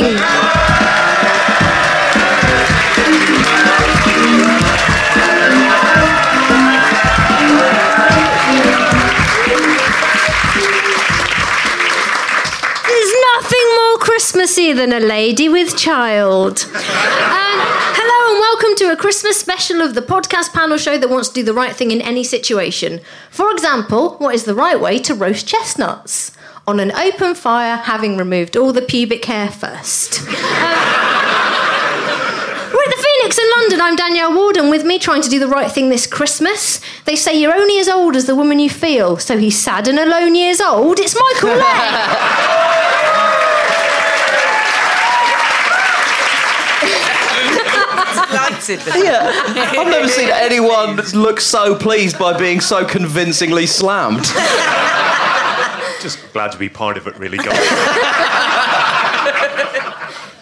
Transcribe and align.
Thing! 0.00 0.16
There's 12.86 13.14
nothing 13.34 13.66
more 13.76 13.98
Christmassy 13.98 14.72
than 14.72 14.92
a 14.92 15.00
lady 15.00 15.48
with 15.48 15.76
child. 15.76 16.64
Um, 16.64 17.58
hello 17.98 18.32
and 18.32 18.40
welcome 18.40 18.74
to 18.76 18.92
a 18.92 18.96
Christmas 18.96 19.38
special 19.38 19.80
of 19.80 19.94
the 19.94 20.02
podcast 20.02 20.52
panel 20.52 20.78
show 20.78 20.98
that 20.98 21.08
wants 21.08 21.28
to 21.28 21.34
do 21.34 21.42
the 21.42 21.54
right 21.54 21.74
thing 21.74 21.90
in 21.90 22.00
any 22.00 22.24
situation. 22.24 23.00
For 23.30 23.50
example, 23.50 24.16
what 24.18 24.34
is 24.34 24.44
the 24.44 24.54
right 24.54 24.80
way 24.80 24.98
to 25.00 25.14
roast 25.14 25.46
chestnuts? 25.46 26.32
On 26.68 26.80
an 26.80 26.90
open 26.96 27.36
fire, 27.36 27.76
having 27.76 28.16
removed 28.16 28.56
all 28.56 28.72
the 28.72 28.82
pubic 28.82 29.24
hair 29.24 29.48
first. 29.48 30.20
Um, 30.20 30.26
we're 32.72 32.82
at 32.82 32.90
the 32.90 33.06
Phoenix 33.06 33.38
in 33.38 33.44
London. 33.58 33.80
I'm 33.80 33.94
Danielle 33.94 34.34
Warden. 34.34 34.68
With 34.68 34.84
me, 34.84 34.98
trying 34.98 35.22
to 35.22 35.28
do 35.30 35.38
the 35.38 35.46
right 35.46 35.70
thing 35.70 35.90
this 35.90 36.08
Christmas. 36.08 36.80
They 37.04 37.14
say 37.14 37.40
you're 37.40 37.54
only 37.54 37.78
as 37.78 37.88
old 37.88 38.16
as 38.16 38.26
the 38.26 38.34
woman 38.34 38.58
you 38.58 38.68
feel. 38.68 39.16
So 39.18 39.38
he's 39.38 39.56
sad 39.56 39.86
and 39.86 39.96
alone 39.96 40.34
years 40.34 40.60
old. 40.60 40.98
It's 40.98 41.14
Michael 41.14 41.50
Lay. 41.56 41.92
Yeah, 48.96 49.30
I've 49.78 49.86
never 49.86 50.08
seen 50.08 50.30
anyone 50.30 50.96
look 51.14 51.38
so 51.40 51.76
pleased 51.76 52.18
by 52.18 52.36
being 52.36 52.60
so 52.60 52.84
convincingly 52.84 53.66
slammed. 53.66 54.26
Just 56.00 56.32
glad 56.32 56.52
to 56.52 56.58
be 56.58 56.68
part 56.68 56.96
of 56.96 57.06
it, 57.06 57.18
really, 57.18 57.38
guys. 57.38 57.58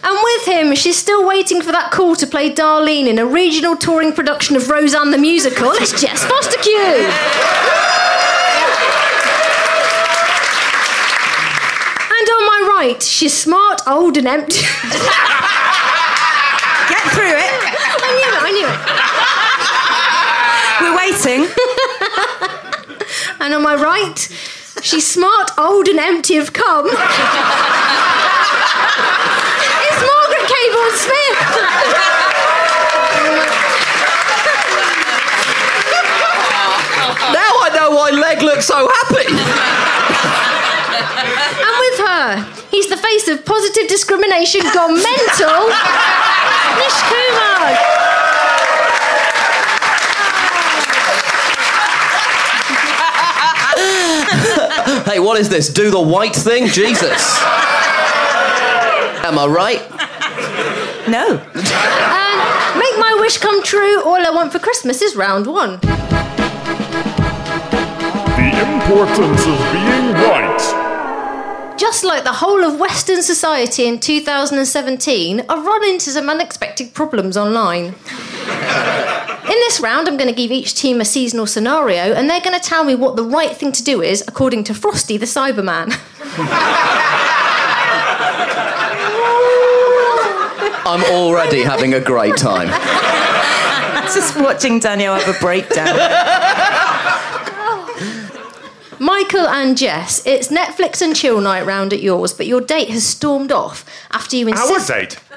And 0.03 0.19
with 0.23 0.47
him, 0.47 0.75
she's 0.75 0.99
still 0.99 1.27
waiting 1.27 1.63
for 1.63 1.73
that 1.73 1.91
call 1.91 2.15
to 2.17 2.27
play 2.27 2.51
Darlene 2.53 3.07
in 3.07 3.19
a 3.19 3.25
regional 3.25 3.77
touring 3.77 4.13
production 4.13 4.57
of 4.57 4.69
Roseanne 4.69 5.11
the 5.11 5.19
Musical. 5.19 5.71
It's 5.73 5.93
Jess 5.99 6.23
Fostekew. 6.25 7.09
And 12.11 12.29
on 12.29 12.45
my 12.47 12.61
right, 12.77 13.03
she's 13.03 13.33
smart, 13.33 13.81
old, 13.87 14.19
and 14.19 14.27
empty. 14.29 14.61
Get 16.91 17.03
through 17.15 17.39
it. 17.41 17.53
I 18.03 18.11
knew 18.19 18.29
it, 18.29 18.43
I 18.43 18.51
knew 18.53 18.69
it. 18.69 18.79
We're 20.83 20.97
waiting. 20.97 21.49
And 23.41 23.55
on 23.55 23.63
my 23.63 23.75
right, 23.75 24.29
she's 24.85 25.07
smart, 25.07 25.51
old, 25.57 25.89
and 25.89 25.99
empty 25.99 26.37
of 26.37 26.53
cum. 26.53 26.87
it's 26.87 26.97
Margaret 30.05 30.47
Cabourn 30.47 30.93
Smith. 30.93 31.39
Now 37.33 37.53
I 37.65 37.71
know 37.75 37.91
why 37.97 38.11
Legge 38.11 38.43
looks 38.43 38.67
so 38.67 38.87
happy. 38.87 39.27
And 41.65 41.75
with 41.81 41.99
her, 42.07 42.45
he's 42.71 42.89
the 42.89 42.99
face 42.99 43.29
of 43.29 43.45
positive 43.45 43.89
discrimination 43.89 44.61
gone 44.75 44.95
mental. 44.95 45.69
Nish 46.79 47.03
Kumar. 47.09 48.05
Hey, 55.05 55.21
what 55.21 55.39
is 55.39 55.51
this? 55.51 55.69
Do 55.69 55.91
the 55.91 56.01
white 56.01 56.35
thing? 56.35 56.67
Jesus. 56.67 57.39
Am 59.23 59.39
I 59.39 59.47
right? 59.47 59.81
No. 61.07 61.37
And 61.37 61.41
um, 61.55 62.79
make 62.79 62.97
my 62.99 63.15
wish 63.21 63.37
come 63.37 63.63
true. 63.63 64.03
All 64.03 64.17
I 64.17 64.31
want 64.31 64.51
for 64.51 64.59
Christmas 64.59 65.03
is 65.03 65.15
round 65.15 65.47
one. 65.47 65.79
The 68.41 68.51
importance 68.63 69.47
of 69.47 69.59
being 69.73 70.15
right. 70.25 71.75
Just 71.79 72.05
like 72.05 72.25
the 72.25 72.33
whole 72.33 72.65
of 72.65 72.81
Western 72.81 73.23
society 73.23 73.87
in 73.87 74.01
2017, 74.01 75.45
I've 75.51 75.67
run 75.67 75.85
into 75.85 76.13
some 76.13 76.31
unexpected 76.31 76.95
problems 76.95 77.37
online. 77.37 77.95
In 79.55 79.61
this 79.61 79.79
round, 79.79 80.09
I'm 80.09 80.17
going 80.17 80.29
to 80.29 80.35
give 80.35 80.51
each 80.51 80.75
team 80.75 81.01
a 81.01 81.05
seasonal 81.05 81.47
scenario, 81.47 82.13
and 82.13 82.29
they're 82.29 82.41
going 82.41 82.59
to 82.59 82.69
tell 82.69 82.83
me 82.83 82.97
what 82.97 83.15
the 83.15 83.23
right 83.23 83.57
thing 83.57 83.71
to 83.71 83.85
do 83.85 84.03
is 84.03 84.25
according 84.27 84.65
to 84.65 84.75
Frosty 84.75 85.17
the 85.17 85.27
Cyberman. 85.27 85.93
I'm 90.85 91.05
already 91.05 91.63
having 91.63 91.95
a 91.95 92.01
great 92.01 92.37
time. 92.37 92.67
Just 94.13 94.37
watching 94.41 94.81
Danielle 94.81 95.21
have 95.21 95.37
a 95.37 95.39
breakdown. 95.39 95.87
Michael 99.05 99.47
and 99.47 99.77
Jess, 99.77 100.25
it's 100.25 100.49
Netflix 100.49 101.03
and 101.03 101.15
chill 101.15 101.39
night 101.39 101.67
round 101.67 101.93
at 101.93 102.01
yours, 102.01 102.33
but 102.33 102.47
your 102.47 102.63
date 102.63 102.89
has 102.89 103.05
stormed 103.05 103.53
off 103.53 103.85
after 104.11 104.35
you 104.35 104.49
insisted. 104.49 104.71
Our 104.73 104.79
insist. 104.79 104.89
date. 104.89 105.21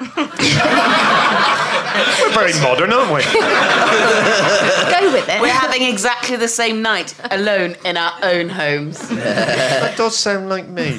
We're 2.18 2.32
very 2.32 2.54
modern, 2.62 2.94
aren't 2.94 3.12
we? 3.12 3.20
Go 4.90 5.12
with 5.12 5.28
it. 5.28 5.42
We're 5.42 5.48
having 5.48 5.82
exactly 5.82 6.36
the 6.36 6.48
same 6.48 6.80
night, 6.80 7.14
alone 7.30 7.76
in 7.84 7.98
our 7.98 8.14
own 8.22 8.48
homes. 8.48 9.06
That 9.18 9.98
does 9.98 10.16
sound 10.16 10.48
like 10.48 10.66
me. 10.68 10.96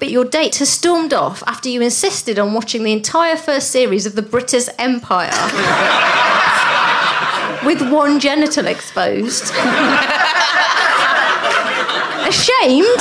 But 0.00 0.10
your 0.10 0.24
date 0.24 0.56
has 0.56 0.68
stormed 0.68 1.12
off 1.14 1.44
after 1.46 1.68
you 1.68 1.80
insisted 1.80 2.40
on 2.40 2.54
watching 2.54 2.82
the 2.82 2.92
entire 2.92 3.36
first 3.36 3.70
series 3.70 4.04
of 4.04 4.16
the 4.16 4.22
British 4.22 4.66
Empire. 4.78 5.30
With 7.68 7.92
one 7.92 8.18
genital 8.18 8.66
exposed. 8.66 9.52
Ashamed, 12.26 12.98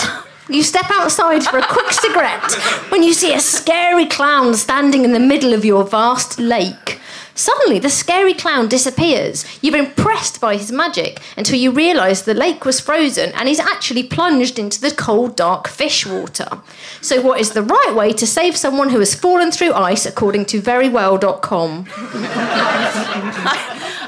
you 0.50 0.62
step 0.62 0.88
outside 0.92 1.46
for 1.46 1.60
a 1.60 1.66
quick 1.66 1.94
cigarette 1.94 2.52
when 2.92 3.02
you 3.02 3.14
see 3.14 3.34
a 3.34 3.40
scary 3.40 4.08
clown 4.08 4.56
standing 4.56 5.06
in 5.06 5.14
the 5.14 5.22
middle 5.22 5.54
of 5.54 5.64
your 5.64 5.86
vast 5.86 6.38
lake. 6.38 6.97
Suddenly, 7.38 7.78
the 7.78 7.92
scary 7.92 8.34
clown 8.34 8.68
disappears. 8.68 9.46
You're 9.62 9.78
impressed 9.78 10.42
by 10.42 10.58
his 10.58 10.72
magic 10.72 11.22
until 11.38 11.60
you 11.60 11.70
realise 11.70 12.24
the 12.24 12.34
lake 12.34 12.66
was 12.66 12.80
frozen 12.80 13.32
and 13.34 13.48
he's 13.48 13.60
actually 13.60 14.02
plunged 14.04 14.58
into 14.58 14.82
the 14.82 14.90
cold, 14.90 15.36
dark 15.36 15.68
fish 15.68 16.04
water. 16.04 16.48
So, 17.00 17.22
what 17.22 17.40
is 17.40 17.52
the 17.52 17.62
right 17.62 17.94
way 17.96 18.12
to 18.14 18.26
save 18.26 18.58
someone 18.58 18.90
who 18.90 18.98
has 18.98 19.14
fallen 19.14 19.52
through 19.52 19.74
ice, 19.74 20.08
according 20.08 20.46
to 20.48 20.60
verywell.com? 20.60 21.86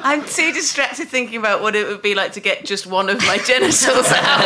I'm 0.01 0.25
too 0.25 0.51
distracted 0.51 1.07
thinking 1.09 1.37
about 1.37 1.61
what 1.61 1.75
it 1.75 1.87
would 1.87 2.01
be 2.01 2.15
like 2.15 2.33
to 2.33 2.39
get 2.39 2.65
just 2.65 2.87
one 2.87 3.09
of 3.09 3.19
my 3.27 3.37
genitals 3.37 4.11
out. 4.11 4.39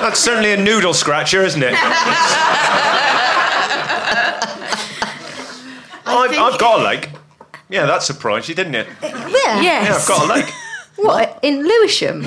That's 0.00 0.20
certainly 0.20 0.52
a 0.52 0.56
noodle 0.56 0.94
scratcher, 0.94 1.42
isn't 1.42 1.62
it? 1.62 1.74
I've, 6.18 6.30
think- 6.30 6.42
I've 6.42 6.58
got 6.58 6.80
a 6.80 6.82
leg. 6.82 7.10
Yeah, 7.68 7.86
that 7.86 8.02
surprised 8.02 8.48
you, 8.48 8.54
didn't 8.54 8.74
it? 8.74 8.86
Uh, 9.02 9.08
yeah. 9.08 9.60
Yeah, 9.62 9.96
I've 9.98 10.06
got 10.08 10.24
a 10.24 10.26
leg. 10.26 10.44
What? 10.96 11.40
In 11.42 11.64
Lewisham? 11.66 12.22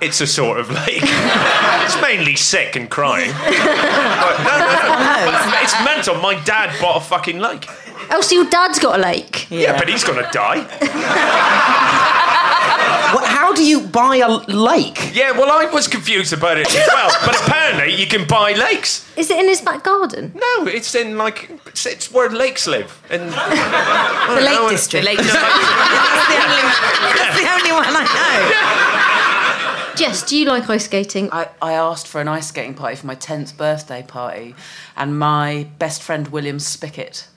It's 0.00 0.20
a 0.20 0.26
sort 0.26 0.58
of 0.58 0.68
lake. 0.68 0.98
it's 1.04 2.00
mainly 2.02 2.34
sick 2.34 2.74
and 2.74 2.90
crying. 2.90 3.30
But 3.30 3.50
no, 4.42 4.58
no, 4.58 4.66
no. 4.66 4.88
Oh. 4.90 5.60
It's 5.62 5.74
mental. 5.84 6.16
My 6.16 6.34
dad 6.42 6.76
bought 6.80 6.96
a 6.96 7.04
fucking 7.04 7.38
lake. 7.38 7.68
Oh, 8.10 8.20
so 8.20 8.34
your 8.34 8.50
dad's 8.50 8.80
got 8.80 8.98
a 8.98 9.02
lake? 9.02 9.46
Yeah, 9.48 9.78
but 9.78 9.88
he's 9.88 10.02
gonna 10.02 10.28
die. 10.32 10.66
What, 13.52 13.58
how 13.58 13.62
how 13.62 13.66
do 13.66 13.66
you 13.66 13.80
buy 13.86 14.16
a 14.16 14.28
lake? 14.28 15.10
Yeah, 15.14 15.32
well, 15.32 15.50
I 15.50 15.70
was 15.72 15.88
confused 15.88 16.32
about 16.32 16.56
it 16.56 16.66
as 16.66 16.88
well. 16.88 17.10
but 17.26 17.36
apparently, 17.36 17.94
you 17.94 18.06
can 18.06 18.26
buy 18.26 18.52
lakes. 18.52 19.04
Is 19.16 19.30
it 19.30 19.38
in 19.38 19.46
his 19.46 19.60
back 19.60 19.82
garden? 19.84 20.32
No, 20.34 20.66
it's 20.66 20.94
in 20.94 21.18
like 21.18 21.50
it's, 21.66 21.84
it's 21.86 22.10
where 22.10 22.30
lakes 22.30 22.66
live. 22.66 23.02
And 23.10 23.30
The 23.30 24.40
Lake 24.40 24.70
District. 24.70 25.04
The 25.06 25.10
Lake 25.10 25.18
that's, 25.18 25.32
the 25.32 26.38
only, 26.40 26.62
that's 27.18 27.36
the 27.40 27.48
only 27.50 27.72
one 27.72 27.84
I 27.88 28.04
know. 29.36 29.41
Jess, 29.94 30.22
do 30.22 30.36
you 30.38 30.46
like 30.46 30.68
ice 30.70 30.86
skating? 30.86 31.28
I, 31.32 31.48
I 31.60 31.74
asked 31.74 32.06
for 32.08 32.20
an 32.20 32.28
ice 32.28 32.48
skating 32.48 32.74
party 32.74 32.96
for 32.96 33.06
my 33.06 33.14
10th 33.14 33.56
birthday 33.56 34.02
party, 34.02 34.54
and 34.96 35.18
my 35.18 35.66
best 35.78 36.02
friend 36.02 36.28
William 36.28 36.56
Spickett, 36.58 37.26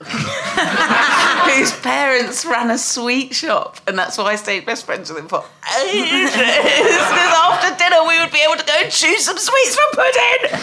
whose 1.50 1.72
parents 1.80 2.46
ran 2.46 2.70
a 2.70 2.78
sweet 2.78 3.34
shop, 3.34 3.78
and 3.86 3.98
that's 3.98 4.16
why 4.16 4.24
I 4.32 4.36
stayed 4.36 4.64
best 4.64 4.86
friends 4.86 5.10
with 5.10 5.18
him 5.18 5.28
for 5.28 5.44
ages. 5.82 6.32
Because 6.36 7.34
after 7.38 7.76
dinner 7.78 8.02
we 8.08 8.18
would 8.20 8.32
be 8.32 8.40
able 8.40 8.56
to 8.56 8.64
go 8.66 8.74
and 8.82 8.90
choose 8.90 9.24
some 9.24 9.36
sweets 9.38 9.76
from 9.76 9.90
pudding. 9.92 10.54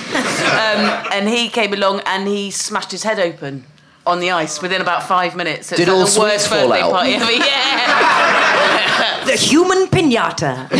Um, 0.53 1.07
and 1.13 1.29
he 1.29 1.47
came 1.49 1.73
along 1.73 2.01
and 2.05 2.27
he 2.27 2.49
smashed 2.51 2.91
his 2.91 3.03
head 3.03 3.19
open. 3.19 3.65
On 4.05 4.19
the 4.19 4.31
ice 4.31 4.61
within 4.61 4.81
about 4.81 5.03
five 5.03 5.33
minutes. 5.33 5.67
So 5.67 5.75
it's 5.75 5.79
Did 5.79 5.87
like 5.87 5.95
all 5.97 6.03
the 6.03 6.11
sweets 6.11 6.29
worst 6.33 6.47
fall 6.49 6.67
birthday 6.67 6.81
out? 6.81 6.91
party 6.91 7.13
ever. 7.13 7.31
Yeah. 7.31 8.42
The 9.25 9.35
human 9.37 9.87
pinata. 9.87 10.67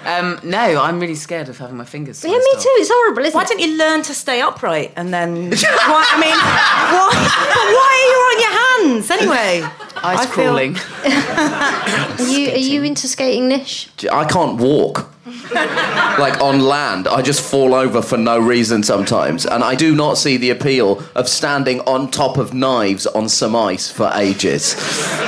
Um, 0.00 0.40
no, 0.42 0.80
I'm 0.82 0.98
really 0.98 1.14
scared 1.14 1.48
of 1.50 1.58
having 1.58 1.76
my 1.76 1.84
fingers. 1.84 2.24
yeah, 2.24 2.30
me 2.30 2.36
off. 2.36 2.62
too. 2.62 2.68
It's 2.80 2.90
horrible, 2.92 3.22
isn't 3.22 3.34
Why 3.34 3.42
it? 3.42 3.48
don't 3.48 3.60
you 3.60 3.76
learn 3.76 4.02
to 4.02 4.14
stay 4.14 4.40
upright 4.40 4.92
and 4.96 5.12
then? 5.14 5.50
why, 5.92 6.04
I 6.10 6.18
mean, 6.18 6.34
why, 6.34 7.10
why 7.78 7.90
are 7.94 8.06
you 8.10 8.18
on 8.30 8.40
your 8.40 8.49
hands 8.88 9.10
anyway? 9.10 9.62
Ice 10.02 10.20
I 10.20 10.26
feel- 10.26 10.44
crawling. 10.44 10.76
Are 11.04 12.22
you, 12.32 12.50
are 12.52 12.56
you 12.56 12.82
into 12.82 13.08
skating, 13.08 13.48
Nish? 13.48 13.88
I 14.10 14.24
can't 14.24 14.58
walk. 14.60 15.10
like 16.18 16.40
on 16.40 16.60
land, 16.60 17.06
I 17.06 17.22
just 17.22 17.40
fall 17.40 17.74
over 17.74 18.02
for 18.02 18.16
no 18.16 18.38
reason 18.38 18.82
sometimes, 18.82 19.46
and 19.46 19.62
I 19.62 19.74
do 19.74 19.94
not 19.94 20.18
see 20.18 20.36
the 20.36 20.50
appeal 20.50 21.02
of 21.14 21.28
standing 21.28 21.80
on 21.82 22.10
top 22.10 22.36
of 22.36 22.52
knives 22.52 23.06
on 23.06 23.28
some 23.28 23.54
ice 23.54 23.90
for 23.90 24.10
ages. 24.14 24.74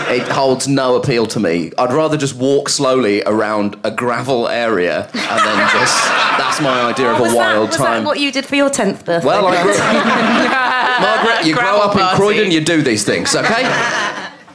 It 0.09 0.27
holds 0.29 0.67
no 0.67 0.97
appeal 0.97 1.27
to 1.27 1.41
me. 1.41 1.73
I'd 1.79 1.93
rather 1.93 2.17
just 2.17 2.35
walk 2.35 2.69
slowly 2.69 3.23
around 3.25 3.77
a 3.85 3.91
gravel 3.91 4.49
area, 4.49 5.05
and 5.13 5.41
then 5.47 5.69
just—that's 5.71 6.61
my 6.61 6.83
idea 6.91 7.11
of 7.13 7.19
a 7.21 7.23
was 7.23 7.35
wild 7.35 7.69
that, 7.69 7.69
was 7.69 7.77
time. 7.77 8.03
that 8.03 8.07
what 8.07 8.19
you 8.19 8.33
did 8.33 8.45
for 8.47 8.57
your 8.57 8.71
tenth 8.71 9.05
birthday? 9.05 9.27
well, 9.27 9.47
I 9.47 9.63
grew- 9.63 9.73
Margaret, 11.01 11.47
you 11.47 11.55
grow 11.55 11.63
Gravel 11.63 11.83
up 11.83 11.97
in. 12.13 12.17
Croydon, 12.17 12.51
you 12.51 12.61
do 12.61 12.83
these 12.83 13.05
things, 13.05 13.35
okay? 13.35 13.63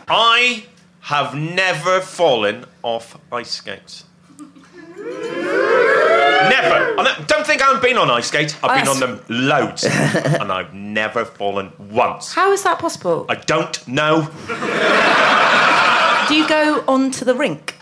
I 0.10 0.64
have 1.02 1.34
never 1.36 2.02
fallen 2.02 2.66
off 2.84 3.18
ice 3.32 3.52
skates. 3.52 4.04
Never. 6.50 7.00
I 7.00 7.04
don't- 7.04 7.28
don't 7.28 7.46
think 7.46 7.62
I 7.62 7.66
haven't 7.68 7.82
been 7.84 7.98
on 7.98 8.10
ice 8.10 8.28
skates. 8.28 8.56
I've 8.64 8.80
been 8.80 8.88
on 8.88 9.00
them 9.00 9.22
loads, 9.30 9.84
and 10.40 10.52
I've 10.52 10.74
never 10.74 11.26
fallen 11.26 11.72
once. 11.78 12.34
How 12.34 12.52
is 12.52 12.64
that 12.64 12.80
possible? 12.80 13.26
I 13.30 13.36
don't 13.36 13.86
know. 13.88 14.28
Do 16.28 16.36
you 16.36 16.48
go 16.48 16.84
onto 16.88 17.24
the 17.26 17.36
rink? 17.36 17.77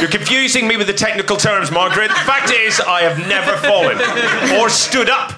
You're 0.00 0.08
confusing 0.08 0.66
me 0.66 0.76
with 0.78 0.86
the 0.86 0.94
technical 0.94 1.36
terms, 1.36 1.70
Margaret. 1.70 2.08
The 2.08 2.14
fact 2.14 2.50
is, 2.50 2.80
I 2.80 3.02
have 3.02 3.18
never 3.28 3.54
fallen 3.58 3.98
or 4.58 4.70
stood 4.70 5.10
up. 5.10 5.30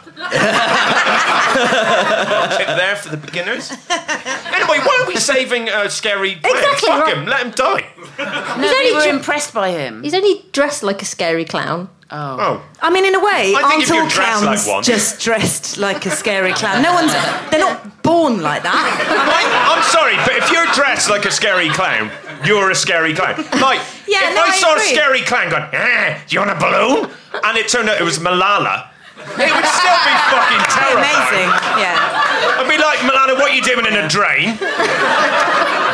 Tip 2.57 2.69
there 2.77 2.95
for 2.97 3.09
the 3.09 3.17
beginners. 3.17 3.71
Anyway, 3.91 4.79
why 4.79 4.99
are 5.03 5.09
we 5.09 5.17
saving 5.17 5.69
uh, 5.69 5.89
scary? 5.89 6.37
Clown? 6.37 6.57
Exactly 6.57 6.89
Fuck 6.89 7.05
right. 7.07 7.17
him. 7.17 7.27
Let 7.27 7.45
him 7.47 7.51
die. 7.53 7.87
No, 8.19 8.69
only 8.69 8.91
we 8.91 8.95
were 8.95 9.03
ju- 9.03 9.11
impressed 9.11 9.53
by 9.53 9.71
him. 9.71 10.03
He's 10.05 10.15
only 10.15 10.45
dressed 10.53 10.83
like 10.85 11.03
a 11.03 11.07
scary 11.07 11.45
clown. 11.45 11.89
Oh. 12.15 12.63
I 12.83 12.91
mean, 12.91 13.07
in 13.07 13.15
a 13.15 13.21
way, 13.21 13.55
I 13.57 13.63
aren't 13.63 13.91
all 13.91 14.07
dressed 14.09 14.45
like 14.45 14.59
clowns 14.61 14.67
one- 14.69 14.83
just 14.85 15.21
dressed 15.21 15.79
like 15.79 16.05
a 16.05 16.11
scary 16.11 16.53
clown? 16.53 16.83
No 16.83 16.93
one's. 16.93 17.13
They're 17.51 17.59
not 17.61 18.03
born 18.03 18.43
like 18.43 18.63
that. 18.65 18.77
I, 18.77 19.73
I'm 19.73 19.83
sorry, 19.89 20.17
but 20.27 20.37
if 20.37 20.51
you're 20.53 20.67
dressed 20.75 21.09
like 21.09 21.25
a 21.25 21.31
scary 21.31 21.71
clown, 21.71 22.11
you're 22.45 22.71
a 22.71 22.75
scary 22.75 23.15
clown. 23.15 23.37
Like, 23.61 23.81
Yeah, 24.07 24.29
if 24.29 24.35
no, 24.37 24.43
I, 24.43 24.53
I 24.53 24.57
saw 24.59 24.75
a 24.77 24.81
scary 24.81 25.23
clown 25.23 25.49
going, 25.51 25.65
eh, 25.73 26.21
do 26.29 26.35
you 26.37 26.41
want 26.45 26.51
a 26.53 26.61
balloon? 26.61 27.11
And 27.45 27.57
it 27.57 27.69
turned 27.69 27.89
out 27.89 27.99
it 27.99 28.05
was 28.05 28.19
Malala, 28.19 28.91
it 29.17 29.49
would 29.49 29.69
still 29.73 30.01
be 30.05 30.15
fucking 30.29 30.63
terrifying. 30.69 31.49
Amazing. 31.49 31.49
Yeah. 31.81 32.59
I'd 32.61 32.69
be 32.69 32.77
like, 32.77 32.99
Malala, 33.09 33.39
what 33.41 33.53
are 33.53 33.55
you 33.55 33.63
doing 33.63 33.87
in 33.87 33.95
a 33.97 34.09
drain? 34.09 34.59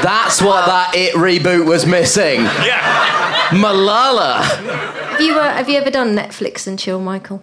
That's 0.03 0.41
what 0.43 0.67
that 0.67 0.93
It 0.95 1.15
reboot 1.15 1.67
was 1.67 1.87
missing. 1.87 2.41
Yeah. 2.67 2.81
Malala. 3.51 5.07
Have 5.19 5.27
you, 5.27 5.35
uh, 5.37 5.53
have 5.53 5.69
you 5.69 5.77
ever 5.79 5.91
done 5.91 6.15
Netflix 6.15 6.69
and 6.69 6.79
chill, 6.79 7.01
Michael? 7.01 7.43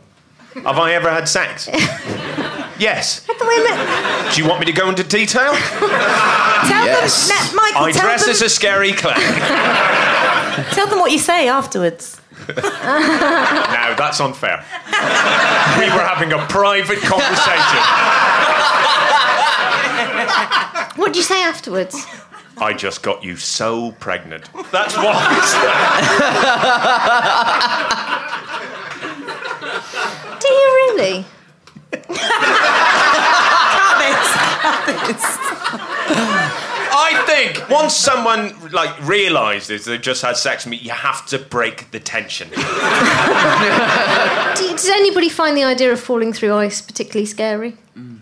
Have 0.53 0.79
I 0.79 0.93
ever 0.93 1.09
had 1.11 1.27
sex? 1.27 1.67
yes. 2.79 3.19
The 3.25 3.33
way 3.45 3.57
Net- 3.67 4.33
Do 4.33 4.41
you 4.41 4.47
want 4.47 4.61
me 4.61 4.65
to 4.67 4.71
go 4.71 4.87
into 4.87 5.03
detail? 5.03 5.51
Tell 6.69 6.85
Yes. 6.85 7.27
them, 7.27 7.35
Net- 7.37 7.53
Michael. 7.55 7.81
I 7.83 7.91
tell, 7.91 8.01
dress 8.03 8.21
them, 8.23 8.31
as 8.31 8.41
a 8.41 8.47
scary 8.49 8.93
clown. 8.93 9.15
tell 10.71 10.87
them 10.87 10.99
what 10.99 11.11
you 11.11 11.19
say 11.19 11.49
afterwards. 11.49 12.21
No, 12.47 12.55
that's 13.97 14.21
unfair. 14.21 14.63
We 14.87 15.85
were 15.91 16.05
having 16.07 16.31
a 16.31 16.39
private 16.47 16.99
conversation. 17.01 17.81
what 20.95 21.11
do 21.11 21.19
you 21.19 21.23
say 21.25 21.43
afterwards? 21.43 22.05
I 22.57 22.73
just 22.73 23.03
got 23.03 23.23
you 23.23 23.35
so 23.35 23.91
pregnant. 23.93 24.49
That's 24.71 24.95
what. 24.95 25.15
Do 30.39 30.47
you 30.47 30.91
really? 30.93 31.25
I 36.97 37.23
think 37.27 37.69
once 37.69 37.93
someone 37.93 38.53
like 38.71 39.07
realizes 39.07 39.85
they've 39.85 40.01
just 40.01 40.21
had 40.21 40.37
sex 40.37 40.65
with 40.65 40.71
me, 40.71 40.77
you 40.77 40.91
have 40.91 41.25
to 41.27 41.37
break 41.39 41.91
the 41.91 41.99
tension. 41.99 42.49
Do 42.49 42.55
does 44.71 44.89
anybody 44.89 45.29
find 45.29 45.57
the 45.57 45.63
idea 45.63 45.91
of 45.91 45.99
falling 45.99 46.31
through 46.33 46.53
ice 46.53 46.81
particularly 46.81 47.25
scary? 47.25 47.75
Mm. 47.97 48.14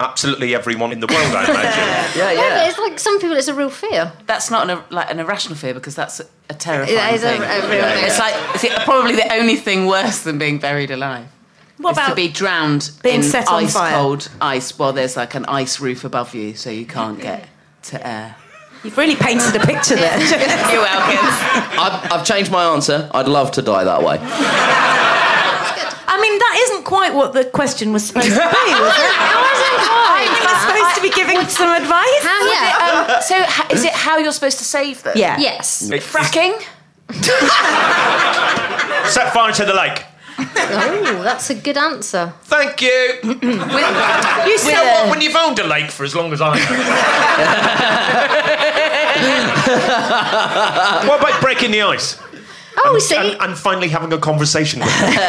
Absolutely 0.00 0.54
everyone 0.54 0.92
in 0.92 1.00
the 1.00 1.06
world, 1.06 1.34
I 1.34 1.44
imagine. 1.44 1.84
Yeah, 2.20 2.32
Yeah, 2.32 2.40
yeah. 2.40 2.68
it's 2.68 2.78
like 2.78 2.98
some 2.98 3.20
people 3.20 3.36
it's 3.36 3.48
a 3.48 3.54
real 3.54 3.70
fear. 3.70 4.12
That's 4.26 4.50
not 4.50 4.68
an, 4.70 4.82
like 4.90 5.10
an 5.10 5.20
irrational 5.20 5.56
fear 5.56 5.74
because 5.74 5.94
that's 5.94 6.20
a, 6.20 6.26
a 6.48 6.54
terrifying 6.54 6.96
That 6.96 7.14
is 7.14 7.22
a- 7.22 7.28
thing. 7.28 7.42
a 7.42 7.68
real 7.70 7.84
It's 8.06 8.18
like 8.18 8.34
it's 8.64 8.84
probably 8.84 9.14
the 9.14 9.30
only 9.32 9.56
thing 9.56 9.86
worse 9.86 10.22
than 10.22 10.38
being 10.38 10.58
buried 10.58 10.90
alive. 10.90 11.26
What 11.76 11.96
is 11.98 12.06
to 12.08 12.14
be 12.14 12.28
drowned 12.28 12.90
being 13.02 13.16
in 13.16 13.22
set 13.22 13.48
on 13.48 13.64
ice 13.64 13.72
fire? 13.74 13.92
cold 13.94 14.30
ice 14.40 14.78
while 14.78 14.92
there's 14.92 15.16
like 15.16 15.34
an 15.34 15.44
ice 15.46 15.80
roof 15.80 16.04
above 16.04 16.34
you, 16.34 16.54
so 16.54 16.68
you 16.70 16.84
can't 16.86 17.18
get 17.20 17.46
to 17.84 18.06
air. 18.06 18.36
You've 18.84 18.96
really 18.98 19.16
painted 19.16 19.54
a 19.56 19.64
picture 19.66 19.96
there. 20.04 20.18
You're 20.18 20.82
welcome. 20.82 21.18
I've, 21.78 22.12
I've 22.12 22.24
changed 22.26 22.50
my 22.50 22.64
answer. 22.64 23.10
I'd 23.14 23.28
love 23.28 23.50
to 23.52 23.62
die 23.62 23.84
that 23.84 24.02
way. 24.02 24.16
I 26.20 26.22
mean, 26.22 26.38
that 26.38 26.54
isn't 26.68 26.84
quite 26.84 27.14
what 27.14 27.32
the 27.32 27.44
question 27.46 27.94
was 27.94 28.06
supposed 28.06 28.26
to 28.28 28.32
be, 28.32 28.36
was 28.36 28.44
it? 28.44 28.52
I 30.12 30.28
think 30.28 30.44
we're 30.44 30.60
supposed 30.68 30.96
to 30.96 31.02
be 31.02 31.08
giving 31.16 31.48
some 31.48 31.70
advice. 31.72 32.20
How, 32.20 32.44
yeah. 32.52 33.14
Um, 33.16 33.22
so 33.22 33.36
ha- 33.42 33.68
is 33.70 33.84
it 33.84 33.92
how 33.94 34.18
you're 34.18 34.32
supposed 34.32 34.58
to 34.58 34.64
save 34.64 35.02
them? 35.02 35.14
Yeah. 35.16 35.38
yes. 35.38 35.88
Fracking? 35.88 36.60
Set 39.10 39.32
fire 39.32 39.52
to 39.54 39.64
the 39.64 39.72
lake. 39.72 40.04
Oh, 40.38 41.22
that's 41.24 41.48
a 41.48 41.54
good 41.54 41.78
answer. 41.78 42.34
Thank 42.42 42.82
you. 42.82 42.88
You 43.22 43.30
You 43.32 43.48
know 43.48 44.84
what? 44.84 45.08
When 45.10 45.20
you've 45.22 45.34
owned 45.36 45.58
a 45.58 45.66
lake 45.66 45.90
for 45.90 46.04
as 46.04 46.14
long 46.14 46.34
as 46.34 46.40
I 46.42 46.58
have. 46.58 46.68
what 51.08 51.20
about 51.20 51.40
breaking 51.40 51.70
the 51.70 51.80
ice? 51.82 52.19
Oh, 52.84 52.98
see. 52.98 53.16
And, 53.16 53.36
and 53.40 53.56
finally 53.58 53.88
having 53.88 54.12
a 54.12 54.18
conversation 54.18 54.80
with 54.80 54.88
them. 54.88 55.12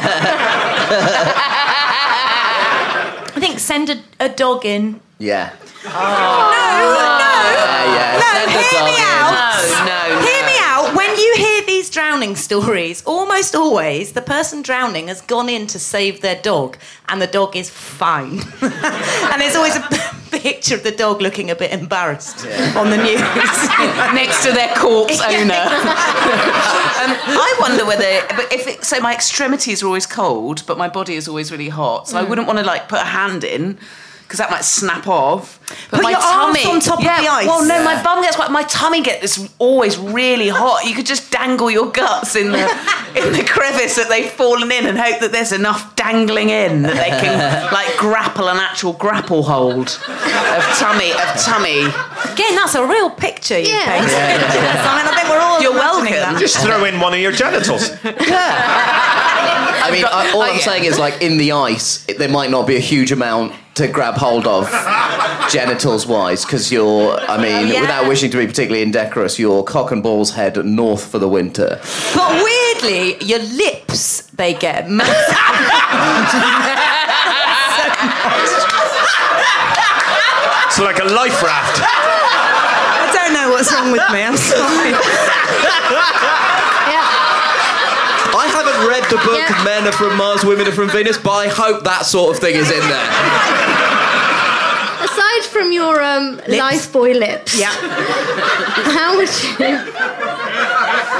I 3.33 3.39
think 3.39 3.59
send 3.59 3.89
a, 3.89 4.01
a 4.19 4.29
dog 4.29 4.65
in. 4.65 4.99
Yeah. 5.17 5.51
No, 5.83 5.89
no. 5.89 5.95
Yeah, 5.97 7.95
yeah. 7.95 8.19
No, 8.19 8.27
Send 8.33 8.47
a 8.47 8.51
hear 8.51 8.71
dog 8.71 8.85
me 8.85 8.95
in. 8.95 9.01
out. 9.01 9.31
No, 9.33 9.85
no, 9.85 10.21
Hear 10.27 10.43
me 10.45 10.57
out. 10.61 10.95
When 10.95 11.09
you 11.17 11.33
hear 11.37 11.61
these 11.65 11.80
drowning 11.91 12.35
stories, 12.35 13.03
almost 13.05 13.53
always 13.53 14.13
the 14.13 14.21
person 14.21 14.61
drowning 14.61 15.07
has 15.09 15.21
gone 15.21 15.49
in 15.49 15.67
to 15.67 15.77
save 15.77 16.21
their 16.21 16.41
dog, 16.41 16.77
and 17.09 17.21
the 17.21 17.27
dog 17.27 17.55
is 17.55 17.69
fine. 17.69 18.39
and 18.61 19.41
there's 19.41 19.55
always 19.55 19.75
a 19.75 19.81
picture 20.31 20.75
of 20.75 20.83
the 20.83 20.91
dog 20.91 21.21
looking 21.21 21.51
a 21.51 21.55
bit 21.55 21.71
embarrassed 21.71 22.45
on 22.75 22.89
the 22.89 22.97
news. 22.97 23.21
next 24.13 24.43
to 24.45 24.51
their 24.51 24.73
corpse 24.75 25.19
owner. 25.21 25.53
um, 25.53 27.11
I 27.27 27.57
wonder 27.59 27.85
whether, 27.85 28.25
but 28.35 28.51
if 28.51 28.67
it, 28.67 28.83
so, 28.83 28.99
my 28.99 29.13
extremities 29.13 29.83
are 29.83 29.87
always 29.87 30.07
cold, 30.07 30.63
but 30.65 30.77
my 30.77 30.87
body 30.87 31.15
is 31.15 31.27
always 31.27 31.51
really 31.51 31.69
hot. 31.69 32.07
So 32.07 32.17
I 32.17 32.23
wouldn't 32.23 32.47
want 32.47 32.59
to 32.59 32.65
like 32.65 32.87
put 32.87 32.99
a 32.99 33.05
hand 33.05 33.43
in 33.43 33.77
because 34.31 34.37
that 34.39 34.49
might 34.49 34.63
snap 34.63 35.07
off. 35.09 35.59
But 35.89 35.97
Put 35.97 36.03
my 36.03 36.11
your 36.11 36.19
arms 36.19 36.57
tummy, 36.61 36.73
on 36.73 36.79
top 36.79 36.99
of 36.99 37.03
the 37.03 37.09
ice. 37.11 37.45
Well, 37.47 37.65
no, 37.65 37.75
Yeah. 37.75 37.83
my 37.83 38.01
bum 38.01 38.21
gets 38.21 38.35
quite. 38.37 38.49
My 38.51 38.63
tummy 38.63 39.01
gets 39.01 39.39
always 39.59 39.97
really 39.97 40.47
hot. 40.47 40.85
You 40.85 40.95
could 40.95 41.05
just 41.05 41.31
dangle 41.31 41.69
your 41.69 41.91
guts 41.91 42.35
in 42.37 42.51
the 42.51 42.63
in 43.15 43.33
the 43.33 43.43
crevice 43.43 43.95
that 43.97 44.07
they've 44.07 44.29
fallen 44.31 44.71
in, 44.71 44.85
and 44.85 44.97
hope 44.97 45.19
that 45.19 45.31
there's 45.33 45.51
enough 45.51 45.95
dangling 45.97 46.49
in 46.49 46.83
that 46.83 46.95
they 46.95 47.09
can 47.09 47.71
like 47.73 47.95
grapple 47.97 48.47
an 48.49 48.57
actual 48.57 48.93
grapple 48.93 49.43
hold 49.43 49.87
of 49.89 50.63
tummy 50.79 51.11
of 51.11 51.27
tummy. 51.43 51.81
Again, 52.31 52.55
that's 52.55 52.75
a 52.75 52.85
real 52.85 53.09
picture 53.09 53.59
you 53.59 53.67
Yeah. 53.67 53.85
painted. 53.85 54.11
Yeah, 54.11 54.39
Yes, 54.55 54.87
I 54.87 54.97
mean, 54.97 55.07
I 55.07 55.15
think 55.15 55.29
we're 55.29 55.39
all 55.39 55.61
You're 55.61 55.73
welcome. 55.73 56.11
that. 56.13 56.39
Just 56.39 56.57
throw 56.59 56.85
in 56.85 56.99
one 57.01 57.13
of 57.13 57.19
your 57.19 57.31
genitals. 57.33 57.89
I 59.83 59.91
mean, 59.91 60.05
I, 60.05 60.31
all 60.31 60.41
Oh, 60.41 60.45
I'm 60.45 60.55
yeah. 60.57 60.61
saying 60.61 60.83
is, 60.85 60.97
like, 60.99 61.21
in 61.21 61.37
the 61.37 61.51
ice, 61.53 62.05
it, 62.07 62.17
there 62.17 62.29
might 62.29 62.49
not 62.51 62.65
be 62.67 62.75
a 62.75 62.79
huge 62.79 63.11
amount 63.11 63.53
to 63.75 63.87
grab 63.87 64.15
hold 64.15 64.45
of, 64.47 64.69
genitals 65.51 66.05
wise, 66.05 66.43
because 66.45 66.71
you're, 66.71 67.17
I 67.19 67.37
mean, 67.41 67.67
Yeah. 67.67 67.81
without 67.81 68.07
wishing 68.07 68.29
to 68.31 68.37
be 68.37 68.45
particularly 68.47 68.83
indecorous, 68.83 69.39
your 69.39 69.63
cock 69.63 69.91
and 69.91 70.03
balls 70.03 70.31
head 70.33 70.57
north 70.65 71.05
for 71.09 71.19
the 71.19 71.27
winter. 71.29 71.79
But 72.15 72.43
weirdly, 72.43 73.17
your 73.23 73.39
lips, 73.39 74.23
they 74.35 74.53
get 74.53 74.89
massive. 74.89 75.37
It's 80.67 80.79
like 80.79 80.99
a 80.99 81.03
life 81.05 81.43
raft. 81.43 81.81
I 81.83 83.11
don't 83.13 83.33
know 83.33 83.49
what's 83.51 83.71
wrong 83.73 83.91
with 83.91 84.01
me, 84.11 84.23
I'm 84.23 84.37
sorry. 84.37 84.93
Yeah. 88.81 88.87
I 88.87 88.93
haven't 88.93 89.01
read 89.01 89.09
the 89.09 89.17
book 89.25 89.37
Yeah. 89.37 89.63
Men 89.63 89.87
Are 89.87 89.91
From 89.91 90.17
Mars, 90.17 90.43
Women 90.43 90.67
Are 90.67 90.71
From 90.71 90.89
Venus, 90.89 91.17
but 91.17 91.31
I 91.31 91.47
hope 91.47 91.83
that 91.83 92.05
sort 92.05 92.35
of 92.35 92.41
thing 92.41 92.55
is 92.55 92.69
in 92.71 92.79
there. 92.79 93.09
Aside 95.03 95.43
from 95.49 95.71
your 95.71 96.01
um, 96.01 96.39
life 96.47 96.91
boy 96.91 97.11
lips, 97.13 97.57
Yeah. 97.57 97.71
how 97.71 99.15
would 99.17 99.29
you? 99.43 99.55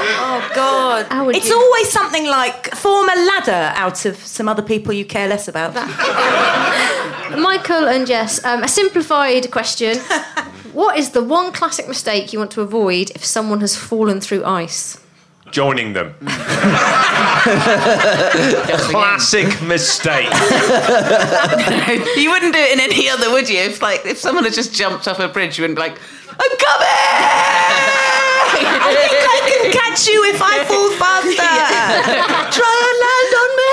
Oh, 0.04 0.50
God. 0.54 1.06
How 1.10 1.24
would 1.26 1.36
it's 1.36 1.48
you- 1.48 1.56
always 1.56 1.90
something 1.90 2.26
like 2.26 2.74
form 2.74 3.08
a 3.08 3.14
ladder 3.26 3.72
out 3.76 4.04
of 4.04 4.16
some 4.16 4.48
other 4.48 4.62
people 4.62 4.92
you 4.92 5.04
care 5.04 5.28
less 5.28 5.48
about. 5.48 5.74
Michael 7.38 7.88
and 7.88 8.06
Jess, 8.06 8.44
um, 8.44 8.62
a 8.62 8.68
simplified 8.68 9.50
question. 9.50 9.98
What 10.72 10.98
is 10.98 11.10
the 11.10 11.22
one 11.22 11.52
classic 11.52 11.86
mistake 11.86 12.32
you 12.32 12.38
want 12.38 12.50
to 12.52 12.62
avoid 12.62 13.10
if 13.10 13.22
someone 13.26 13.60
has 13.60 13.76
fallen 13.76 14.22
through 14.22 14.42
ice? 14.46 14.96
Joining 15.52 15.92
them. 15.92 16.14
Classic 18.90 19.62
mistake. 19.62 20.28
You 22.16 22.30
wouldn't 22.30 22.54
do 22.54 22.58
it 22.60 22.72
in 22.72 22.80
any 22.80 23.08
other, 23.08 23.30
would 23.30 23.48
you? 23.48 23.58
If 23.58 23.82
like 23.82 24.06
if 24.06 24.18
someone 24.18 24.44
had 24.44 24.52
just 24.54 24.72
jumped 24.74 25.06
off 25.08 25.18
a 25.18 25.28
bridge, 25.28 25.58
you 25.58 25.62
wouldn't 25.62 25.76
be 25.76 25.82
like, 25.82 25.98
"I'm 26.30 26.38
coming." 26.38 26.88
I 28.54 28.94
think 29.10 29.12
I 29.12 29.40
can 29.48 29.72
catch 29.72 30.06
you 30.08 30.24
if 30.32 30.40
I 30.42 30.64
fall 30.64 30.90
faster. 30.98 31.50
Try 32.58 32.74
and 32.88 32.98
land 33.04 33.34
on 33.42 33.50
me. 33.60 33.70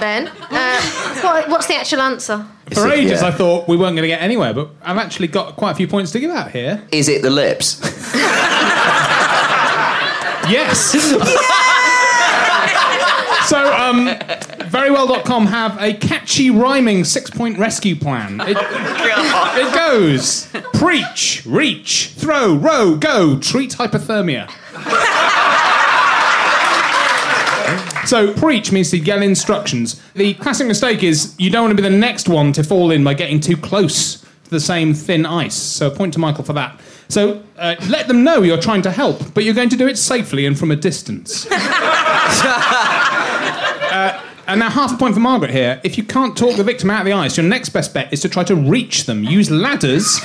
Ben, 0.00 0.28
uh, 0.50 0.80
what, 1.22 1.48
what's 1.50 1.66
the 1.66 1.74
actual 1.76 2.00
answer? 2.00 2.46
For 2.72 2.88
ages, 2.90 3.20
Yeah. 3.20 3.28
I 3.28 3.30
thought 3.30 3.68
we 3.68 3.76
weren't 3.76 3.94
going 3.96 4.02
to 4.02 4.08
get 4.08 4.22
anywhere, 4.22 4.54
but 4.54 4.70
I've 4.82 4.96
actually 4.98 5.28
got 5.28 5.56
quite 5.56 5.72
a 5.72 5.74
few 5.74 5.86
points 5.88 6.12
to 6.12 6.20
give 6.20 6.30
out 6.30 6.50
here. 6.50 6.82
Is 6.92 7.08
it 7.08 7.20
the 7.22 7.30
lips? 7.30 7.80
Yes. 10.52 10.92
so, 13.48 13.74
um, 13.74 14.06
verywell.com 14.68 15.46
have 15.46 15.80
a 15.80 15.94
catchy 15.94 16.50
rhyming 16.50 17.04
six 17.04 17.30
point 17.30 17.58
rescue 17.58 17.96
plan. 17.96 18.38
It, 18.42 18.58
it 18.58 19.74
goes 19.74 20.48
preach, 20.74 21.42
reach, 21.46 22.12
throw, 22.16 22.54
row, 22.54 22.96
go, 22.96 23.38
treat 23.38 23.72
hypothermia. 23.72 24.50
So, 28.06 28.34
preach 28.34 28.72
means 28.72 28.90
to 28.90 28.98
yell 28.98 29.22
instructions. 29.22 30.02
The 30.14 30.34
classic 30.34 30.66
mistake 30.66 31.02
is 31.02 31.34
you 31.38 31.48
don't 31.48 31.62
want 31.62 31.78
to 31.78 31.82
be 31.82 31.88
the 31.88 31.96
next 31.96 32.28
one 32.28 32.52
to 32.52 32.62
fall 32.62 32.90
in 32.90 33.04
by 33.04 33.14
getting 33.14 33.40
too 33.40 33.56
close 33.56 34.16
to 34.16 34.50
the 34.50 34.60
same 34.60 34.92
thin 34.92 35.24
ice. 35.24 35.54
So, 35.54 35.86
a 35.86 35.90
point 35.90 36.12
to 36.12 36.18
Michael 36.18 36.44
for 36.44 36.52
that. 36.52 36.78
So, 37.08 37.42
uh, 37.58 37.76
let 37.88 38.08
them 38.08 38.24
know 38.24 38.42
you're 38.42 38.60
trying 38.60 38.82
to 38.82 38.90
help, 38.90 39.34
but 39.34 39.44
you're 39.44 39.54
going 39.54 39.68
to 39.68 39.76
do 39.76 39.86
it 39.86 39.98
safely 39.98 40.46
and 40.46 40.58
from 40.58 40.70
a 40.70 40.76
distance. 40.76 41.46
Uh, 43.92 44.24
and 44.46 44.58
now, 44.58 44.70
half 44.70 44.94
a 44.94 44.96
point 44.96 45.12
for 45.12 45.20
Margaret 45.20 45.50
here. 45.50 45.78
If 45.84 45.98
you 45.98 46.04
can't 46.04 46.34
talk 46.36 46.56
the 46.56 46.64
victim 46.64 46.88
out 46.90 47.00
of 47.00 47.04
the 47.04 47.12
ice, 47.12 47.36
your 47.36 47.44
next 47.46 47.68
best 47.70 47.92
bet 47.92 48.10
is 48.10 48.20
to 48.20 48.28
try 48.28 48.42
to 48.44 48.56
reach 48.56 49.04
them. 49.04 49.22
Use 49.22 49.50
ladders. 49.50 50.18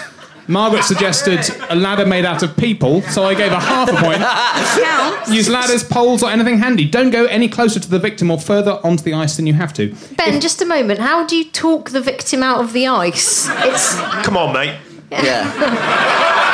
Margaret 0.48 0.84
suggested 0.84 1.41
a 1.69 1.75
ladder 1.75 2.05
made 2.05 2.24
out 2.24 2.41
of 2.41 2.55
people, 2.55 3.01
so 3.01 3.25
I 3.25 3.36
gave 3.36 3.51
her 3.51 3.60
half 3.60 3.89
a 3.89 3.96
point. 3.98 5.36
Use 5.36 5.50
ladders, 5.50 5.84
poles, 5.84 6.24
or 6.24 6.29
anything 6.29 6.57
handy. 6.57 6.86
Don't 6.89 7.10
go 7.10 7.25
any 7.25 7.50
closer 7.50 7.81
to 7.81 7.89
the 7.89 8.00
victim 8.00 8.31
or 8.31 8.39
further 8.39 8.79
onto 8.84 9.03
the 9.03 9.13
ice 9.13 9.36
than 9.36 9.46
you 9.46 9.53
have 9.53 9.74
to. 9.74 9.93
Ben, 10.15 10.39
just 10.39 10.62
a 10.62 10.65
moment. 10.65 11.00
How 11.00 11.25
do 11.25 11.36
you 11.36 11.43
talk 11.43 11.89
the 11.89 12.01
victim 12.01 12.41
out 12.41 12.62
of 12.62 12.72
the 12.72 12.88
ice? 12.88 13.50
It's 13.50 13.96
Come 14.24 14.38
on, 14.38 14.53
mate. 14.53 14.77
Yeah. 15.12 16.53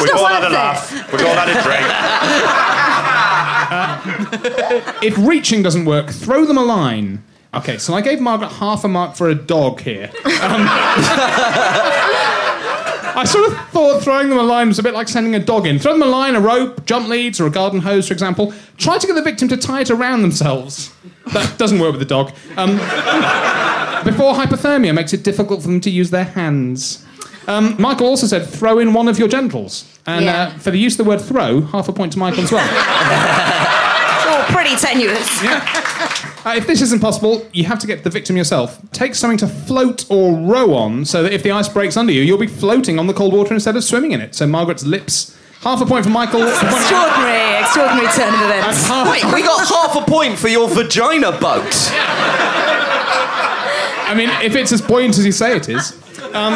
We've 0.00 0.12
not 0.12 0.20
all 0.20 0.26
had 0.26 0.42
a 0.42 0.46
worth 0.46 0.52
laugh. 0.52 1.12
We've 1.12 1.26
all 1.26 1.34
had 1.34 1.48
a 1.48 1.62
drink. 1.62 1.86
If 5.02 5.16
reaching 5.18 5.62
doesn't 5.62 5.84
work, 5.84 6.10
throw 6.10 6.44
them 6.44 6.58
a 6.58 6.64
line. 6.64 7.22
Okay, 7.54 7.78
so 7.78 7.94
I 7.94 8.00
gave 8.00 8.20
Margaret 8.20 8.48
half 8.48 8.84
a 8.84 8.88
mark 8.88 9.16
for 9.16 9.28
a 9.28 9.34
dog 9.34 9.80
here. 9.80 10.10
Um, 10.24 10.66
I 13.16 13.24
sort 13.24 13.50
of 13.50 13.56
thought 13.70 14.02
throwing 14.02 14.28
them 14.28 14.38
a 14.38 14.42
line 14.42 14.68
was 14.68 14.78
a 14.78 14.82
bit 14.82 14.94
like 14.94 15.08
sending 15.08 15.34
a 15.34 15.40
dog 15.40 15.66
in. 15.66 15.78
Throw 15.78 15.92
them 15.92 16.02
a 16.02 16.06
line, 16.06 16.36
a 16.36 16.40
rope, 16.40 16.86
jump 16.86 17.08
leads, 17.08 17.40
or 17.40 17.46
a 17.46 17.50
garden 17.50 17.80
hose, 17.80 18.08
for 18.08 18.14
example. 18.14 18.54
Try 18.76 18.98
to 18.98 19.06
get 19.06 19.14
the 19.14 19.22
victim 19.22 19.48
to 19.48 19.56
tie 19.56 19.80
it 19.80 19.90
around 19.90 20.22
themselves. 20.22 20.92
That 21.32 21.58
doesn't 21.58 21.80
work 21.80 21.92
with 21.92 22.00
the 22.00 22.06
dog. 22.06 22.32
Um, 22.56 22.76
before 24.04 24.34
hypothermia 24.34 24.94
makes 24.94 25.12
it 25.12 25.24
difficult 25.24 25.62
for 25.62 25.68
them 25.68 25.80
to 25.80 25.90
use 25.90 26.10
their 26.10 26.24
hands. 26.24 27.04
Um, 27.46 27.74
Michael 27.80 28.06
also 28.06 28.26
said 28.26 28.46
throw 28.46 28.78
in 28.78 28.92
one 28.92 29.08
of 29.08 29.18
your 29.18 29.28
genitals. 29.28 29.84
And 30.06 30.24
Yeah. 30.24 30.42
uh, 30.54 30.58
for 30.58 30.70
the 30.70 30.78
use 30.78 30.94
of 30.98 31.04
the 31.04 31.08
word 31.10 31.20
throw, 31.20 31.62
half 31.62 31.88
a 31.88 31.92
point 31.92 32.12
to 32.12 32.18
Michael 32.18 32.44
as 32.44 32.52
well. 32.52 32.66
It's 34.20 34.26
all 34.36 34.42
pretty 34.54 34.76
tenuous. 34.76 35.42
Uh, 36.44 36.54
if 36.56 36.66
this 36.66 36.80
isn't 36.82 37.00
possible, 37.00 37.46
you 37.52 37.64
have 37.64 37.78
to 37.80 37.86
get 37.86 38.04
the 38.04 38.10
victim 38.10 38.36
yourself. 38.36 38.78
Take 38.92 39.14
something 39.14 39.38
to 39.38 39.46
float 39.48 40.04
or 40.10 40.34
row 40.36 40.74
on 40.74 41.04
so 41.04 41.22
that 41.22 41.32
if 41.32 41.42
the 41.42 41.50
ice 41.50 41.68
breaks 41.68 41.96
under 41.96 42.12
you, 42.12 42.22
you'll 42.22 42.38
be 42.38 42.46
floating 42.46 42.98
on 42.98 43.06
the 43.06 43.12
cold 43.14 43.32
water 43.32 43.52
instead 43.54 43.76
of 43.76 43.82
swimming 43.84 44.12
in 44.12 44.20
it. 44.20 44.34
So 44.34 44.46
Margaret's 44.46 44.84
lips. 44.86 45.36
Half 45.62 45.80
a 45.82 45.86
point 45.86 46.04
for 46.04 46.10
Michael. 46.10 46.42
Extraordinary, 46.46 47.58
extraordinary 47.60 48.08
turn 48.12 48.32
of 48.34 48.40
events. 48.42 48.86
half, 48.86 49.10
Wait, 49.10 49.24
we 49.34 49.42
got 49.42 49.66
half 49.68 49.96
a 49.96 50.02
point 50.10 50.38
for 50.38 50.48
your 50.48 50.68
vagina 50.68 51.32
boat. 51.32 51.74
I 54.08 54.14
mean, 54.16 54.30
if 54.42 54.54
it's 54.56 54.72
as 54.72 54.80
buoyant 54.80 55.18
as 55.18 55.26
you 55.26 55.32
say 55.32 55.56
it 55.56 55.68
is. 55.68 55.92
Um, 56.34 56.54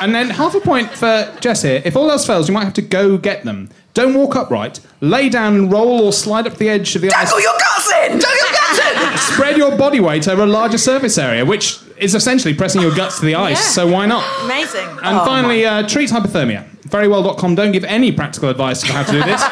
and 0.00 0.14
then 0.14 0.30
half 0.30 0.54
a 0.54 0.60
point 0.60 0.90
for 0.90 1.34
Jess 1.40 1.62
here. 1.62 1.82
If 1.84 1.96
all 1.96 2.10
else 2.10 2.26
fails, 2.26 2.48
you 2.48 2.54
might 2.54 2.64
have 2.64 2.74
to 2.74 2.82
go 2.82 3.18
get 3.18 3.44
them. 3.44 3.70
Don't 3.94 4.14
walk 4.14 4.36
upright. 4.36 4.80
Lay 5.00 5.28
down 5.28 5.54
and 5.56 5.72
roll 5.72 6.02
or 6.02 6.12
slide 6.12 6.46
up 6.46 6.56
the 6.56 6.68
edge 6.68 6.94
of 6.94 7.02
the 7.02 7.08
ice. 7.08 7.30
Dangle 7.30 7.40
your 7.40 7.52
guts 7.58 7.90
in. 7.90 8.18
Dangle 8.18 8.36
your 8.36 8.52
guts 8.52 8.78
in. 8.78 9.34
Spread 9.34 9.56
your 9.56 9.76
body 9.76 10.00
weight 10.00 10.28
over 10.28 10.42
a 10.42 10.46
larger 10.46 10.78
surface 10.78 11.18
area, 11.18 11.44
which 11.44 11.78
is 11.96 12.14
essentially 12.14 12.54
pressing 12.54 12.80
your 12.80 12.94
guts 12.94 13.18
to 13.18 13.26
the 13.26 13.34
ice. 13.34 13.56
Yeah. 13.56 13.70
So 13.70 13.92
why 13.92 14.06
not? 14.06 14.24
Amazing. 14.44 14.88
And 15.02 15.18
finally, 15.26 15.66
uh, 15.66 15.86
treat 15.88 16.10
hypothermia. 16.10 16.68
Verywell.com 16.88 17.54
don't 17.54 17.72
give 17.72 17.84
any 17.84 18.12
practical 18.12 18.48
advice 18.48 18.84
on 18.84 18.90
how 18.90 19.02
to 19.02 19.12
do 19.12 19.18
this. 19.18 19.40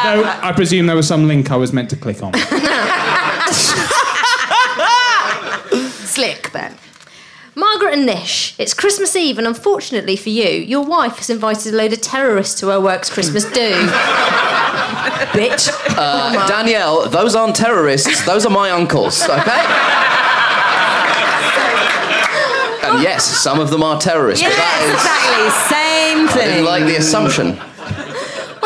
Though 0.00 0.24
I 0.42 0.52
presume 0.54 0.86
there 0.86 0.96
was 0.96 1.06
some 1.06 1.28
link 1.28 1.50
I 1.50 1.56
was 1.56 1.72
meant 1.72 1.90
to 1.90 1.96
click 1.96 2.22
on. 2.22 2.32
Slick, 6.04 6.52
Ben. 6.52 6.74
Margaret 7.54 7.94
and 7.94 8.06
Nish. 8.06 8.54
It's 8.58 8.74
Christmas 8.74 9.16
Eve, 9.16 9.38
and 9.38 9.46
unfortunately 9.46 10.16
for 10.16 10.28
you, 10.28 10.48
your 10.48 10.84
wife 10.84 11.16
has 11.16 11.30
invited 11.30 11.74
a 11.74 11.76
load 11.76 11.92
of 11.92 12.00
terrorists 12.00 12.60
to 12.60 12.68
her 12.68 12.80
work's 12.80 13.10
Christmas 13.10 13.44
do. 13.44 13.50
Bitch. 15.32 15.68
Uh, 15.96 16.46
Danielle, 16.46 17.08
those 17.08 17.34
aren't 17.34 17.56
terrorists. 17.56 18.24
Those 18.24 18.46
are 18.46 18.50
my 18.50 18.70
uncles, 18.70 19.22
okay? 19.22 19.64
And 22.82 23.02
yes, 23.02 23.24
some 23.24 23.58
of 23.60 23.70
them 23.70 23.82
are 23.82 24.00
terrorists, 24.00 24.44
but 24.44 24.50
that 24.50 24.80
exactly. 24.92 25.50
Same 25.70 26.26
is. 26.26 26.32
I 26.32 26.34
didn't 26.34 26.54
thing. 26.56 26.64
like 26.64 26.84
the 26.84 26.96
assumption. 26.96 27.58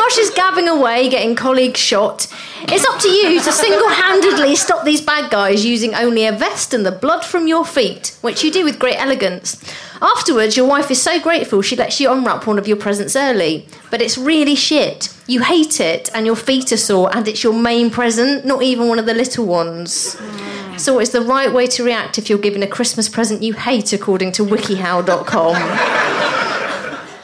While 0.05 0.11
she's 0.11 0.29
gabbing 0.29 0.67
away, 0.67 1.09
getting 1.09 1.33
colleagues 1.35 1.79
shot, 1.79 2.27
it's 2.61 2.85
up 2.85 2.99
to 3.01 3.09
you 3.09 3.41
to 3.41 3.51
single 3.51 3.89
handedly 3.89 4.55
stop 4.55 4.85
these 4.85 5.01
bad 5.01 5.31
guys 5.31 5.65
using 5.65 5.95
only 5.95 6.27
a 6.27 6.31
vest 6.31 6.75
and 6.75 6.85
the 6.85 6.91
blood 6.91 7.25
from 7.25 7.47
your 7.47 7.65
feet, 7.65 8.15
which 8.21 8.43
you 8.43 8.51
do 8.51 8.63
with 8.63 8.77
great 8.77 8.97
elegance. 8.99 9.59
Afterwards, 10.03 10.55
your 10.55 10.67
wife 10.67 10.91
is 10.91 11.01
so 11.01 11.19
grateful 11.19 11.63
she 11.63 11.75
lets 11.75 11.99
you 11.99 12.11
unwrap 12.11 12.45
one 12.45 12.59
of 12.59 12.67
your 12.67 12.77
presents 12.77 13.15
early. 13.15 13.67
But 13.89 13.99
it's 13.99 14.15
really 14.15 14.53
shit. 14.53 15.11
You 15.25 15.41
hate 15.41 15.79
it, 15.79 16.11
and 16.13 16.27
your 16.27 16.35
feet 16.35 16.71
are 16.71 16.77
sore, 16.77 17.09
and 17.17 17.27
it's 17.27 17.43
your 17.43 17.59
main 17.59 17.89
present, 17.89 18.45
not 18.45 18.61
even 18.61 18.87
one 18.87 18.99
of 18.99 19.07
the 19.07 19.15
little 19.15 19.47
ones. 19.47 20.15
So 20.77 20.99
it's 20.99 21.09
the 21.13 21.21
right 21.21 21.51
way 21.51 21.65
to 21.65 21.83
react 21.83 22.19
if 22.19 22.29
you're 22.29 22.37
given 22.37 22.61
a 22.61 22.67
Christmas 22.67 23.09
present 23.09 23.41
you 23.41 23.53
hate, 23.53 23.91
according 23.91 24.33
to 24.33 24.43
wikihow.com. 24.45 25.55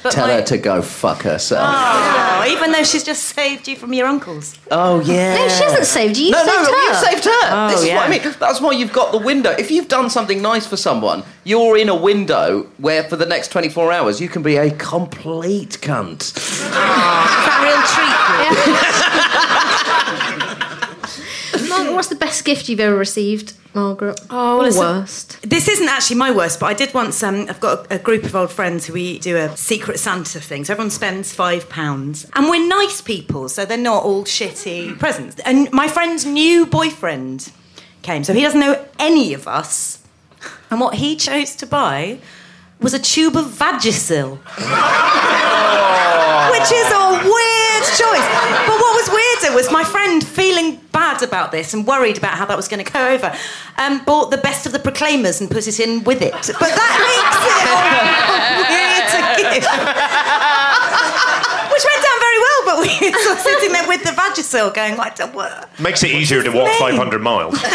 But 0.04 0.14
Tell 0.14 0.26
my- 0.26 0.34
her 0.34 0.42
to 0.42 0.58
go 0.58 0.82
fuck 0.82 1.22
herself. 1.22 1.62
Oh, 1.64 2.31
even 2.48 2.72
though 2.72 2.84
she's 2.84 3.04
just 3.04 3.24
saved 3.24 3.68
you 3.68 3.76
from 3.76 3.94
your 3.94 4.08
uncles. 4.08 4.58
Oh, 4.70 5.02
yeah. 5.02 5.36
No, 5.36 5.48
she 5.48 5.64
hasn't 5.64 5.86
saved 5.86 6.18
you. 6.18 6.26
You 6.26 6.32
no, 6.32 6.46
saved 6.46 6.48
no, 6.48 6.64
her. 6.64 6.88
you 6.88 6.94
saved 6.94 7.26
her. 7.26 7.32
Oh, 7.32 7.70
this 7.72 7.84
is 7.84 7.90
what 7.90 8.08
I 8.08 8.10
mean. 8.10 8.36
That's 8.40 8.62
why 8.62 8.72
you've 8.72 8.94
got 8.94 9.12
the 9.12 9.18
window. 9.18 9.52
If 9.52 9.72
you've 9.72 9.88
done 9.88 10.10
something 10.10 10.42
nice 10.42 10.66
for 10.66 10.78
someone, 10.78 11.24
you're 11.44 11.78
in 11.78 11.90
a 11.90 11.96
window 11.96 12.68
where 12.78 13.04
for 13.04 13.16
the 13.16 13.26
next 13.26 13.50
24 13.50 13.92
hours 13.92 14.22
you 14.22 14.30
can 14.30 14.44
be 14.44 14.58
a 14.58 14.72
complete 14.72 15.80
cunt. 15.82 16.34
Ah. 16.74 17.26
Is 17.38 17.46
that 17.48 17.60
real 17.66 17.82
treatment? 17.92 19.18
Margaret, 21.92 21.96
what's 21.98 22.08
the 22.10 22.16
best 22.16 22.46
gift 22.46 22.70
you've 22.70 22.80
ever 22.80 22.96
received, 22.96 23.54
Margaret? 23.74 24.20
Oh, 24.30 24.56
or 24.56 24.58
well, 24.60 24.68
it's 24.68 24.78
a- 24.78 24.80
worst? 24.80 25.38
This 25.50 25.68
isn't 25.68 25.88
actually 25.90 26.18
my 26.18 26.32
worst, 26.32 26.60
but 26.60 26.68
I 26.68 26.74
did 26.74 26.94
once. 26.94 27.22
Um, 27.24 27.48
I've 27.50 27.60
got 27.60 27.92
a, 27.92 27.96
a 27.96 28.00
group 28.00 28.24
of 28.24 28.36
old 28.36 28.52
friends 28.52 28.86
who 28.86 28.94
we 28.94 29.20
do 29.20 29.38
a 29.38 29.56
secret 29.58 30.00
Santa 30.00 30.40
thing. 30.40 30.66
So 30.66 30.74
everyone 30.74 30.90
spends 30.92 31.34
five 31.34 31.70
pounds, 31.70 32.26
and 32.36 32.48
we're 32.50 32.68
nice 32.68 33.02
people, 33.02 33.50
so 33.50 33.66
they're 33.66 33.78
not 33.78 34.04
all 34.04 34.24
shitty 34.24 34.98
presents. 35.04 35.40
And 35.46 35.72
my 35.72 35.88
friend's 35.88 36.26
new 36.26 36.66
boyfriend 36.66 37.52
came, 38.02 38.24
so 38.24 38.34
he 38.34 38.42
doesn't 38.42 38.60
know 38.60 38.86
any 39.00 39.34
of 39.34 39.48
us. 39.48 40.00
And 40.70 40.80
what 40.80 40.96
he 40.96 41.16
chose 41.16 41.56
to 41.58 41.66
buy 41.68 42.20
was 42.80 42.94
a 42.94 43.00
tube 43.00 43.36
of 43.36 43.46
Vagisil, 43.46 44.38
which 46.52 46.72
is 46.72 46.88
a 46.92 47.06
weird 47.24 47.86
choice. 47.98 48.28
But 48.68 48.78
what 48.80 48.94
was 49.00 49.10
weirder 49.10 49.56
was 49.56 49.72
my 49.72 49.84
friend 49.84 50.24
feeling 50.26 50.61
bad 51.12 51.24
about 51.28 51.52
this 51.52 51.74
and 51.74 51.86
worried 51.86 52.18
about 52.18 52.38
how 52.38 52.46
that 52.46 52.56
was 52.58 52.68
going 52.68 52.84
to 52.84 52.92
go 52.92 53.08
over, 53.10 53.34
um, 53.78 54.04
bought 54.06 54.32
the 54.32 54.38
best 54.38 54.66
of 54.66 54.72
the 54.72 54.80
Proclaimers 54.80 55.42
and 55.42 55.50
put 55.50 55.68
it 55.68 55.80
in 55.80 56.04
with 56.04 56.22
it. 56.22 56.32
But 56.32 56.58
that 56.60 56.98
makes 57.12 57.38
it 57.52 58.62
weird 58.72 59.06
to 59.12 59.18
give. 59.38 59.64
Which 61.72 61.84
went 61.86 62.02
down 62.04 62.20
very 62.20 62.40
well, 62.46 62.62
but 62.66 62.78
we 62.82 62.88
were 63.12 63.18
sort 63.24 63.40
sitting 63.40 63.72
there 63.72 63.88
with 63.88 64.04
the 64.04 64.12
Vagisil 64.12 64.74
going, 64.74 65.00
I 65.00 65.10
don't 65.10 65.34
work. 65.36 65.70
Makes 65.80 66.04
it 66.04 66.12
easier 66.12 66.44
to 66.44 66.50
walk 66.50 66.68
Name. 66.68 66.80
500 66.80 67.22
miles. 67.22 67.58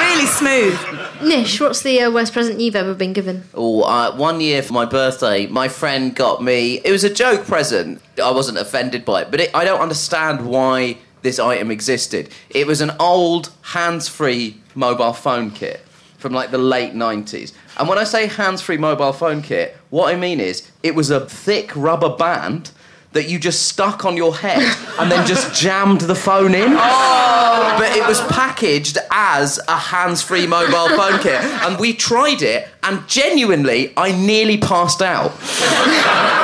Really 0.00 0.26
smooth. 0.26 0.78
Nish, 1.22 1.60
what's 1.60 1.82
the 1.82 2.00
uh, 2.00 2.10
worst 2.10 2.32
present 2.32 2.60
you've 2.60 2.76
ever 2.76 2.94
been 2.94 3.12
given? 3.12 3.44
Oh, 3.54 3.82
uh, 3.82 4.14
one 4.16 4.40
year 4.40 4.62
for 4.62 4.72
my 4.72 4.84
birthday, 4.84 5.46
my 5.46 5.68
friend 5.68 6.14
got 6.14 6.42
me. 6.42 6.80
It 6.84 6.90
was 6.90 7.04
a 7.04 7.12
joke 7.12 7.46
present. 7.46 8.00
I 8.22 8.30
wasn't 8.30 8.58
offended 8.58 9.04
by 9.04 9.22
it, 9.22 9.30
but 9.30 9.40
it, 9.40 9.50
I 9.54 9.64
don't 9.64 9.80
understand 9.80 10.46
why 10.46 10.98
this 11.22 11.38
item 11.38 11.70
existed. 11.70 12.30
It 12.50 12.66
was 12.66 12.80
an 12.80 12.92
old 12.98 13.50
hands-free 13.62 14.60
mobile 14.74 15.12
phone 15.12 15.50
kit 15.50 15.80
from 16.18 16.32
like 16.32 16.50
the 16.50 16.58
late 16.58 16.94
'90s. 16.94 17.52
And 17.78 17.88
when 17.88 17.98
I 17.98 18.04
say 18.04 18.26
hands-free 18.26 18.78
mobile 18.78 19.12
phone 19.12 19.42
kit, 19.42 19.76
what 19.90 20.14
I 20.14 20.18
mean 20.18 20.40
is 20.40 20.70
it 20.82 20.94
was 20.94 21.10
a 21.10 21.26
thick 21.26 21.74
rubber 21.74 22.10
band 22.10 22.70
that 23.12 23.28
you 23.28 23.38
just 23.40 23.66
stuck 23.68 24.04
on 24.04 24.16
your 24.16 24.36
head 24.36 24.62
and 25.00 25.10
then 25.10 25.26
just 25.26 25.52
jammed 25.60 26.00
the 26.02 26.14
phone 26.14 26.54
in. 26.54 26.72
But 26.74 27.96
it 27.96 28.06
was 28.06 28.20
packaged 28.28 28.98
as 29.10 29.58
a 29.66 29.76
hands-free 29.76 30.46
mobile 30.46 30.88
phone 30.96 31.18
kit, 31.20 31.40
and 31.42 31.78
we 31.78 31.92
tried 31.94 32.42
it, 32.42 32.68
and 32.82 33.06
genuinely, 33.08 33.92
I 33.96 34.12
nearly 34.12 34.58
passed 34.58 35.02
out. 35.02 35.32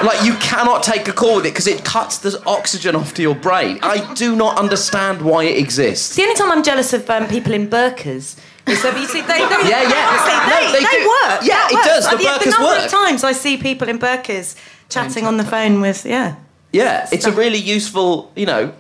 like 0.05 0.23
you 0.25 0.35
cannot 0.37 0.83
take 0.83 1.09
a 1.09 1.13
call 1.13 1.37
with 1.37 1.47
it 1.47 1.51
because 1.51 1.67
it 1.67 1.85
cuts 1.85 2.19
the 2.19 2.43
oxygen 2.47 2.97
off 2.97 3.15
to 3.15 3.23
your 3.23 3.35
brain. 3.35 3.79
I 3.83 4.13
do 4.15 4.35
not 4.37 4.59
understand 4.59 5.23
why 5.23 5.45
it 5.45 5.59
exists. 5.59 6.17
The 6.17 6.23
only 6.23 6.35
time 6.35 6.51
I'm 6.51 6.63
jealous 6.63 6.93
of 6.93 7.09
um, 7.11 7.29
people 7.29 7.53
in 7.53 7.69
burkas 7.69 8.39
is 8.67 8.83
that 8.83 8.99
you 8.99 9.07
see, 9.07 9.21
they, 9.23 9.39
they, 9.39 9.69
Yeah, 9.71 9.83
yeah. 9.89 10.09
honestly, 10.11 10.37
No, 10.51 10.73
they, 10.73 10.85
they 10.85 10.99
they 10.99 11.07
work. 11.07 11.41
Yeah, 11.43 11.55
That 11.55 11.69
it 11.71 11.75
works. 11.75 11.87
does. 11.87 12.11
The 12.11 12.23
yeah, 12.25 12.39
burkas 12.39 12.45
The 12.45 12.51
number 12.51 12.67
work. 12.67 12.85
of 12.85 12.91
times 12.91 13.25
I 13.25 13.33
see 13.33 13.57
people 13.57 13.89
in 13.89 13.99
burkas 13.99 14.57
chatting 14.89 15.27
on 15.27 15.37
the 15.37 15.45
phone 15.45 15.81
with, 15.81 16.05
yeah. 16.05 16.37
Yeah, 16.77 17.09
it's 17.11 17.25
a 17.27 17.33
really 17.33 17.59
useful, 17.59 18.31
you 18.37 18.47
know, 18.47 18.73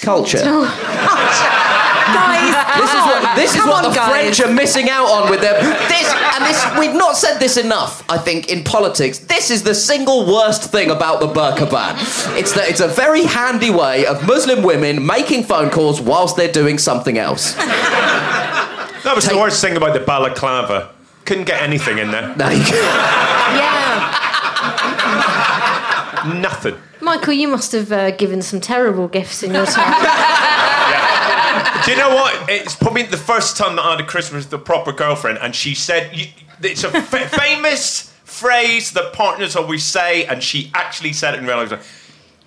culture. 0.00 0.38
Guys, 2.06 2.54
This 2.78 2.90
is 2.90 3.04
what 3.10 3.36
this 3.36 3.50
is 3.50 3.60
Come 3.60 3.68
what 3.70 3.84
on, 3.84 3.90
the 3.90 3.96
guys. 3.96 4.10
French 4.10 4.40
are 4.40 4.52
missing 4.54 4.88
out 4.88 5.06
on 5.08 5.28
with 5.28 5.40
them. 5.40 5.56
This 5.88 6.06
and 6.34 6.44
this 6.44 6.64
we've 6.78 6.94
not 6.94 7.16
said 7.16 7.38
this 7.40 7.56
enough, 7.56 8.04
I 8.08 8.16
think, 8.16 8.48
in 8.48 8.62
politics. 8.62 9.18
This 9.18 9.50
is 9.50 9.64
the 9.64 9.74
single 9.74 10.24
worst 10.32 10.70
thing 10.70 10.90
about 10.90 11.18
the 11.18 11.26
burqa 11.26 11.68
ban. 11.68 11.96
It's 12.38 12.52
that 12.54 12.68
it's 12.68 12.78
a 12.80 12.86
very 12.86 13.24
handy 13.24 13.70
way 13.70 14.06
of 14.06 14.24
Muslim 14.24 14.62
women 14.62 15.04
making 15.04 15.44
phone 15.44 15.68
calls 15.70 16.00
whilst 16.00 16.36
they're 16.36 16.52
doing 16.62 16.78
something 16.78 17.18
else. 17.18 17.54
That 17.54 19.12
was 19.16 19.26
the 19.26 19.36
worst 19.36 19.60
thing 19.60 19.76
about 19.76 19.92
the 19.92 20.00
balaclava. 20.00 20.90
Couldn't 21.24 21.44
get 21.46 21.60
anything 21.60 21.98
in 21.98 22.12
there. 22.12 22.32
There 22.36 22.52
you. 22.52 22.58
Yeah. 23.58 23.85
Nothing. 26.34 26.76
Michael, 27.00 27.34
you 27.34 27.48
must 27.48 27.72
have 27.72 27.92
uh, 27.92 28.10
given 28.12 28.42
some 28.42 28.60
terrible 28.60 29.08
gifts 29.08 29.42
in 29.42 29.52
your 29.52 29.66
time. 29.66 29.92
Do 31.84 31.90
you 31.92 31.98
know 31.98 32.14
what? 32.14 32.48
It's 32.48 32.74
probably 32.74 33.04
the 33.04 33.16
first 33.16 33.56
time 33.56 33.76
that 33.76 33.84
I 33.84 33.92
had 33.92 34.00
a 34.00 34.06
Christmas 34.06 34.44
with 34.44 34.52
a 34.54 34.58
proper 34.58 34.92
girlfriend, 34.92 35.38
and 35.40 35.54
she 35.54 35.74
said 35.74 36.10
it's 36.62 36.84
a 36.84 37.02
famous 37.02 38.12
phrase 38.24 38.92
that 38.92 39.12
partners 39.12 39.54
always 39.56 39.84
say, 39.84 40.24
and 40.26 40.42
she 40.42 40.70
actually 40.74 41.12
said 41.12 41.34
it 41.34 41.40
in 41.40 41.46
real 41.46 41.58
life. 41.58 42.02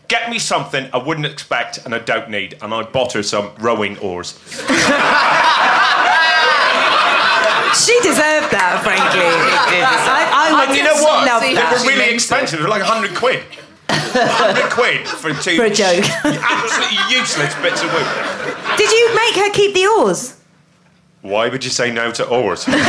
Get 0.07 0.29
me 0.29 0.39
something 0.39 0.89
I 0.91 0.97
wouldn't 0.97 1.25
expect 1.25 1.85
and 1.85 1.93
I 1.95 1.99
don't 1.99 2.29
need, 2.29 2.57
and 2.61 2.73
I 2.73 2.83
bought 2.83 3.13
her 3.13 3.23
some 3.23 3.51
rowing 3.59 3.97
oars. 3.99 4.37
she 7.77 7.95
deserved 8.01 8.49
that, 8.51 8.81
frankly. 8.83 9.21
I, 9.85 10.25
I 10.33 10.59
would 10.59 10.69
And 10.69 10.77
you 10.77 10.83
know 10.83 11.01
what? 11.01 11.41
They 11.41 11.53
were 11.53 11.87
really 11.87 12.13
expensive. 12.13 12.59
They 12.59 12.63
were 12.63 12.69
like 12.69 12.81
hundred 12.81 13.15
quid. 13.15 13.43
Hundred 13.89 14.71
quid 14.71 15.07
for 15.07 15.33
two 15.33 15.57
For 15.57 15.65
a 15.65 15.69
joke. 15.69 16.05
absolutely 16.23 16.97
useless 17.09 17.53
bits 17.61 17.81
of 17.83 17.91
wood. 17.93 18.05
Did 18.77 18.91
you 18.91 19.15
make 19.15 19.35
her 19.43 19.51
keep 19.51 19.73
the 19.73 19.87
oars? 19.87 20.35
Why 21.21 21.49
would 21.49 21.63
you 21.63 21.69
say 21.69 21.91
no 21.91 22.11
to 22.11 22.25
oars? 22.27 22.65
Did 22.65 22.73
your 22.75 22.83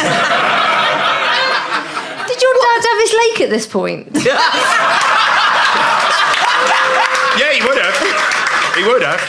dad 2.54 2.84
have 2.88 3.00
his 3.00 3.12
lake 3.12 3.40
at 3.40 3.50
this 3.50 3.66
point? 3.66 4.08
yeah, 7.38 7.52
he 7.52 7.60
would 7.66 7.78
have. 7.78 7.96
He 8.76 8.84
would 8.86 9.02
have. 9.02 9.20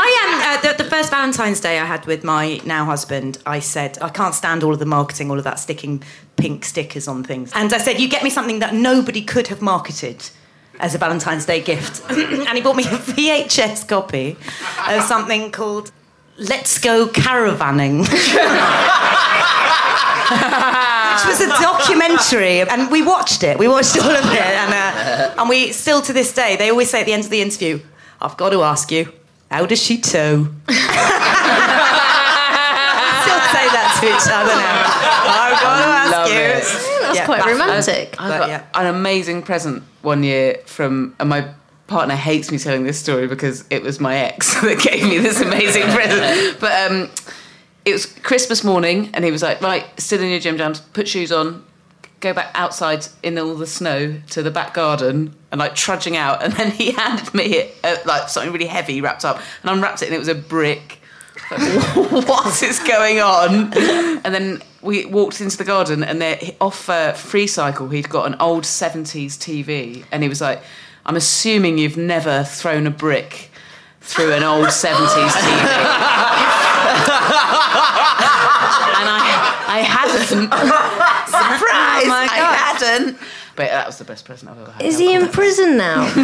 I 0.00 0.08
am. 0.24 0.30
Uh, 0.40 0.60
the, 0.62 0.82
the 0.84 0.88
first 0.88 1.10
Valentine's 1.10 1.60
Day 1.60 1.78
I 1.78 1.84
had 1.84 2.06
with 2.06 2.24
my 2.24 2.60
now 2.64 2.84
husband, 2.86 3.38
I 3.44 3.58
said, 3.58 3.98
I 4.00 4.08
can't 4.08 4.34
stand 4.34 4.62
all 4.62 4.72
of 4.72 4.78
the 4.78 4.86
marketing, 4.86 5.30
all 5.30 5.36
of 5.38 5.44
that 5.44 5.58
sticking 5.58 6.02
pink 6.36 6.64
stickers 6.64 7.08
on 7.08 7.24
things. 7.24 7.52
And 7.54 7.74
I 7.74 7.78
said, 7.78 8.00
You 8.00 8.08
get 8.08 8.22
me 8.24 8.30
something 8.30 8.60
that 8.60 8.74
nobody 8.74 9.22
could 9.22 9.48
have 9.48 9.60
marketed 9.60 10.30
as 10.80 10.94
a 10.94 10.98
Valentine's 10.98 11.46
Day 11.46 11.60
gift. 11.60 12.02
and 12.10 12.56
he 12.56 12.60
bought 12.62 12.76
me 12.76 12.84
a 12.84 12.86
VHS 12.86 13.86
copy 13.88 14.36
of 14.88 15.02
something 15.02 15.50
called 15.50 15.90
Let's 16.38 16.78
Go 16.78 17.06
Caravanning. 17.06 18.06
Which 20.28 21.26
was 21.26 21.40
a 21.40 21.48
documentary, 21.48 22.60
and 22.60 22.90
we 22.90 23.02
watched 23.02 23.42
it. 23.42 23.58
We 23.58 23.66
watched 23.66 23.96
all 23.98 24.10
of 24.10 24.24
it, 24.26 24.40
and, 24.40 24.72
uh, 24.72 25.40
and 25.40 25.48
we 25.48 25.72
still 25.72 26.02
to 26.02 26.12
this 26.12 26.32
day. 26.32 26.56
They 26.56 26.70
always 26.70 26.90
say 26.90 27.00
at 27.00 27.06
the 27.06 27.12
end 27.12 27.24
of 27.24 27.30
the 27.30 27.40
interview, 27.40 27.80
"I've 28.20 28.36
got 28.36 28.50
to 28.50 28.62
ask 28.62 28.92
you, 28.92 29.10
how 29.50 29.64
does 29.66 29.82
she 29.82 29.98
tow?" 29.98 30.48
still 33.98 34.18
say 34.20 34.30
that 34.30 34.30
to 34.30 34.30
each 34.30 34.32
other 34.32 34.54
now. 34.54 34.82
I've 35.42 35.60
got 35.60 36.12
to 36.12 36.16
ask 36.16 36.30
you. 36.32 36.38
it. 36.38 37.02
That's 37.02 37.16
Yeah, 37.18 37.24
quite 37.26 37.38
baffling. 37.40 37.58
romantic. 37.58 38.14
I 38.20 38.28
But, 38.28 38.38
got 38.38 38.48
yeah. 38.48 38.62
an 38.74 38.86
amazing 38.86 39.42
present 39.42 39.82
one 40.02 40.22
year 40.22 40.58
from, 40.66 41.14
and 41.20 41.28
my 41.28 41.48
partner 41.86 42.14
hates 42.16 42.50
me 42.52 42.58
telling 42.58 42.84
this 42.84 42.98
story 43.00 43.26
because 43.26 43.64
it 43.70 43.82
was 43.82 43.98
my 44.00 44.16
ex 44.16 44.54
that 44.62 44.78
gave 44.80 45.02
me 45.04 45.18
this 45.18 45.40
amazing 45.40 45.84
present. 45.84 46.60
But 46.60 46.90
um, 46.90 47.10
it 47.84 47.92
was 47.92 48.06
Christmas 48.06 48.62
morning, 48.64 49.10
and 49.14 49.24
he 49.24 49.30
was 49.30 49.42
like, 49.42 49.60
"Right, 49.62 49.84
still 50.00 50.20
in 50.22 50.28
your 50.30 50.40
gym 50.40 50.56
jams, 50.58 50.80
put 50.80 51.08
shoes 51.08 51.32
on." 51.32 51.64
Go 52.20 52.34
back 52.34 52.50
outside 52.56 53.06
in 53.22 53.38
all 53.38 53.54
the 53.54 53.66
snow 53.66 54.20
to 54.30 54.42
the 54.42 54.50
back 54.50 54.74
garden 54.74 55.36
and 55.52 55.60
like 55.60 55.76
trudging 55.76 56.16
out, 56.16 56.42
and 56.42 56.52
then 56.54 56.72
he 56.72 56.90
handed 56.96 57.32
me 57.32 57.70
uh, 57.84 57.96
like 58.06 58.28
something 58.28 58.52
really 58.52 58.66
heavy 58.66 59.00
wrapped 59.00 59.24
up, 59.24 59.40
and 59.62 59.70
I 59.70 59.72
unwrapped 59.72 60.02
it, 60.02 60.06
and 60.06 60.14
it 60.14 60.18
was 60.18 60.26
a 60.28 60.34
brick. 60.34 60.97
what 62.26 62.62
is 62.62 62.78
going 62.80 63.20
on? 63.20 63.72
And 64.24 64.34
then 64.34 64.62
we 64.82 65.06
walked 65.06 65.40
into 65.40 65.56
the 65.56 65.64
garden, 65.64 66.04
and 66.04 66.20
there, 66.20 66.38
off 66.60 66.88
uh, 66.90 67.12
Freecycle, 67.12 67.92
he'd 67.92 68.08
got 68.08 68.26
an 68.26 68.36
old 68.38 68.64
70s 68.64 69.38
TV. 69.38 70.04
And 70.12 70.22
he 70.22 70.28
was 70.28 70.40
like, 70.40 70.62
I'm 71.06 71.16
assuming 71.16 71.78
you've 71.78 71.96
never 71.96 72.44
thrown 72.44 72.86
a 72.86 72.90
brick 72.90 73.50
through 74.00 74.32
an 74.32 74.42
old 74.42 74.66
70s 74.66 75.08
TV. 75.08 75.28
and 78.98 79.08
I, 79.08 79.64
I 79.68 79.80
hadn't. 79.80 80.28
Surprise! 81.28 82.06
Oh 82.06 82.12
I 82.12 82.36
hadn't. 82.56 83.18
But 83.58 83.70
that 83.70 83.86
was 83.88 83.98
the 83.98 84.04
best 84.04 84.24
present 84.24 84.50
I've 84.52 84.58
ever 84.60 84.70
had. 84.70 84.82
Is 84.82 84.98
he 84.98 85.12
in 85.12 85.26
prison 85.30 85.76
now? 85.76 86.04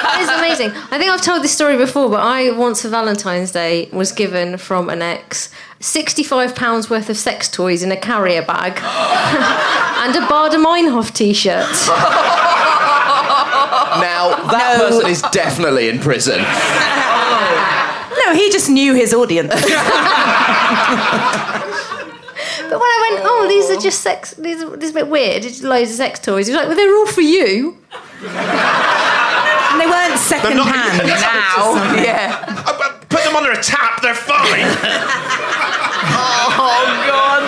that 0.00 0.16
is 0.22 0.28
amazing. 0.30 0.70
I 0.90 0.96
think 0.98 1.10
I've 1.10 1.20
told 1.20 1.44
this 1.44 1.52
story 1.52 1.76
before, 1.76 2.08
but 2.08 2.20
I 2.22 2.50
once 2.50 2.80
for 2.80 2.88
Valentine's 2.88 3.52
Day 3.52 3.90
was 3.92 4.10
given 4.10 4.56
from 4.56 4.88
an 4.88 5.02
ex 5.02 5.50
£65 5.80 6.88
worth 6.88 7.10
of 7.10 7.18
sex 7.18 7.46
toys 7.50 7.82
in 7.82 7.92
a 7.92 7.96
carrier 7.98 8.40
bag 8.40 8.78
and 10.02 10.16
a 10.16 10.20
Baader 10.28 10.64
Meinhof 10.64 11.12
t 11.12 11.34
shirt. 11.34 11.68
Now, 14.00 14.34
that 14.50 14.76
No. 14.78 14.88
person 14.88 15.10
is 15.10 15.20
definitely 15.30 15.90
in 15.90 15.98
prison. 15.98 16.40
No, 18.26 18.32
he 18.32 18.48
just 18.50 18.70
knew 18.70 18.94
his 18.94 19.12
audience. 19.12 19.52
But 22.74 22.80
when 22.80 22.90
I 22.90 23.10
went, 23.12 23.24
oh, 23.26 23.46
these 23.48 23.70
are 23.70 23.80
just 23.80 24.00
sex, 24.00 24.34
these 24.34 24.62
are, 24.62 24.70
this 24.76 24.90
is 24.90 24.96
a 24.96 24.98
bit 25.00 25.08
weird, 25.08 25.44
it's 25.44 25.62
loads 25.62 25.90
of 25.90 25.96
sex 25.96 26.18
toys. 26.20 26.46
He 26.48 26.52
was 26.52 26.58
like, 26.60 26.68
well, 26.68 26.76
they're 26.76 26.94
all 26.96 27.06
for 27.06 27.20
you. 27.22 27.78
And 28.22 29.80
they 29.80 29.86
weren't 29.86 30.18
second 30.18 30.56
not- 30.56 30.74
hand. 30.74 31.06
now. 31.08 32.02
yeah. 32.02 32.44
Uh, 32.66 32.90
Put 33.08 33.22
them 33.24 33.36
under 33.36 33.52
a 33.52 33.62
tap, 33.62 34.02
they're 34.02 34.14
fine. 34.14 34.66
Oh 36.56 36.86
God. 37.08 37.42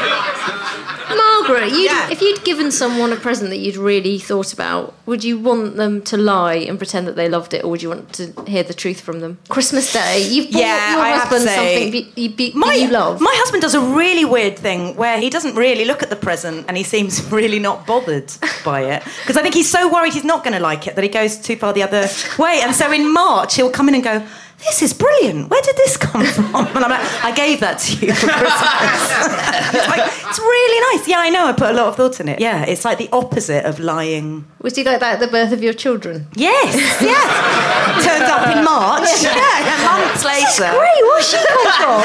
Margaret, 1.15 1.71
you'd, 1.73 1.85
Yeah. 1.85 2.11
if 2.11 2.21
you'd 2.21 2.43
given 2.45 2.71
someone 2.73 3.13
a 3.13 3.17
present 3.17 3.51
that 3.51 3.59
you'd 3.59 3.77
really 3.77 4.19
thought 4.19 4.53
about, 4.53 4.95
would 5.07 5.23
you 5.25 5.39
want 5.39 5.77
them 5.77 6.03
to 6.03 6.17
lie 6.17 6.55
and 6.55 6.79
pretend 6.79 7.07
that 7.07 7.17
they 7.17 7.29
loved 7.29 7.55
it, 7.55 7.63
or 7.65 7.71
would 7.71 7.83
you 7.83 7.89
want 7.91 8.13
to 8.15 8.33
hear 8.47 8.63
the 8.63 8.75
truth 8.75 9.01
from 9.01 9.21
them? 9.21 9.39
Christmas 9.49 9.93
Day, 9.93 10.27
you've 10.29 10.51
bought 10.51 10.61
Yeah, 10.61 10.93
your 10.93 11.01
I 11.03 11.11
husband 11.19 11.43
something 11.49 11.91
be, 11.93 12.13
you, 12.17 12.31
be, 12.31 12.53
My, 12.55 12.75
you 12.75 12.89
love. 12.89 13.21
my 13.21 13.33
husband 13.37 13.63
does 13.63 13.75
a 13.75 13.81
really 13.81 14.25
weird 14.25 14.59
thing 14.59 14.97
where 14.97 15.19
he 15.19 15.31
doesn't 15.31 15.55
really 15.55 15.85
look 15.85 16.03
at 16.03 16.11
the 16.11 16.17
present 16.17 16.65
and 16.69 16.77
he 16.77 16.83
seems 16.83 17.23
really 17.33 17.59
not 17.59 17.87
bothered 17.87 18.33
by 18.65 18.81
it. 18.83 19.03
Because 19.23 19.37
I 19.37 19.43
think 19.43 19.55
he's 19.55 19.71
so 19.71 19.93
worried 19.93 20.13
he's 20.13 20.25
not 20.25 20.43
going 20.45 20.55
to 20.55 20.61
like 20.61 20.87
it 20.87 20.97
that 20.97 21.03
he 21.05 21.11
goes 21.11 21.37
too 21.37 21.57
far 21.57 21.73
the 21.73 21.83
other 21.83 22.09
way. 22.39 22.61
And 22.63 22.75
so 22.75 22.91
in 22.93 23.13
March, 23.13 23.55
he'll 23.55 23.71
come 23.71 23.89
in 23.89 23.95
and 23.95 24.03
go, 24.05 24.27
This 24.59 24.83
is 24.83 24.93
brilliant. 24.95 25.49
Where 25.51 25.63
did 25.63 25.77
this 25.77 25.97
come 25.97 26.25
from? 26.27 26.55
And 26.55 26.79
I'm 26.85 26.91
like, 26.91 27.25
I 27.25 27.33
gave 27.35 27.61
that 27.61 27.79
to 27.79 27.93
you 28.07 28.13
for 28.15 28.27
Christmas. 28.27 29.73
He's 29.73 29.89
like, 29.89 30.07
it's 30.29 30.39
really 30.39 30.97
nice. 30.99 31.07
Yeah, 31.09 31.19
I 31.21 31.31
know. 31.31 31.47
I 31.47 31.53
put 31.53 31.71
a 31.71 31.73
lot 31.75 31.89
of 31.89 31.97
thought 31.97 32.19
in 32.21 32.29
it. 32.29 32.41
Yeah, 32.41 32.65
it's 32.65 32.85
like 32.85 32.99
the 32.99 33.09
opposite 33.13 33.65
of 33.65 33.79
lying. 33.79 34.45
Was 34.63 34.75
he 34.77 34.83
like 34.85 35.01
that 35.01 35.15
at 35.15 35.21
the 35.21 35.29
birth 35.29 35.53
of 35.53 35.63
your 35.63 35.73
children? 35.75 36.27
Yes, 36.35 36.75
yeah. 37.01 38.01
Turned 38.03 38.25
up 38.25 38.57
in 38.57 38.65
March. 38.65 39.09
Yeah, 39.23 39.77
months 39.85 40.25
later. 40.25 40.71
Great, 40.77 41.03
where's 41.03 41.29
she 41.29 41.37
come 41.47 42.03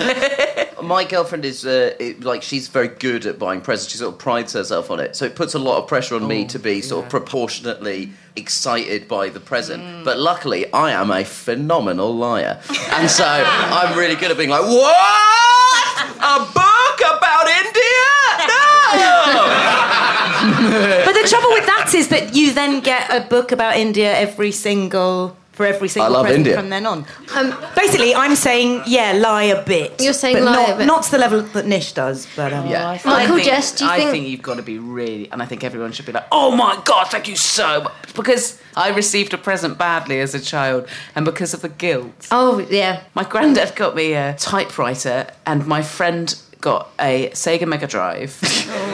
from? 0.00 0.30
My 0.84 1.04
girlfriend 1.04 1.44
is 1.44 1.64
uh, 1.64 1.94
it, 1.98 2.22
like 2.22 2.42
she's 2.42 2.68
very 2.68 2.88
good 2.88 3.26
at 3.26 3.38
buying 3.38 3.60
presents. 3.60 3.90
She 3.92 3.98
sort 3.98 4.12
of 4.14 4.18
prides 4.18 4.52
herself 4.52 4.90
on 4.90 5.00
it, 5.00 5.16
so 5.16 5.24
it 5.24 5.34
puts 5.34 5.54
a 5.54 5.58
lot 5.58 5.78
of 5.82 5.88
pressure 5.88 6.14
on 6.14 6.26
me 6.26 6.44
to 6.46 6.58
be 6.58 6.80
sort 6.82 7.04
of 7.04 7.10
proportionately 7.10 8.10
excited 8.36 9.08
by 9.08 9.28
the 9.30 9.40
present. 9.40 10.04
But 10.04 10.18
luckily, 10.18 10.70
I 10.72 10.92
am 10.92 11.10
a 11.10 11.24
phenomenal 11.24 12.14
liar, 12.14 12.60
and 12.90 13.10
so 13.10 13.24
I'm 13.26 13.98
really 13.98 14.14
good 14.14 14.30
at 14.30 14.36
being 14.36 14.50
like, 14.50 14.62
"What? 14.62 14.96
A 16.20 16.38
book 16.52 16.98
about 17.00 17.48
India? 17.48 18.10
No!" 18.48 18.64
But 21.04 21.12
the 21.14 21.26
trouble 21.28 21.50
with 21.50 21.66
that 21.66 21.92
is 21.94 22.08
that 22.08 22.34
you 22.34 22.52
then 22.52 22.80
get 22.80 23.10
a 23.10 23.26
book 23.26 23.52
about 23.52 23.76
India 23.76 24.12
every 24.14 24.52
single 24.52 25.36
for 25.54 25.64
every 25.64 25.88
single 25.88 26.12
love 26.12 26.24
present 26.26 26.46
India. 26.46 26.56
from 26.58 26.68
then 26.70 26.84
on. 26.86 27.06
Um, 27.36 27.54
basically, 27.76 28.14
I'm 28.14 28.34
saying 28.36 28.82
yeah, 28.86 29.12
lie 29.12 29.44
a 29.44 29.64
bit. 29.64 30.00
You're 30.02 30.12
saying 30.12 30.36
but 30.36 30.44
lie 30.44 30.54
not, 30.56 30.70
a 30.70 30.76
bit. 30.78 30.86
not 30.86 31.02
to 31.04 31.10
the 31.12 31.18
level 31.18 31.42
that 31.42 31.66
Nish 31.66 31.92
does, 31.92 32.26
but 32.36 32.52
um, 32.52 32.66
Yeah. 32.68 32.88
I 32.88 33.00
Michael 33.04 33.36
think, 33.36 33.46
Jess, 33.48 33.72
do 33.72 33.84
you 33.84 33.90
I 33.90 33.96
think- 33.98 34.10
think 34.10 34.28
you've 34.28 34.42
got 34.42 34.56
to 34.56 34.62
be 34.62 34.78
really, 34.78 35.30
and 35.30 35.42
I 35.42 35.46
think 35.46 35.62
everyone 35.64 35.92
should 35.92 36.06
be 36.06 36.12
like, 36.12 36.26
"Oh 36.32 36.50
my 36.54 36.80
god, 36.84 37.08
thank 37.10 37.28
you 37.28 37.36
so 37.36 37.82
much," 37.84 38.14
because 38.14 38.58
I 38.76 38.88
received 38.90 39.32
a 39.34 39.38
present 39.38 39.78
badly 39.78 40.20
as 40.20 40.34
a 40.34 40.40
child, 40.40 40.88
and 41.14 41.24
because 41.24 41.54
of 41.54 41.60
the 41.62 41.68
guilt, 41.68 42.28
Oh, 42.30 42.58
yeah. 42.70 43.00
my 43.14 43.22
granddad 43.24 43.76
got 43.76 43.94
me 43.94 44.14
a 44.14 44.34
typewriter, 44.38 45.28
and 45.46 45.66
my 45.66 45.82
friend 45.82 46.34
got 46.60 46.88
a 46.98 47.28
Sega 47.30 47.66
Mega 47.68 47.86
Drive. 47.86 48.32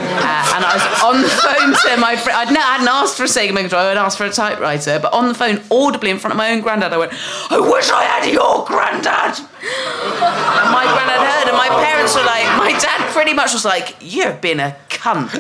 Uh, 0.01 0.53
and 0.57 0.65
I 0.65 0.73
was 0.75 0.85
on 1.05 1.23
the 1.23 1.29
phone 1.29 1.93
to 1.95 2.01
my 2.01 2.17
friend. 2.17 2.37
I'd, 2.39 2.53
no, 2.53 2.61
I 2.61 2.73
hadn't 2.77 2.89
asked 2.89 3.17
for 3.17 3.25
a 3.25 3.27
Sega 3.27 3.53
Mega 3.53 3.69
Drive, 3.69 3.87
I'd 3.87 3.97
asked 3.97 4.19
for 4.19 4.25
a 4.25 4.31
typewriter, 4.31 4.99
but 4.99 5.13
on 5.13 5.29
the 5.29 5.35
phone, 5.35 5.61
audibly 5.71 6.11
in 6.11 6.19
front 6.19 6.33
of 6.33 6.39
my 6.39 6.51
own 6.51 6.61
granddad, 6.61 6.93
I 6.93 6.99
went, 6.99 7.13
I 7.51 7.61
wish 7.61 7.91
I 7.91 8.05
had 8.05 8.31
your 8.31 8.65
granddad. 8.67 9.39
And 9.39 10.71
my 10.73 10.85
granddad 10.85 11.21
heard, 11.21 11.49
and 11.49 11.57
my 11.57 11.69
parents 11.85 12.15
were 12.15 12.25
like, 12.25 12.47
my 12.59 12.73
dad 12.81 13.13
pretty 13.13 13.35
much 13.35 13.53
was 13.53 13.65
like, 13.65 13.97
You've 14.01 14.41
been 14.41 14.61
a 14.61 14.77
cunt. 14.89 15.31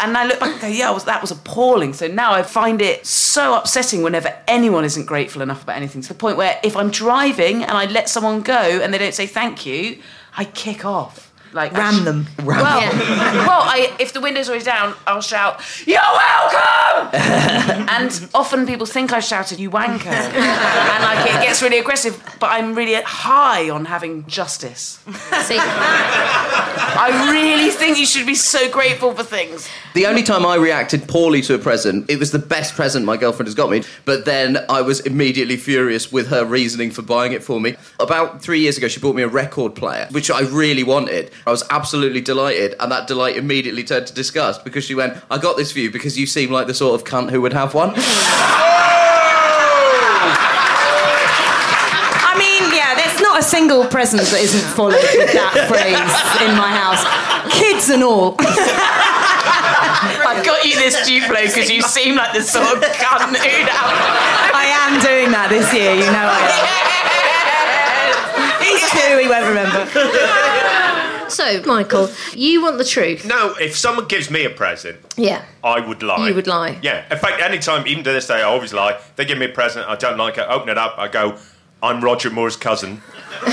And 0.00 0.16
I 0.16 0.26
look 0.26 0.40
back 0.40 0.52
and 0.52 0.60
go, 0.60 0.66
yeah, 0.66 0.90
was, 0.90 1.04
that 1.04 1.20
was 1.20 1.30
appalling. 1.30 1.92
So 1.92 2.08
now 2.08 2.32
I 2.32 2.42
find 2.42 2.82
it 2.82 3.06
so 3.06 3.56
upsetting 3.56 4.02
whenever 4.02 4.36
anyone 4.46 4.84
isn't 4.84 5.06
grateful 5.06 5.40
enough 5.40 5.62
about 5.62 5.76
anything 5.76 6.02
to 6.02 6.08
the 6.08 6.14
point 6.14 6.36
where 6.36 6.58
if 6.62 6.76
I'm 6.76 6.90
driving 6.90 7.62
and 7.62 7.72
I 7.72 7.86
let 7.86 8.08
someone 8.08 8.42
go 8.42 8.52
and 8.54 8.92
they 8.92 8.98
don't 8.98 9.14
say 9.14 9.26
thank 9.26 9.64
you, 9.64 10.02
I 10.36 10.44
kick 10.44 10.84
off. 10.84 11.32
Like 11.54 11.72
ram 11.72 12.04
them. 12.04 12.26
Well, 12.44 12.48
well, 12.50 13.62
I, 13.62 13.94
if 14.00 14.12
the 14.12 14.20
window's 14.20 14.48
always 14.48 14.64
down, 14.64 14.94
I'll 15.06 15.20
shout, 15.20 15.60
"You're 15.86 16.00
welcome!" 16.00 17.10
and 17.88 18.28
often 18.34 18.66
people 18.66 18.86
think 18.86 19.12
I 19.12 19.20
shouted, 19.20 19.60
"You 19.60 19.70
wanker," 19.70 20.06
and 20.06 21.04
like 21.04 21.24
it 21.26 21.40
gets 21.46 21.62
really 21.62 21.78
aggressive. 21.78 22.20
But 22.40 22.50
I'm 22.50 22.74
really 22.74 23.00
high 23.02 23.70
on 23.70 23.84
having 23.84 24.26
justice. 24.26 24.98
See, 25.44 25.56
I 25.60 27.30
really 27.30 27.70
think 27.70 27.98
you 27.98 28.06
should 28.06 28.26
be 28.26 28.34
so 28.34 28.68
grateful 28.68 29.14
for 29.14 29.22
things. 29.22 29.68
The 29.94 30.06
only 30.06 30.24
time 30.24 30.44
I 30.44 30.56
reacted 30.56 31.06
poorly 31.06 31.40
to 31.42 31.54
a 31.54 31.58
present, 31.58 32.10
it 32.10 32.18
was 32.18 32.32
the 32.32 32.40
best 32.40 32.74
present 32.74 33.04
my 33.06 33.16
girlfriend 33.16 33.46
has 33.46 33.54
got 33.54 33.70
me, 33.70 33.84
but 34.04 34.24
then 34.24 34.58
I 34.68 34.80
was 34.80 34.98
immediately 35.00 35.56
furious 35.56 36.10
with 36.10 36.26
her 36.28 36.44
reasoning 36.44 36.90
for 36.90 37.02
buying 37.02 37.32
it 37.32 37.44
for 37.44 37.60
me. 37.60 37.76
About 38.00 38.42
three 38.42 38.58
years 38.58 38.76
ago, 38.76 38.88
she 38.88 38.98
bought 38.98 39.14
me 39.14 39.22
a 39.22 39.28
record 39.28 39.76
player, 39.76 40.08
which 40.10 40.32
I 40.32 40.40
really 40.40 40.82
wanted. 40.82 41.30
I 41.46 41.50
was 41.50 41.62
absolutely 41.70 42.20
delighted, 42.22 42.74
and 42.80 42.90
that 42.90 43.06
delight 43.06 43.36
immediately 43.36 43.84
turned 43.84 44.06
to 44.06 44.14
disgust 44.14 44.64
because 44.64 44.84
she 44.84 44.94
went, 44.94 45.16
I 45.30 45.36
got 45.38 45.56
this 45.58 45.72
for 45.72 45.78
you 45.78 45.90
because 45.90 46.18
you 46.18 46.26
seem 46.26 46.50
like 46.50 46.66
the 46.66 46.74
sort 46.74 46.94
of 46.98 47.06
cunt 47.06 47.30
who 47.30 47.42
would 47.42 47.52
have 47.52 47.74
one. 47.74 47.92
I 52.24 52.34
mean, 52.38 52.72
yeah, 52.74 52.94
there's 52.96 53.20
not 53.20 53.40
a 53.40 53.42
single 53.42 53.84
present 53.84 54.22
that 54.22 54.40
isn't 54.40 54.64
followed 54.74 55.04
with 55.14 55.32
that 55.36 55.52
phrase 55.68 56.12
in 56.48 56.56
my 56.56 56.72
house, 56.72 57.04
kids 57.52 57.90
and 57.90 58.02
all. 58.02 58.36
I've 60.24 60.44
got 60.44 60.64
you 60.64 60.74
this 60.76 60.96
Duplo 61.08 61.44
because 61.46 61.70
you 61.70 61.82
seem 61.82 62.16
like 62.16 62.32
the 62.32 62.42
sort 62.42 62.66
of 62.78 62.82
cunt 62.96 63.36
who'd 63.36 63.68
have. 63.68 63.92
I 64.56 64.64
am 64.88 64.96
doing 65.04 65.30
that 65.30 65.48
this 65.52 65.68
year, 65.72 65.92
you 65.92 66.08
know 66.08 66.24
I 66.24 66.40
am. 66.48 66.64
He's 68.64 68.80
two, 68.90 69.20
he 69.20 69.28
won't 69.28 69.46
remember. 69.46 69.84
So 71.34 71.62
Michael, 71.66 72.08
you 72.32 72.62
want 72.62 72.78
the 72.78 72.84
truth? 72.84 73.24
No, 73.26 73.54
if 73.60 73.76
someone 73.76 74.06
gives 74.06 74.30
me 74.30 74.44
a 74.44 74.50
present, 74.50 74.98
Yeah. 75.16 75.44
I 75.62 75.80
would 75.80 76.02
lie. 76.02 76.28
You 76.28 76.34
would 76.34 76.46
lie. 76.46 76.78
Yeah. 76.82 77.04
In 77.10 77.18
fact, 77.18 77.40
anytime, 77.42 77.86
even 77.86 78.04
to 78.04 78.12
this 78.12 78.26
day, 78.26 78.36
I 78.36 78.42
always 78.42 78.72
lie. 78.72 78.98
They 79.16 79.24
give 79.24 79.38
me 79.38 79.46
a 79.46 79.48
present, 79.50 79.86
I 79.88 79.96
don't 79.96 80.16
like 80.16 80.38
it, 80.38 80.46
open 80.48 80.68
it 80.68 80.78
up, 80.78 80.94
I 80.98 81.08
go, 81.08 81.36
I'm 81.82 82.00
Roger 82.02 82.30
Moore's 82.30 82.56
cousin. 82.56 83.02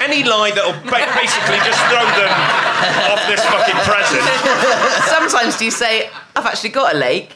Any 0.00 0.24
lie 0.24 0.50
that'll 0.54 0.72
ba- 0.88 1.12
basically 1.14 1.58
just 1.64 1.80
throw 1.88 2.04
them 2.16 2.32
off 3.12 3.22
this 3.28 3.42
fucking 3.44 3.80
present. 3.84 4.24
Sometimes 5.08 5.56
do 5.58 5.64
you 5.64 5.70
say, 5.70 6.10
I've 6.36 6.46
actually 6.46 6.70
got 6.70 6.94
a 6.94 6.98
lake? 6.98 7.30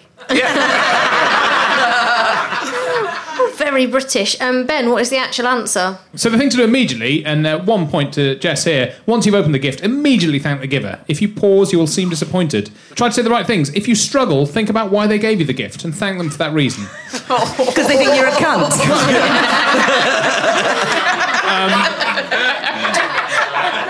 Very 3.63 3.87
British. 3.87 4.39
Um, 4.41 4.67
ben, 4.67 4.91
what 4.91 5.03
is 5.03 5.11
the 5.11 5.19
actual 5.19 5.47
answer? 5.47 5.97
So 6.17 6.29
the 6.29 6.37
thing 6.37 6.51
to 6.51 6.57
do 6.57 6.65
immediately, 6.65 7.25
and 7.25 7.47
uh, 7.47 7.61
one 7.61 7.87
point 7.87 8.13
to 8.15 8.35
Jess 8.41 8.65
here: 8.65 8.93
once 9.07 9.25
you've 9.25 9.37
opened 9.37 9.55
the 9.55 9.61
gift, 9.61 9.83
immediately 9.83 10.41
thank 10.41 10.61
the 10.61 10.67
giver. 10.67 10.99
If 11.07 11.23
you 11.23 11.29
pause, 11.29 11.73
you 11.73 11.79
will 11.79 11.87
seem 11.87 12.11
disappointed. 12.11 12.73
Try 12.97 13.07
to 13.07 13.15
say 13.15 13.23
the 13.23 13.31
right 13.31 13.47
things. 13.47 13.71
If 13.71 13.87
you 13.87 13.95
struggle, 13.95 14.47
think 14.47 14.69
about 14.69 14.91
why 14.91 15.07
they 15.07 15.17
gave 15.17 15.39
you 15.39 15.47
the 15.47 15.53
gift 15.53 15.85
and 15.85 15.95
thank 15.95 16.19
them 16.19 16.29
for 16.29 16.39
that 16.39 16.53
reason. 16.53 16.87
Because 17.57 17.87
they 17.87 17.97
think 17.97 18.17
you're 18.17 18.27
a 18.27 18.33
cunt. 18.33 18.73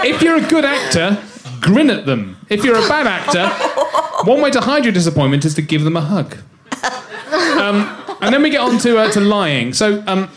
If 0.05 0.21
you're 0.21 0.37
a 0.37 0.49
good 0.49 0.65
actor, 0.65 1.17
grin 1.61 1.89
at 1.89 2.07
them. 2.07 2.37
If 2.51 2.65
you're 2.65 2.77
a 2.77 2.89
bad 2.89 3.07
actor, 3.07 3.49
one 4.31 4.43
way 4.43 4.51
to 4.51 4.61
hide 4.61 4.85
your 4.85 4.93
disappointment 4.93 5.45
is 5.45 5.55
to 5.55 5.63
give 5.63 5.85
them 5.85 5.97
a 5.97 6.01
hug. 6.01 6.37
Um, 7.33 8.02
and 8.23 8.35
then 8.35 8.43
we 8.43 8.51
get 8.51 8.61
on 8.61 8.79
to, 8.79 8.99
uh, 8.99 9.11
to 9.13 9.21
lying. 9.21 9.73
So, 9.75 10.03
um, 10.07 10.31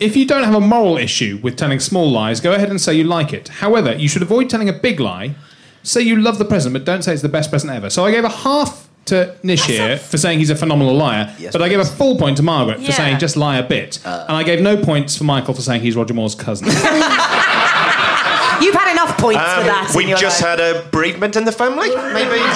if 0.00 0.16
you 0.16 0.26
don't 0.26 0.44
have 0.44 0.54
a 0.54 0.60
moral 0.60 0.96
issue 0.98 1.38
with 1.42 1.56
telling 1.56 1.80
small 1.80 2.10
lies, 2.10 2.40
go 2.40 2.52
ahead 2.52 2.70
and 2.70 2.80
say 2.80 2.94
you 2.94 3.04
like 3.04 3.32
it. 3.32 3.48
However, 3.48 3.94
you 3.94 4.08
should 4.08 4.22
avoid 4.22 4.50
telling 4.50 4.68
a 4.68 4.72
big 4.72 5.00
lie. 5.00 5.34
Say 5.82 6.02
you 6.02 6.16
love 6.20 6.38
the 6.38 6.44
present, 6.44 6.72
but 6.72 6.84
don't 6.84 7.02
say 7.02 7.12
it's 7.12 7.22
the 7.22 7.28
best 7.28 7.50
present 7.50 7.72
ever. 7.72 7.90
So 7.90 8.04
I 8.04 8.10
gave 8.10 8.24
a 8.24 8.28
half 8.28 8.88
to 9.06 9.34
Nish 9.42 9.66
here 9.66 9.98
for 9.98 10.16
saying 10.16 10.38
he's 10.38 10.48
a 10.48 10.56
phenomenal 10.56 10.94
liar, 10.94 11.34
Yes, 11.38 11.52
but 11.52 11.60
I 11.60 11.68
gave 11.68 11.78
a 11.78 11.84
full 11.84 12.16
point 12.16 12.38
to 12.38 12.42
Margaret 12.42 12.78
for 12.78 12.84
Yeah. 12.84 12.92
saying 12.92 13.18
just 13.18 13.36
lie 13.36 13.58
a 13.58 13.62
bit. 13.62 13.98
and 14.04 14.34
I 14.36 14.42
gave 14.44 14.60
no 14.62 14.76
points 14.78 15.14
for 15.16 15.24
Michael 15.24 15.52
for 15.54 15.60
saying 15.62 15.82
he's 15.82 15.94
Roger 15.94 16.14
Moore's 16.14 16.34
cousin. 16.34 16.68
You've 16.68 18.74
had 18.74 18.90
enough 18.92 19.18
points 19.18 19.42
for 19.42 19.60
Um, 19.60 19.66
that. 19.66 19.90
in 19.90 19.96
we 19.96 20.06
your 20.08 20.16
just 20.16 20.40
life. 20.40 20.58
had 20.58 20.60
a 20.60 20.88
bereavement 20.90 21.36
in 21.36 21.44
the 21.44 21.52
family, 21.52 21.90
maybe. 22.14 22.40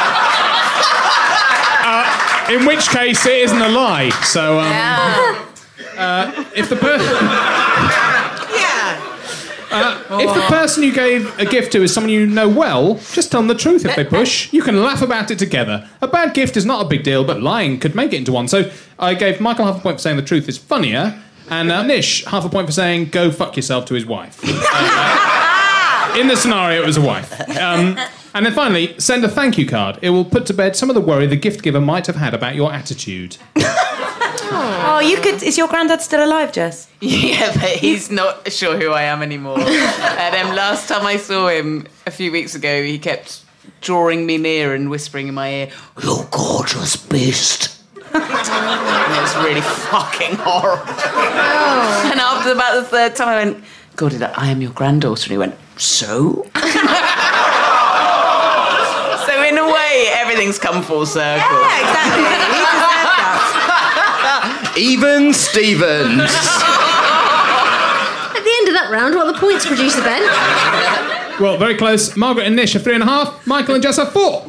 In 2.50 2.66
which 2.66 2.88
case, 2.88 3.24
it 3.26 3.42
isn't 3.42 3.60
a 3.60 3.68
lie. 3.68 4.10
So, 4.24 4.58
um, 4.58 5.46
uh, 5.96 6.44
if 6.56 6.68
the 6.68 6.76
person. 6.76 7.26
Yeah. 9.72 10.20
If 10.20 10.34
the 10.34 10.42
person 10.48 10.82
you 10.82 10.92
gave 10.92 11.38
a 11.38 11.44
gift 11.44 11.72
to 11.72 11.82
is 11.82 11.94
someone 11.94 12.10
you 12.10 12.26
know 12.26 12.48
well, 12.48 12.94
just 13.12 13.30
tell 13.30 13.40
them 13.40 13.48
the 13.48 13.54
truth 13.54 13.84
if 13.84 13.94
they 13.94 14.04
push. 14.04 14.52
You 14.52 14.62
can 14.62 14.82
laugh 14.82 15.00
about 15.00 15.30
it 15.30 15.38
together. 15.38 15.88
A 16.02 16.08
bad 16.08 16.34
gift 16.34 16.56
is 16.56 16.66
not 16.66 16.84
a 16.84 16.88
big 16.88 17.04
deal, 17.04 17.24
but 17.24 17.40
lying 17.40 17.78
could 17.78 17.94
make 17.94 18.12
it 18.12 18.16
into 18.16 18.32
one. 18.32 18.48
So 18.48 18.70
I 18.98 19.14
gave 19.14 19.40
Michael 19.40 19.66
half 19.66 19.78
a 19.78 19.80
point 19.80 19.96
for 19.96 20.02
saying 20.02 20.16
the 20.16 20.22
truth 20.22 20.48
is 20.48 20.58
funnier, 20.58 21.22
and 21.48 21.70
uh, 21.70 21.84
Nish 21.84 22.24
half 22.24 22.44
a 22.44 22.48
point 22.48 22.66
for 22.66 22.72
saying 22.72 23.10
go 23.10 23.30
fuck 23.30 23.54
yourself 23.54 23.84
to 23.86 23.94
his 23.94 24.04
wife. 24.04 24.40
Uh, 24.42 26.16
in 26.18 26.26
the 26.26 26.36
scenario, 26.36 26.82
it 26.82 26.86
was 26.86 26.96
a 26.96 27.00
wife. 27.00 27.30
Um, 27.56 27.96
and 28.34 28.46
then 28.46 28.52
finally, 28.52 28.98
send 28.98 29.24
a 29.24 29.28
thank 29.28 29.58
you 29.58 29.66
card. 29.66 29.98
It 30.02 30.10
will 30.10 30.24
put 30.24 30.46
to 30.46 30.54
bed 30.54 30.76
some 30.76 30.90
of 30.90 30.94
the 30.94 31.00
worry 31.00 31.26
the 31.26 31.36
gift 31.36 31.62
giver 31.62 31.80
might 31.80 32.06
have 32.06 32.16
had 32.16 32.34
about 32.34 32.54
your 32.54 32.72
attitude. 32.72 33.36
Oh, 34.52 34.98
you 34.98 35.16
could. 35.18 35.42
Is 35.42 35.56
your 35.56 35.68
granddad 35.68 36.00
still 36.00 36.24
alive, 36.24 36.52
Jess? 36.52 36.88
Yeah, 37.00 37.52
but 37.54 37.70
he's 37.70 38.10
not 38.10 38.50
sure 38.52 38.76
who 38.76 38.90
I 38.90 39.02
am 39.02 39.22
anymore. 39.22 39.60
and 39.60 40.34
um, 40.36 40.54
last 40.56 40.88
time 40.88 41.06
I 41.06 41.16
saw 41.16 41.48
him 41.48 41.86
a 42.06 42.10
few 42.10 42.32
weeks 42.32 42.54
ago, 42.54 42.82
he 42.82 42.98
kept 42.98 43.44
drawing 43.80 44.26
me 44.26 44.36
near 44.38 44.74
and 44.74 44.90
whispering 44.90 45.28
in 45.28 45.34
my 45.34 45.50
ear, 45.50 45.70
"You 46.02 46.26
gorgeous 46.30 46.96
beast." 46.96 47.76
and 48.12 48.22
it 48.22 49.22
was 49.22 49.36
really 49.36 49.60
fucking 49.60 50.36
horrible. 50.36 50.92
And 52.10 52.20
after 52.20 52.52
about 52.52 52.74
the 52.74 52.84
third 52.84 53.14
time, 53.16 53.28
I 53.28 53.44
went, 53.44 53.64
"God, 53.96 54.20
I 54.20 54.32
I 54.36 54.48
am 54.48 54.60
your 54.60 54.72
granddaughter?" 54.72 55.24
And 55.24 55.32
he 55.32 55.38
went, 55.38 55.54
"So." 55.76 56.46
so 59.26 59.42
in 59.44 59.56
a 59.58 59.64
way, 59.64 60.08
everything's 60.40 60.58
come 60.58 60.82
full 60.82 61.04
circle. 61.04 61.60
Yeah, 61.60 61.80
exactly. 61.80 62.24
He 62.48 62.64
deserved 62.64 63.12
that. 64.24 64.74
Even 64.78 65.34
Stevens. 65.34 66.32
At 68.32 68.42
the 68.42 68.54
end 68.60 68.68
of 68.68 68.74
that 68.74 68.88
round, 68.90 69.14
what 69.16 69.26
are 69.26 69.32
the 69.34 69.38
points, 69.38 69.66
producer 69.66 70.00
Ben? 70.00 70.22
Well, 71.38 71.58
very 71.58 71.76
close. 71.76 72.16
Margaret 72.16 72.46
and 72.46 72.56
Nish 72.56 72.74
are 72.74 72.78
three 72.78 72.94
and 72.94 73.02
a 73.02 73.06
half. 73.06 73.46
Michael 73.46 73.74
and 73.74 73.82
Jess 73.82 73.98
are 73.98 74.06
four. 74.06 74.46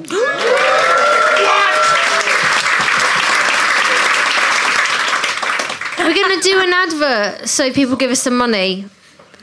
We're 5.97 6.15
going 6.15 6.39
to 6.39 6.43
do 6.43 6.59
an 6.61 6.73
advert 6.73 7.49
so 7.49 7.71
people 7.73 7.97
give 7.97 8.11
us 8.11 8.21
some 8.21 8.37
money. 8.37 8.85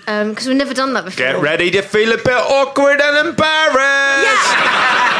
Um, 0.06 0.30
because 0.30 0.46
we've 0.46 0.56
never 0.56 0.72
done 0.72 0.94
that 0.94 1.04
before. 1.04 1.18
Get 1.18 1.42
ready 1.42 1.70
to 1.72 1.82
feel 1.82 2.12
a 2.12 2.16
bit 2.16 2.28
awkward 2.28 3.02
and 3.02 3.28
embarrassed. 3.28 5.17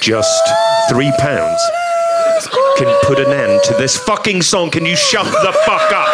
Just 0.00 0.48
three 0.88 1.12
pounds 1.18 1.60
can 2.78 2.98
put 3.02 3.18
an 3.18 3.32
end 3.32 3.62
to 3.64 3.74
this 3.74 3.96
fucking 3.96 4.40
song. 4.40 4.70
Can 4.70 4.86
you 4.86 4.96
shut 4.96 5.26
the 5.26 5.52
fuck 5.66 5.92
up? 5.92 6.08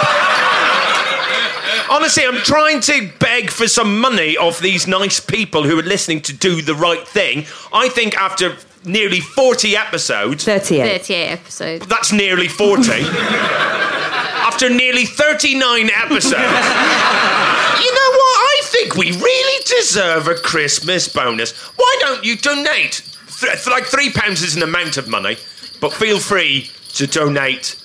Honestly, 1.90 2.26
I'm 2.26 2.38
trying 2.38 2.80
to 2.80 3.08
beg 3.20 3.50
for 3.50 3.68
some 3.68 4.00
money 4.00 4.36
off 4.36 4.58
these 4.58 4.88
nice 4.88 5.20
people 5.20 5.62
who 5.62 5.78
are 5.78 5.82
listening 5.82 6.22
to 6.22 6.32
do 6.32 6.60
the 6.60 6.74
right 6.74 7.06
thing. 7.06 7.46
I 7.72 7.88
think 7.88 8.16
after 8.16 8.56
nearly 8.84 9.20
40 9.20 9.76
episodes, 9.76 10.44
38. 10.44 11.02
38 11.02 11.26
episodes. 11.28 11.86
that's 11.86 12.12
nearly 12.12 12.48
40. 12.48 12.82
after 14.54 14.70
nearly 14.70 15.04
39 15.04 15.90
episodes. 15.90 16.30
you 16.32 16.38
know 16.38 18.10
what? 18.12 18.38
I 18.38 18.60
think 18.62 18.94
we 18.94 19.10
really 19.10 19.64
deserve 19.66 20.28
a 20.28 20.36
Christmas 20.36 21.08
bonus. 21.08 21.50
Why 21.76 21.96
don't 21.98 22.24
you 22.24 22.36
donate? 22.36 23.02
Th- 23.40 23.66
like 23.66 23.86
three 23.86 24.12
pounds 24.12 24.42
is 24.42 24.54
an 24.54 24.62
amount 24.62 24.96
of 24.96 25.08
money, 25.08 25.38
but 25.80 25.92
feel 25.92 26.20
free 26.20 26.70
to 26.90 27.08
donate 27.08 27.82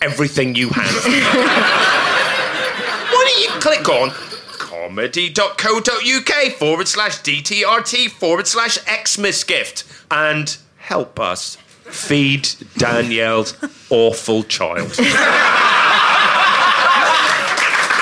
everything 0.00 0.54
you 0.54 0.68
have. 0.68 1.04
Why 3.12 3.24
don't 3.28 3.42
you 3.42 3.48
click 3.60 3.88
on 3.88 4.10
comedy.co.uk 4.52 6.52
forward 6.52 6.86
slash 6.86 7.18
DTRT 7.22 8.08
forward 8.12 8.46
slash 8.46 8.78
Xmas 8.86 9.42
gift 9.42 9.82
and 10.12 10.56
help 10.76 11.18
us 11.18 11.56
feed 11.56 12.50
Danielle's 12.76 13.56
awful 13.90 14.44
child. 14.44 14.96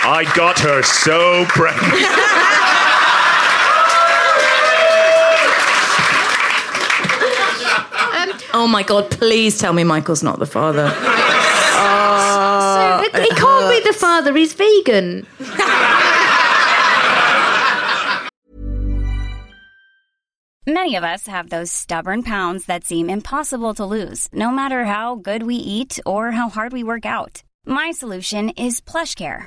I 0.04 0.24
got 0.34 0.58
her 0.60 0.82
so 0.82 1.44
pregnant. 1.48 2.06
Oh 8.54 8.66
my 8.66 8.82
God! 8.82 9.10
Please 9.10 9.58
tell 9.58 9.72
me 9.72 9.82
Michael's 9.82 10.22
not 10.22 10.38
the 10.38 10.44
father. 10.46 10.90
so 10.90 10.96
uh, 11.80 13.02
he 13.02 13.28
can't 13.30 13.70
be 13.70 13.80
the 13.80 13.96
father, 13.98 14.34
he's 14.36 14.52
vegan. 14.52 15.26
Many 20.66 20.94
of 20.96 21.02
us 21.02 21.26
have 21.26 21.48
those 21.50 21.72
stubborn 21.72 22.22
pounds 22.22 22.66
that 22.66 22.84
seem 22.84 23.10
impossible 23.10 23.74
to 23.74 23.84
lose, 23.84 24.28
no 24.32 24.52
matter 24.52 24.84
how 24.84 25.16
good 25.16 25.42
we 25.42 25.56
eat 25.56 25.98
or 26.06 26.30
how 26.30 26.48
hard 26.48 26.72
we 26.72 26.84
work 26.84 27.04
out. 27.04 27.42
My 27.66 27.90
solution 27.90 28.50
is 28.50 28.80
PlushCare. 28.80 29.46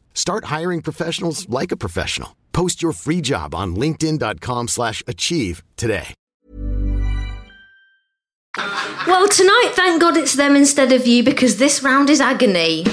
Start 0.13 0.45
hiring 0.45 0.81
professionals 0.81 1.49
like 1.49 1.73
a 1.73 1.77
professional. 1.77 2.37
Post 2.53 2.81
your 2.81 2.93
free 2.93 3.19
job 3.21 3.53
on 3.53 3.75
linkedin.com/achieve 3.75 4.69
slash 4.69 5.03
achieve 5.07 5.63
today. 5.75 6.13
Well, 9.07 9.27
tonight, 9.29 9.71
thank 9.73 10.01
God 10.01 10.17
it's 10.17 10.33
them 10.33 10.55
instead 10.55 10.91
of 10.91 11.07
you 11.07 11.23
because 11.23 11.57
this 11.57 11.83
round 11.83 12.09
is 12.09 12.19
agony. 12.19 12.85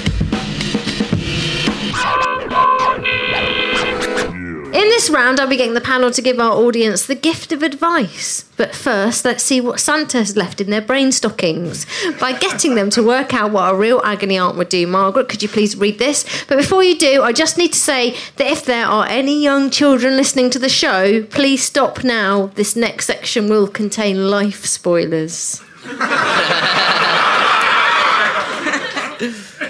In 4.71 4.87
this 4.89 5.09
round, 5.09 5.39
I'll 5.39 5.47
be 5.47 5.57
getting 5.57 5.73
the 5.73 5.81
panel 5.81 6.11
to 6.11 6.21
give 6.21 6.39
our 6.39 6.51
audience 6.51 7.07
the 7.07 7.15
gift 7.15 7.51
of 7.51 7.63
advice. 7.63 8.45
But 8.55 8.75
first, 8.75 9.25
let's 9.25 9.43
see 9.43 9.59
what 9.59 9.79
Santa 9.79 10.19
has 10.19 10.37
left 10.37 10.61
in 10.61 10.69
their 10.69 10.79
brain 10.79 11.11
stockings 11.11 11.87
by 12.19 12.37
getting 12.37 12.75
them 12.75 12.91
to 12.91 13.01
work 13.01 13.33
out 13.33 13.51
what 13.51 13.73
a 13.73 13.75
real 13.75 13.99
agony 14.03 14.37
aunt 14.37 14.57
would 14.57 14.69
do. 14.69 14.85
Margaret, 14.85 15.27
could 15.27 15.41
you 15.41 15.49
please 15.49 15.75
read 15.75 15.97
this? 15.97 16.23
But 16.45 16.59
before 16.59 16.83
you 16.83 16.95
do, 16.99 17.23
I 17.23 17.33
just 17.33 17.57
need 17.57 17.73
to 17.73 17.79
say 17.79 18.15
that 18.35 18.45
if 18.45 18.63
there 18.63 18.85
are 18.85 19.07
any 19.07 19.41
young 19.41 19.71
children 19.71 20.15
listening 20.15 20.51
to 20.51 20.59
the 20.59 20.69
show, 20.69 21.23
please 21.23 21.63
stop 21.63 22.03
now. 22.03 22.47
This 22.53 22.75
next 22.75 23.07
section 23.07 23.49
will 23.49 23.67
contain 23.67 24.29
life 24.29 24.65
spoilers. 24.65 25.63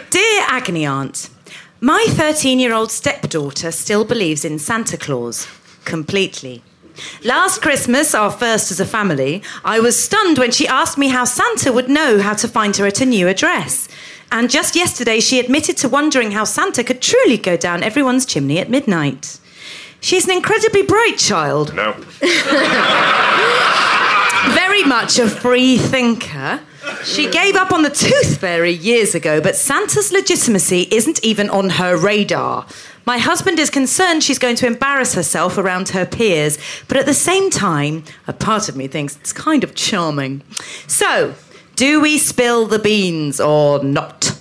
Dear 0.10 0.46
Agony 0.50 0.86
Aunt, 0.86 1.30
my 1.82 2.06
13 2.10 2.60
year 2.60 2.74
old 2.74 2.92
stepdaughter 2.92 3.72
still 3.72 4.04
believes 4.04 4.44
in 4.44 4.60
Santa 4.60 4.98
Claus. 4.98 5.48
Completely. 5.86 6.62
Last 7.24 7.62
Christmas, 7.62 8.14
our 8.14 8.32
first 8.32 8.72
as 8.72 8.80
a 8.80 8.86
family, 8.86 9.42
I 9.64 9.80
was 9.80 10.02
stunned 10.02 10.38
when 10.38 10.52
she 10.52 10.68
asked 10.68 10.98
me 10.98 11.08
how 11.08 11.24
Santa 11.24 11.72
would 11.72 11.88
know 11.88 12.20
how 12.20 12.34
to 12.34 12.48
find 12.48 12.76
her 12.78 12.86
at 12.86 13.00
a 13.00 13.06
new 13.06 13.30
address. 13.30 13.88
And 14.32 14.50
just 14.50 14.76
yesterday, 14.76 15.22
she 15.22 15.40
admitted 15.40 15.78
to 15.78 15.90
wondering 15.90 16.32
how 16.32 16.44
Santa 16.44 16.84
could 16.84 17.02
truly 17.02 17.38
go 17.38 17.58
down 17.58 17.84
everyone's 17.84 18.26
chimney 18.26 18.60
at 18.60 18.70
midnight. 18.70 19.40
She's 20.02 20.26
an 20.26 20.32
incredibly 20.32 20.84
bright 20.84 21.18
child. 21.18 21.74
No. 21.74 21.94
Very 24.54 24.84
much 24.84 25.20
a 25.20 25.28
free 25.28 25.78
thinker. 25.78 26.62
She 27.04 27.30
gave 27.30 27.56
up 27.56 27.72
on 27.72 27.84
the 27.84 27.90
tooth 27.90 28.38
fairy 28.38 28.72
years 28.72 29.16
ago, 29.16 29.42
but 29.42 29.56
Santa's 29.56 30.12
legitimacy 30.12 30.88
isn't 30.92 31.24
even 31.24 31.50
on 31.50 31.72
her 31.72 31.98
radar. 31.98 32.66
My 33.06 33.18
husband 33.18 33.58
is 33.60 33.70
concerned 33.70 34.24
she's 34.24 34.38
going 34.38 34.56
to 34.58 34.68
embarrass 34.68 35.14
herself 35.14 35.58
around 35.58 35.90
her 35.90 36.06
peers, 36.06 36.58
but 36.88 36.98
at 36.98 37.06
the 37.06 37.14
same 37.14 37.50
time, 37.50 38.04
a 38.28 38.34
part 38.34 38.70
of 38.70 38.76
me 38.76 38.88
thinks 38.88 39.16
it's 39.16 39.34
kind 39.34 39.64
of 39.64 39.74
charming. 39.74 40.44
So, 40.86 41.34
do 41.76 42.02
we 42.02 42.18
spill 42.18 42.68
the 42.68 42.80
beans 42.80 43.40
or 43.40 43.84
not? 43.84 44.38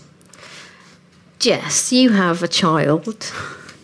Jess, 1.38 1.92
you 1.92 2.10
have 2.10 2.42
a 2.42 2.48
child. 2.48 3.32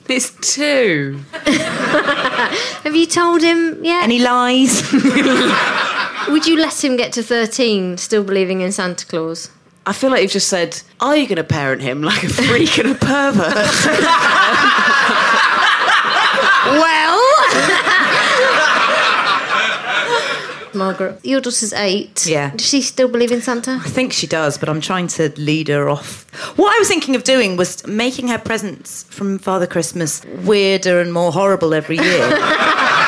It's 0.08 0.30
two. 0.54 1.20
Have 1.32 2.94
you 2.94 3.06
told 3.06 3.40
him 3.40 3.82
yet? 3.82 4.02
Any 4.02 4.18
lies? 4.18 4.82
Would 6.28 6.46
you 6.46 6.56
let 6.58 6.82
him 6.82 6.96
get 6.96 7.12
to 7.14 7.22
13 7.22 7.98
still 7.98 8.24
believing 8.24 8.60
in 8.60 8.72
Santa 8.72 9.06
Claus? 9.06 9.50
I 9.86 9.92
feel 9.92 10.10
like 10.10 10.22
you've 10.22 10.32
just 10.32 10.48
said, 10.48 10.80
are 11.00 11.16
you 11.16 11.26
going 11.26 11.36
to 11.36 11.44
parent 11.44 11.82
him 11.82 12.02
like 12.02 12.22
a 12.22 12.28
freak 12.28 12.78
and 12.78 12.92
a 12.92 12.94
pervert? 12.94 13.54
well. 16.80 17.20
Margaret, 20.74 21.24
your 21.24 21.40
daughter's 21.40 21.72
eight. 21.74 22.26
Yeah. 22.26 22.50
Does 22.50 22.66
she 22.66 22.82
still 22.82 23.08
believe 23.08 23.30
in 23.30 23.40
Santa? 23.42 23.80
I 23.84 23.88
think 23.88 24.12
she 24.12 24.26
does, 24.26 24.58
but 24.58 24.68
I'm 24.68 24.80
trying 24.80 25.06
to 25.08 25.28
lead 25.36 25.68
her 25.68 25.88
off. 25.88 26.24
What 26.58 26.74
I 26.74 26.78
was 26.78 26.88
thinking 26.88 27.14
of 27.14 27.24
doing 27.24 27.56
was 27.56 27.86
making 27.86 28.28
her 28.28 28.38
presents 28.38 29.04
from 29.04 29.38
Father 29.38 29.66
Christmas 29.66 30.24
weirder 30.42 31.00
and 31.00 31.12
more 31.12 31.30
horrible 31.30 31.74
every 31.74 31.98
year. 31.98 32.28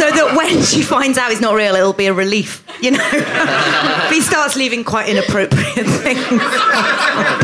so 0.00 0.10
that 0.10 0.34
when 0.36 0.62
she 0.62 0.82
finds 0.82 1.18
out 1.18 1.30
it's 1.30 1.40
not 1.40 1.54
real, 1.54 1.74
it'll 1.74 1.92
be 1.92 2.06
a 2.06 2.14
relief, 2.14 2.64
you 2.80 2.90
know? 2.92 2.98
if 3.12 4.10
he 4.10 4.20
starts 4.20 4.56
leaving 4.56 4.82
quite 4.82 5.08
inappropriate 5.08 5.86
things. 6.02 6.42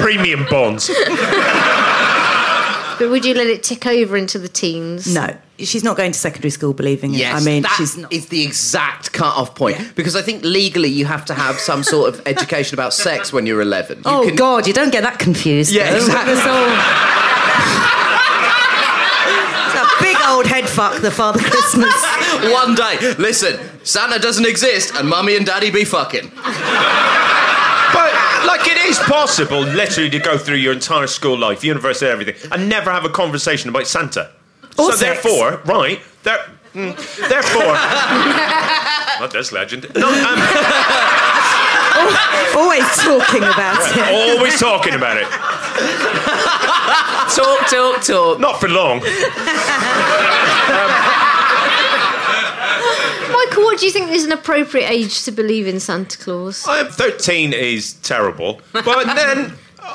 Premium 0.01 0.47
bonds. 0.49 0.90
But 2.99 3.11
would 3.11 3.27
you 3.27 3.35
let 3.35 3.47
it 3.47 3.62
tick 3.62 3.87
over 3.87 4.16
into 4.16 4.38
the 4.38 4.49
teens? 4.49 5.12
No, 5.14 5.37
she's 5.59 5.85
not 5.85 5.99
going 5.99 6.12
to 6.12 6.19
secondary 6.19 6.49
school 6.51 6.73
believing 6.73 7.12
it. 7.12 7.19
Yes, 7.19 7.42
I 7.42 7.45
mean, 7.45 7.62
that 7.64 7.75
she's 7.77 7.95
not. 7.95 8.11
is 8.11 8.29
the 8.29 8.42
exact 8.42 9.12
cut-off 9.12 9.55
point 9.55 9.95
because 9.95 10.16
I 10.16 10.23
think 10.23 10.42
legally 10.45 10.88
you 10.88 11.05
have 11.05 11.27
to 11.27 11.35
have 11.35 11.59
some 11.59 11.83
sort 11.83 12.14
of 12.14 12.23
education 12.27 12.75
about 12.75 12.95
sex 12.95 13.35
when 13.35 13.45
you're 13.45 13.61
11. 13.61 13.99
You 13.99 14.03
Oh, 14.07 14.25
can- 14.29 14.37
God, 14.37 14.66
you 14.66 14.73
don't 14.73 14.90
get 14.90 15.03
that 15.03 15.19
confused. 15.19 15.73
Yeah, 15.73 15.90
though. 15.90 15.97
exactly. 15.99 16.33
It's 16.33 16.47
all- 16.47 16.73
It's 19.66 19.75
a 19.77 20.03
big 20.03 20.16
old 20.27 20.47
head 20.47 20.66
fuck, 20.77 21.01
the 21.01 21.11
Father 21.11 21.41
Christmas. 21.51 21.95
One 22.53 22.75
day, 22.75 22.99
listen, 23.19 23.59
Santa 23.85 24.19
doesn't 24.19 24.47
exist, 24.47 24.95
and 24.95 25.09
Mummy 25.09 25.37
and 25.37 25.47
Daddy 25.47 25.71
be 25.71 25.85
fucking. 25.85 26.31
But 27.95 28.12
like 28.47 28.67
it 28.69 28.77
is 28.87 28.99
possible, 29.01 29.61
literally, 29.61 30.11
to 30.11 30.19
go 30.19 30.37
through 30.37 30.57
your 30.57 30.73
entire 30.75 31.07
school 31.07 31.39
life, 31.39 31.65
university, 31.65 32.07
everything, 32.11 32.37
and 32.53 32.69
never 32.69 32.91
have 32.91 33.05
a 33.05 33.09
conversation 33.09 33.71
about 33.71 33.87
Santa. 33.87 34.31
Or 34.79 34.91
so 34.93 34.97
sex. 34.97 35.01
therefore, 35.23 35.62
right? 35.65 36.01
There, 36.23 36.39
mm, 36.75 36.95
therefore, 37.29 37.73
not 39.21 39.31
this 39.33 39.51
legend. 39.53 39.87
No, 39.97 40.09
um, 40.09 40.39
Always 42.55 42.87
talking 42.97 43.43
about 43.43 43.81
it. 43.97 44.15
always 44.15 44.59
talking 44.61 44.95
about 44.95 45.17
it. 45.17 45.29
talk, 47.35 47.67
talk, 47.71 48.03
talk. 48.05 48.39
Not 48.41 48.61
for 48.61 48.69
long. 48.69 49.01
Michael, 53.33 53.64
what 53.64 53.79
do 53.79 53.87
you 53.87 53.92
think 53.92 54.11
is 54.11 54.24
an 54.24 54.33
appropriate 54.33 54.88
age 54.90 55.24
to 55.24 55.33
believe 55.33 55.66
in 55.66 55.81
Santa 55.81 56.16
Claus? 56.18 56.64
I'm 56.66 56.87
13 56.88 57.52
is 57.52 57.94
terrible, 57.94 58.61
but 58.72 59.05
then 59.14 59.52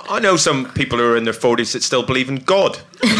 I 0.09 0.19
know 0.19 0.37
some 0.37 0.71
people 0.73 0.97
who 0.99 1.05
are 1.05 1.17
in 1.17 1.23
their 1.23 1.33
40s 1.33 1.73
that 1.73 1.83
still 1.83 2.03
believe 2.03 2.29
in 2.29 2.37
God. 2.37 2.79
Michael, 3.01 3.19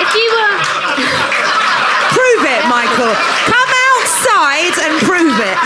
if 0.00 0.14
you 0.14 0.28
were. 0.32 0.58
Prove 2.12 2.44
it, 2.44 2.64
Michael. 2.68 3.14
Come 3.48 3.70
outside 3.92 4.74
and 4.84 5.00
prove 5.00 5.38
it. 5.40 5.58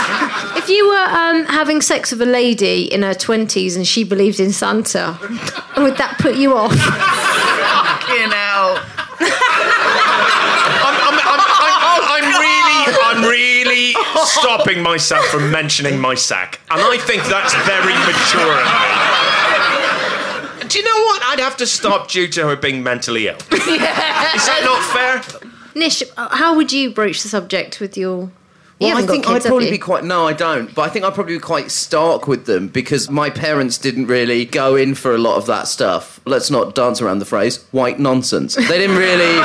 If 0.57 0.69
you 0.69 0.87
were 0.87 0.95
um, 0.95 1.45
having 1.45 1.81
sex 1.81 2.11
with 2.11 2.21
a 2.21 2.25
lady 2.25 2.83
in 2.91 3.01
her 3.03 3.13
20s 3.13 3.75
and 3.75 3.85
she 3.85 4.03
believed 4.03 4.39
in 4.39 4.51
Santa, 4.51 5.17
would 5.77 5.97
that 5.97 6.17
put 6.19 6.35
you 6.35 6.55
off? 6.55 6.71
Fucking 6.71 8.31
hell. 8.31 8.79
I'm, 10.79 10.95
I'm, 11.03 11.19
I'm, 11.19 11.39
I'm, 11.39 11.91
I'm 12.15 12.25
really, 12.39 12.79
I'm 13.03 13.23
really 13.93 14.25
stopping 14.25 14.81
myself 14.81 15.25
from 15.25 15.51
mentioning 15.51 15.99
my 15.99 16.15
sack, 16.15 16.59
and 16.69 16.81
I 16.81 16.97
think 16.97 17.23
that's 17.25 17.53
very 17.65 17.93
mature 17.93 18.53
of 18.53 18.65
me. 20.61 20.67
Do 20.67 20.79
you 20.79 20.85
know 20.85 21.03
what? 21.05 21.21
I'd 21.23 21.39
have 21.39 21.55
to 21.57 21.65
stop 21.67 22.09
due 22.09 22.27
to 22.27 22.47
her 22.47 22.55
being 22.55 22.83
mentally 22.83 23.27
ill. 23.27 23.35
Is 23.51 23.65
that 23.65 24.61
not 24.63 24.83
fair? 24.93 25.23
Nish, 25.75 26.03
how 26.17 26.55
would 26.55 26.73
you 26.73 26.91
broach 26.91 27.23
the 27.23 27.29
subject 27.29 27.79
with 27.79 27.97
your. 27.97 28.31
You 28.79 28.87
Well, 28.87 28.97
I 28.97 29.01
haven't 29.01 29.07
got 29.07 29.13
think 29.13 29.25
kids, 29.25 29.45
I'd 29.45 29.49
probably 29.49 29.71
be 29.71 29.77
quite. 29.77 30.03
No, 30.03 30.27
I 30.27 30.33
don't. 30.33 30.73
But 30.75 30.81
I 30.83 30.89
think 30.89 31.05
I'd 31.05 31.13
probably 31.13 31.35
be 31.35 31.39
quite 31.39 31.71
stark 31.71 32.27
with 32.27 32.45
them 32.45 32.67
because 32.67 33.09
my 33.09 33.29
parents 33.29 33.77
didn't 33.77 34.07
really 34.07 34.45
go 34.45 34.75
in 34.75 34.93
for 34.93 35.15
a 35.15 35.17
lot 35.17 35.37
of 35.37 35.45
that 35.47 35.67
stuff. 35.67 36.19
Let's 36.25 36.51
not 36.51 36.75
dance 36.75 37.01
around 37.01 37.19
the 37.19 37.25
phrase 37.25 37.65
white 37.71 37.99
nonsense. 37.99 38.55
They 38.55 38.77
didn't 38.77 38.97
really. 38.97 39.39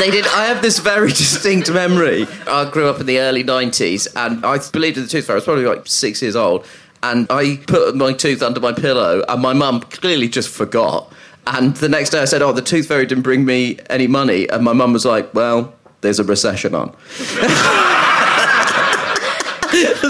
They 0.00 0.10
did. 0.10 0.26
I 0.28 0.46
have 0.46 0.62
this 0.62 0.78
very 0.78 1.08
distinct 1.22 1.70
memory. 1.70 2.26
I 2.46 2.70
grew 2.70 2.88
up 2.88 3.00
in 3.00 3.06
the 3.06 3.18
early 3.18 3.44
90s 3.44 4.08
and 4.16 4.42
I 4.46 4.58
believed 4.72 4.96
in 4.96 5.02
the 5.02 5.08
tooth 5.10 5.26
fairy. 5.26 5.34
I 5.34 5.36
was 5.36 5.44
probably 5.44 5.66
like 5.66 5.86
six 5.86 6.22
years 6.22 6.34
old. 6.34 6.64
And 7.02 7.26
I 7.28 7.56
put 7.66 7.94
my 7.94 8.14
tooth 8.14 8.42
under 8.42 8.60
my 8.60 8.72
pillow 8.72 9.22
and 9.28 9.42
my 9.42 9.52
mum 9.52 9.82
clearly 9.82 10.30
just 10.30 10.48
forgot. 10.48 11.12
And 11.46 11.76
the 11.76 11.90
next 11.90 12.10
day 12.10 12.22
I 12.22 12.24
said, 12.24 12.40
Oh, 12.40 12.52
the 12.52 12.62
tooth 12.62 12.86
fairy 12.88 13.04
didn't 13.04 13.24
bring 13.24 13.44
me 13.44 13.78
any 13.90 14.06
money. 14.06 14.48
And 14.48 14.64
my 14.64 14.72
mum 14.72 14.94
was 14.94 15.04
like, 15.04 15.34
Well, 15.34 15.74
there's 16.00 16.18
a 16.18 16.24
recession 16.24 16.74
on. 16.74 16.96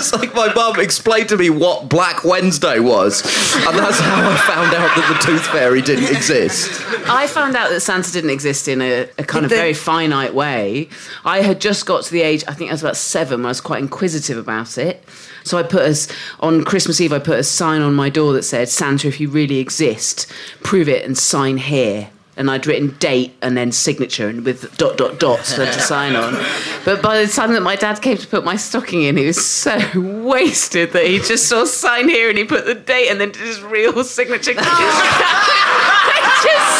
it's 0.01 0.13
like 0.15 0.35
my 0.35 0.53
mum 0.55 0.81
explained 0.81 1.29
to 1.29 1.37
me 1.37 1.51
what 1.51 1.89
Black 1.89 2.25
Wednesday 2.25 2.79
was. 2.81 3.23
And 3.67 3.79
that's 3.79 4.01
how 4.01 4.31
I 4.31 4.37
found 4.47 4.75
out 4.75 4.95
that 4.97 5.19
the 5.19 5.27
tooth 5.27 5.47
fairy 5.49 5.83
didn't 5.83 6.11
exist. 6.17 6.71
I 7.09 7.27
found 7.27 7.55
out 7.57 7.71
that 7.71 7.81
Santa 7.81 8.11
didn't 8.13 8.31
exist 8.31 8.67
in 8.69 8.81
a, 8.83 9.03
a 9.19 9.25
kind 9.25 9.45
of 9.45 9.51
Did 9.51 9.57
they- 9.57 9.61
very 9.61 9.75
finite 9.75 10.35
way. 10.35 10.89
I 11.25 11.43
had 11.43 11.61
just 11.61 11.87
got 11.87 12.05
to 12.05 12.11
the 12.13 12.23
age, 12.23 12.43
I 12.49 12.55
think 12.55 12.71
I 12.71 12.75
was 12.75 12.83
about 12.83 12.97
seven, 12.97 13.41
when 13.41 13.47
I 13.47 13.51
was 13.51 13.61
quite 13.61 13.81
inquisitive 13.83 14.39
about 14.39 14.79
it. 14.79 15.05
So 15.45 15.57
I 15.59 15.63
put 15.63 15.83
us 15.83 16.09
on 16.41 16.65
Christmas 16.65 17.01
Eve. 17.01 17.13
I 17.13 17.19
put 17.19 17.39
a 17.39 17.43
sign 17.45 17.81
on 17.83 17.95
my 17.95 18.11
door 18.11 18.33
that 18.35 18.43
said, 18.43 18.69
"Santa, 18.69 19.09
if 19.09 19.21
you 19.21 19.31
really 19.31 19.59
exist, 19.59 20.31
prove 20.63 20.87
it 20.89 21.05
and 21.05 21.17
sign 21.17 21.57
here." 21.57 22.11
And 22.40 22.50
I'd 22.50 22.66
written 22.66 22.96
date 22.98 23.35
and 23.42 23.55
then 23.55 23.70
signature 23.70 24.26
and 24.26 24.46
with 24.46 24.74
dot 24.79 24.96
dot 24.96 25.20
dots 25.20 25.53
for 25.53 25.66
to 25.66 25.81
sign 25.81 26.16
on. 26.16 26.42
But 26.87 27.03
by 27.03 27.22
the 27.22 27.31
time 27.31 27.53
that 27.53 27.61
my 27.61 27.76
dad 27.76 28.00
came 28.00 28.16
to 28.16 28.26
put 28.26 28.46
my 28.46 28.57
stocking 28.57 29.03
in, 29.03 29.18
he 29.18 29.26
was 29.26 29.46
so 29.46 29.79
wasted 29.94 30.92
that 30.92 31.05
he 31.05 31.18
just 31.18 31.48
saw 31.50 31.66
sign 31.66 32.09
here 32.09 32.31
and 32.31 32.38
he 32.38 32.44
put 32.44 32.64
the 32.64 32.74
date 32.74 33.11
and 33.11 33.20
then 33.20 33.33
did 33.33 33.42
his 33.42 33.61
real 33.61 34.03
signature. 34.05 34.53
he 34.55 34.57
just 34.57 34.72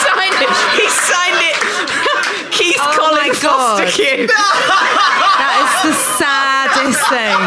signed 0.00 0.40
it. 0.40 0.48
He 0.80 0.88
signed 0.88 1.42
it. 1.44 1.56
Keith 2.56 2.76
Oh 2.80 2.94
Colin 2.96 3.28
my 3.28 3.34
God. 3.42 3.84
Fostekew. 3.86 4.28
That 4.28 5.52
is 5.60 5.72
the 5.84 5.94
saddest 6.16 7.04
thing. 7.12 7.40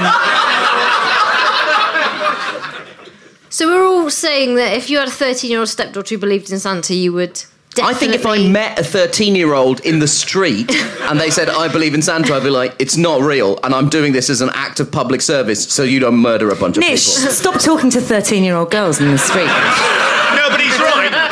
So 3.49 3.67
we're 3.67 3.85
all 3.85 4.09
saying 4.09 4.55
that 4.55 4.73
if 4.77 4.89
you 4.89 4.97
had 4.97 5.07
a 5.07 5.11
13 5.11 5.49
year 5.49 5.59
old 5.59 5.69
stepdaughter 5.69 6.15
who 6.15 6.19
believed 6.19 6.51
in 6.51 6.59
Santa, 6.59 6.93
you 6.95 7.13
would. 7.13 7.43
I 7.81 7.93
think 7.93 8.13
if 8.13 8.25
I 8.25 8.47
met 8.47 8.79
a 8.79 8.83
13 8.83 9.35
year 9.35 9.53
old 9.53 9.79
in 9.81 9.99
the 9.99 10.07
street 10.07 10.71
and 11.01 11.19
they 11.19 11.29
said, 11.29 11.49
I 11.49 11.67
believe 11.71 11.93
in 11.93 12.01
Santa, 12.01 12.33
I'd 12.35 12.43
be 12.43 12.49
like, 12.49 12.75
it's 12.79 12.97
not 12.97 13.21
real. 13.21 13.59
And 13.63 13.73
I'm 13.73 13.89
doing 13.89 14.13
this 14.13 14.29
as 14.29 14.41
an 14.41 14.49
act 14.53 14.79
of 14.79 14.91
public 14.91 15.21
service 15.21 15.65
so 15.71 15.83
you 15.83 15.99
don't 15.99 16.17
murder 16.17 16.49
a 16.49 16.55
bunch 16.55 16.77
of 16.77 16.81
Nish, 16.81 17.15
people. 17.15 17.31
stop 17.31 17.59
talking 17.61 17.89
to 17.91 18.01
13 18.01 18.43
year 18.43 18.55
old 18.55 18.69
girls 18.71 18.99
in 18.99 19.11
the 19.11 19.17
street. 19.17 19.47
No, 19.47 20.49
but 20.49 20.59
he's 20.61 20.77
right. 20.79 21.03
He 21.03 21.07
is 21.07 21.13
right. 21.13 21.22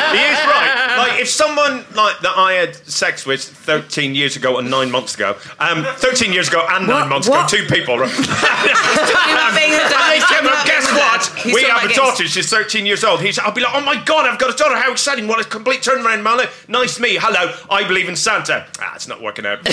Like, 1.21 1.27
if 1.27 1.33
someone 1.33 1.85
like 1.95 2.19
that 2.21 2.33
I 2.35 2.53
had 2.53 2.75
sex 2.75 3.25
with 3.27 3.43
13 3.43 4.15
years 4.15 4.35
ago 4.35 4.57
and 4.57 4.71
nine 4.71 4.89
months 4.89 5.13
ago, 5.13 5.37
um, 5.59 5.83
13 5.97 6.33
years 6.33 6.47
ago 6.47 6.65
and 6.67 6.87
nine 6.87 7.01
What? 7.01 7.09
months 7.09 7.29
What? 7.29 7.53
ago, 7.53 7.63
two 7.63 7.67
people. 7.73 7.99
Right? 7.99 8.09
being 8.17 8.25
a 8.25 9.85
And 9.85 10.09
they 10.09 10.15
He's 10.15 10.25
came 10.25 10.43
talking 10.43 10.47
up, 10.47 10.53
about 10.53 10.65
guess 10.65 10.85
being 10.87 10.97
a 10.97 10.99
what? 10.99 11.25
He's 11.37 11.53
We 11.53 11.61
talking 11.61 11.75
have 11.75 11.83
a 11.83 11.85
about 11.93 11.95
daughter. 11.95 12.27
She's 12.27 12.49
13 12.49 12.85
years 12.87 13.03
old. 13.03 13.21
He's, 13.21 13.37
I'll 13.37 13.51
be 13.51 13.61
like, 13.61 13.73
oh 13.75 13.81
my 13.81 14.01
god, 14.03 14.25
I've 14.27 14.39
got 14.39 14.51
a 14.53 14.57
daughter. 14.57 14.75
How 14.75 14.91
exciting! 14.91 15.27
What 15.27 15.39
a 15.45 15.47
complete 15.47 15.81
turnaround 15.81 16.15
in 16.17 16.23
my 16.23 16.33
life. 16.33 16.67
Nice 16.67 16.95
to 16.95 17.01
meet 17.03 17.13
you. 17.13 17.19
Hello, 17.21 17.53
I 17.69 17.87
believe 17.87 18.09
in 18.09 18.15
Santa. 18.15 18.65
Ah, 18.79 18.95
it's 18.95 19.07
not 19.07 19.21
working 19.21 19.45
out. 19.45 19.59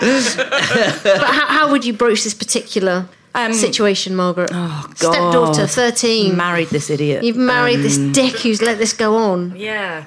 But 0.00 1.24
how, 1.24 1.46
how 1.46 1.70
would 1.70 1.84
you 1.84 1.92
broach 1.92 2.24
this 2.24 2.32
particular 2.34 3.06
situation, 3.52 4.14
Margaret? 4.16 4.50
Oh, 4.52 4.86
God. 4.98 5.12
Stepdaughter, 5.14 5.66
13. 5.66 6.36
Married 6.36 6.68
this 6.68 6.90
idiot. 6.90 7.22
You've 7.24 7.36
married 7.36 7.80
this 7.80 7.98
Um, 7.98 8.12
dick 8.12 8.38
who's 8.40 8.60
let 8.62 8.78
this 8.78 8.92
go 8.92 9.16
on. 9.16 9.54
Yeah. 9.56 10.04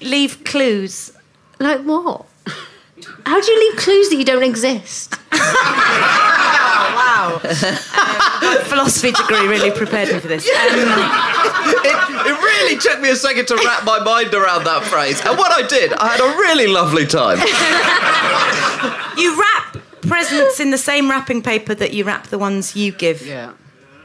Leave 0.00 0.44
clues. 0.44 1.12
Like 1.58 1.82
what? 1.82 2.26
How 3.26 3.40
do 3.40 3.50
you 3.50 3.70
leave 3.70 3.78
clues 3.78 4.08
that 4.10 4.16
you 4.16 4.24
don't 4.24 4.42
exist? 4.42 5.14
wow. 5.32 7.40
my 7.42 8.58
philosophy 8.64 9.12
degree 9.12 9.46
really 9.46 9.70
prepared 9.70 10.08
me 10.12 10.18
for 10.20 10.28
this. 10.28 10.46
Um, 10.48 10.54
it, 11.84 11.96
it 12.26 12.36
really 12.40 12.76
took 12.78 13.00
me 13.00 13.10
a 13.10 13.16
second 13.16 13.46
to 13.48 13.56
wrap 13.56 13.84
my 13.84 13.98
mind 14.00 14.32
around 14.34 14.64
that 14.64 14.82
phrase. 14.84 15.20
And 15.24 15.38
when 15.38 15.52
I 15.52 15.62
did, 15.66 15.92
I 15.94 16.08
had 16.16 16.20
a 16.20 16.36
really 16.38 16.66
lovely 16.66 17.06
time. 17.06 17.38
you 19.18 19.38
wrap 19.38 19.51
presents 20.12 20.60
in 20.60 20.70
the 20.70 20.78
same 20.78 21.08
wrapping 21.10 21.42
paper 21.42 21.74
that 21.74 21.92
you 21.92 22.04
wrap 22.04 22.26
the 22.28 22.38
ones 22.38 22.76
you 22.76 22.92
give. 22.92 23.26
Yeah. 23.26 23.52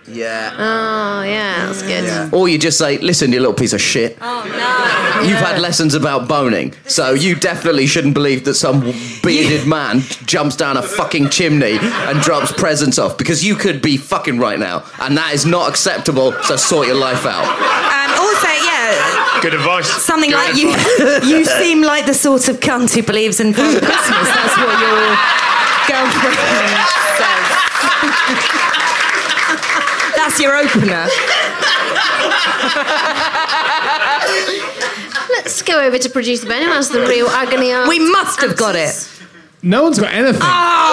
Yeah. 0.10 0.53
Oh, 0.58 1.22
yeah, 1.24 1.66
that's 1.66 1.82
good. 1.84 2.34
Or 2.34 2.47
you 2.47 2.58
just 2.58 2.78
say, 2.78 2.97
listen, 2.99 3.34
you 3.34 3.39
little 3.41 3.53
piece 3.53 3.74
of 3.74 3.82
shit. 3.82 4.18
Oh, 4.22 4.41
no. 4.47 5.28
You've 5.28 5.38
had 5.39 5.60
lessons 5.60 5.93
about 5.95 6.30
boning, 6.30 6.74
so 6.86 7.12
you 7.12 7.36
definitely 7.36 7.88
shouldn't 7.88 8.14
believe 8.14 8.45
that 8.45 8.53
some 8.53 8.80
bearded 9.22 9.68
man 9.76 9.99
jumps 10.26 10.55
down 10.55 10.78
a 10.78 10.82
fucking 10.82 11.30
chimney 11.30 11.78
and 11.82 12.22
drops 12.22 12.53
presents 12.53 12.97
off 12.97 13.18
because 13.18 13.43
you 13.43 13.55
could 13.55 13.82
be 13.82 13.97
fucking 13.97 14.39
right 14.39 14.60
now, 14.60 14.86
and 15.01 15.18
that 15.18 15.34
is 15.34 15.45
not 15.45 15.68
acceptable. 15.70 16.32
So 16.43 16.55
sort 16.55 16.88
your 16.88 16.95
life 16.95 17.26
out. 17.26 17.43
And 17.43 18.12
also, 18.16 18.47
yeah, 18.64 19.41
Good 19.41 19.55
advice. 19.55 19.89
something 20.05 20.30
Good 20.30 20.38
like 20.38 20.55
you. 20.55 20.72
advice. 20.74 21.30
you 21.30 21.43
seem 21.43 21.82
like 21.82 22.05
the 22.05 22.14
sort 22.14 22.47
of 22.47 22.62
cunt 22.62 22.95
who 22.95 23.03
believes 23.03 23.41
in 23.41 23.53
Christmas. 23.53 23.82
That's 23.82 24.58
what 24.58 24.72
your 25.88 25.98
girlfriend 25.98 26.36
says. 27.18 27.48
That's 30.16 30.40
your 30.40 30.56
opener. 30.58 31.08
Let's 35.30 35.62
go 35.62 35.80
over 35.82 35.98
to 35.98 36.10
producer 36.10 36.48
Ben, 36.48 36.64
who 36.64 36.70
has 36.70 36.90
the 36.90 37.02
real 37.02 37.28
agony 37.28 37.72
aunt. 37.72 37.88
We 37.88 38.00
must 38.00 38.42
have 38.42 38.58
got 38.58 38.76
it. 38.76 39.10
No 39.62 39.84
one's 39.84 40.00
got 40.00 40.14
anything. 40.14 40.42
Oh. 40.44 40.90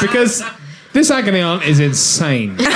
Because 0.00 0.42
this 0.92 1.10
agony 1.10 1.40
aunt 1.40 1.64
is 1.64 1.80
insane. 1.80 2.56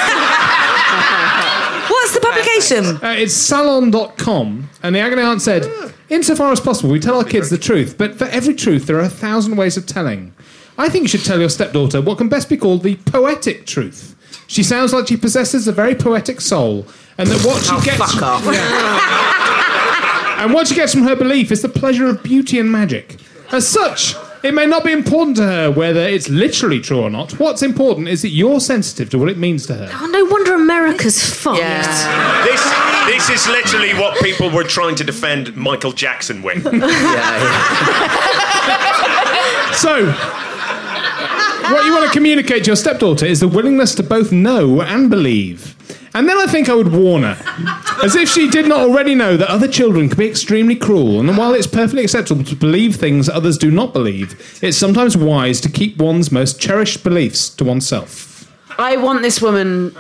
Publication? 2.61 2.97
Uh, 3.05 3.15
it's 3.19 3.35
salon.com, 3.35 4.69
and 4.83 4.95
the 4.95 4.99
agony 5.01 5.23
aunt 5.23 5.41
said, 5.43 5.67
Insofar 6.09 6.53
as 6.53 6.61
possible, 6.61 6.91
we 6.91 6.99
tell 7.01 7.17
our 7.17 7.25
kids 7.25 7.51
the 7.51 7.59
truth, 7.59 7.97
but 7.97 8.17
for 8.17 8.25
every 8.27 8.55
truth, 8.55 8.87
there 8.87 8.97
are 8.97 9.01
a 9.03 9.09
thousand 9.09 9.57
ways 9.57 9.77
of 9.77 9.87
telling. 9.87 10.35
I 10.77 10.89
think 10.89 11.03
you 11.03 11.09
should 11.09 11.25
tell 11.25 11.39
your 11.41 11.49
stepdaughter 11.49 12.01
what 12.01 12.19
can 12.19 12.29
best 12.29 12.49
be 12.49 12.57
called 12.57 12.83
the 12.83 12.97
poetic 12.97 13.67
truth. 13.67 14.17
She 14.47 14.63
sounds 14.63 14.93
like 14.93 15.07
she 15.09 15.17
possesses 15.17 15.69
a 15.69 15.73
very 15.73 15.95
poetic 15.95 16.41
soul, 16.41 16.87
and 17.19 17.29
that 17.29 17.45
what 17.47 17.63
she 17.63 17.71
Oh, 17.73 17.81
gets. 17.85 17.99
fuck 17.99 18.23
off. 18.23 18.45
and 20.41 20.53
what 20.53 20.67
she 20.69 20.75
gets 20.75 20.93
from 20.93 21.03
her 21.03 21.15
belief 21.17 21.53
is 21.53 21.63
the 21.63 21.69
pleasure 21.69 22.07
of 22.07 22.23
beauty 22.23 22.59
and 22.59 22.71
magic. 22.71 23.17
As 23.53 23.67
such, 23.69 24.15
it 24.43 24.55
may 24.55 24.66
not 24.66 24.84
be 24.84 24.93
important 24.93 25.36
to 25.38 25.43
her 25.45 25.70
whether 25.70 26.01
it's 26.01 26.28
literally 26.28 26.80
true 26.80 27.01
or 27.01 27.11
not. 27.11 27.38
What's 27.38 27.62
important 27.62 28.09
is 28.09 28.22
that 28.22 28.30
you're 28.30 28.61
sensitive 28.61 29.11
to 29.11 29.18
what 29.18 29.28
it 29.28 29.38
means 29.38 29.66
to 29.66 29.74
her. 29.74 29.88
Oh, 29.93 30.07
no 30.07 30.24
wonder 30.24 30.55
America's 30.55 31.22
fucked. 31.22 31.61
This, 31.61 32.62
this 33.07 33.30
is 33.30 33.47
literally 33.49 33.93
what 33.95 34.18
people 34.22 34.51
were 34.51 34.64
trying 34.64 34.95
to 34.97 35.05
defend 35.05 35.57
Michael 35.57 35.93
Jackson 35.93 36.43
with. 36.43 36.64
So, 39.72 40.05
what 40.05 41.84
you 41.86 41.93
want 41.93 42.05
to 42.07 42.11
communicate 42.12 42.64
to 42.64 42.70
your 42.70 42.76
stepdaughter 42.76 43.24
is 43.24 43.41
the 43.41 43.49
willingness 43.49 43.95
to 43.95 44.03
both 44.03 44.30
know 44.32 44.82
and 44.82 45.09
believe. 45.09 45.74
And 46.13 46.29
then 46.29 46.37
I 46.39 46.47
think 46.47 46.69
I 46.69 46.75
would 46.75 46.93
warn 46.93 47.23
her, 47.23 47.39
as 48.03 48.17
if 48.17 48.29
she 48.29 48.49
did 48.51 48.67
not 48.67 48.81
already 48.81 49.15
know 49.15 49.37
that 49.37 49.49
other 49.49 49.69
children 49.69 50.09
can 50.09 50.19
be 50.19 50.29
extremely 50.29 50.75
cruel, 50.75 51.21
and 51.21 51.37
while 51.37 51.55
it's 51.55 51.69
perfectly 51.69 52.03
acceptable 52.03 52.43
to 52.45 52.57
believe 52.57 52.97
things 52.97 53.29
others 53.29 53.57
do 53.57 53.71
not 53.71 53.93
believe, 53.93 54.59
it's 54.63 54.77
sometimes 54.77 55.17
wise 55.17 55.61
to 55.61 55.69
keep 55.69 55.99
one's 55.99 56.33
most 56.33 56.61
cherished 56.61 57.05
beliefs 57.05 57.49
to 57.51 57.65
oneself. 57.65 58.31
I 58.79 58.97
want 58.97 59.23
this 59.23 59.43
woman 59.43 59.95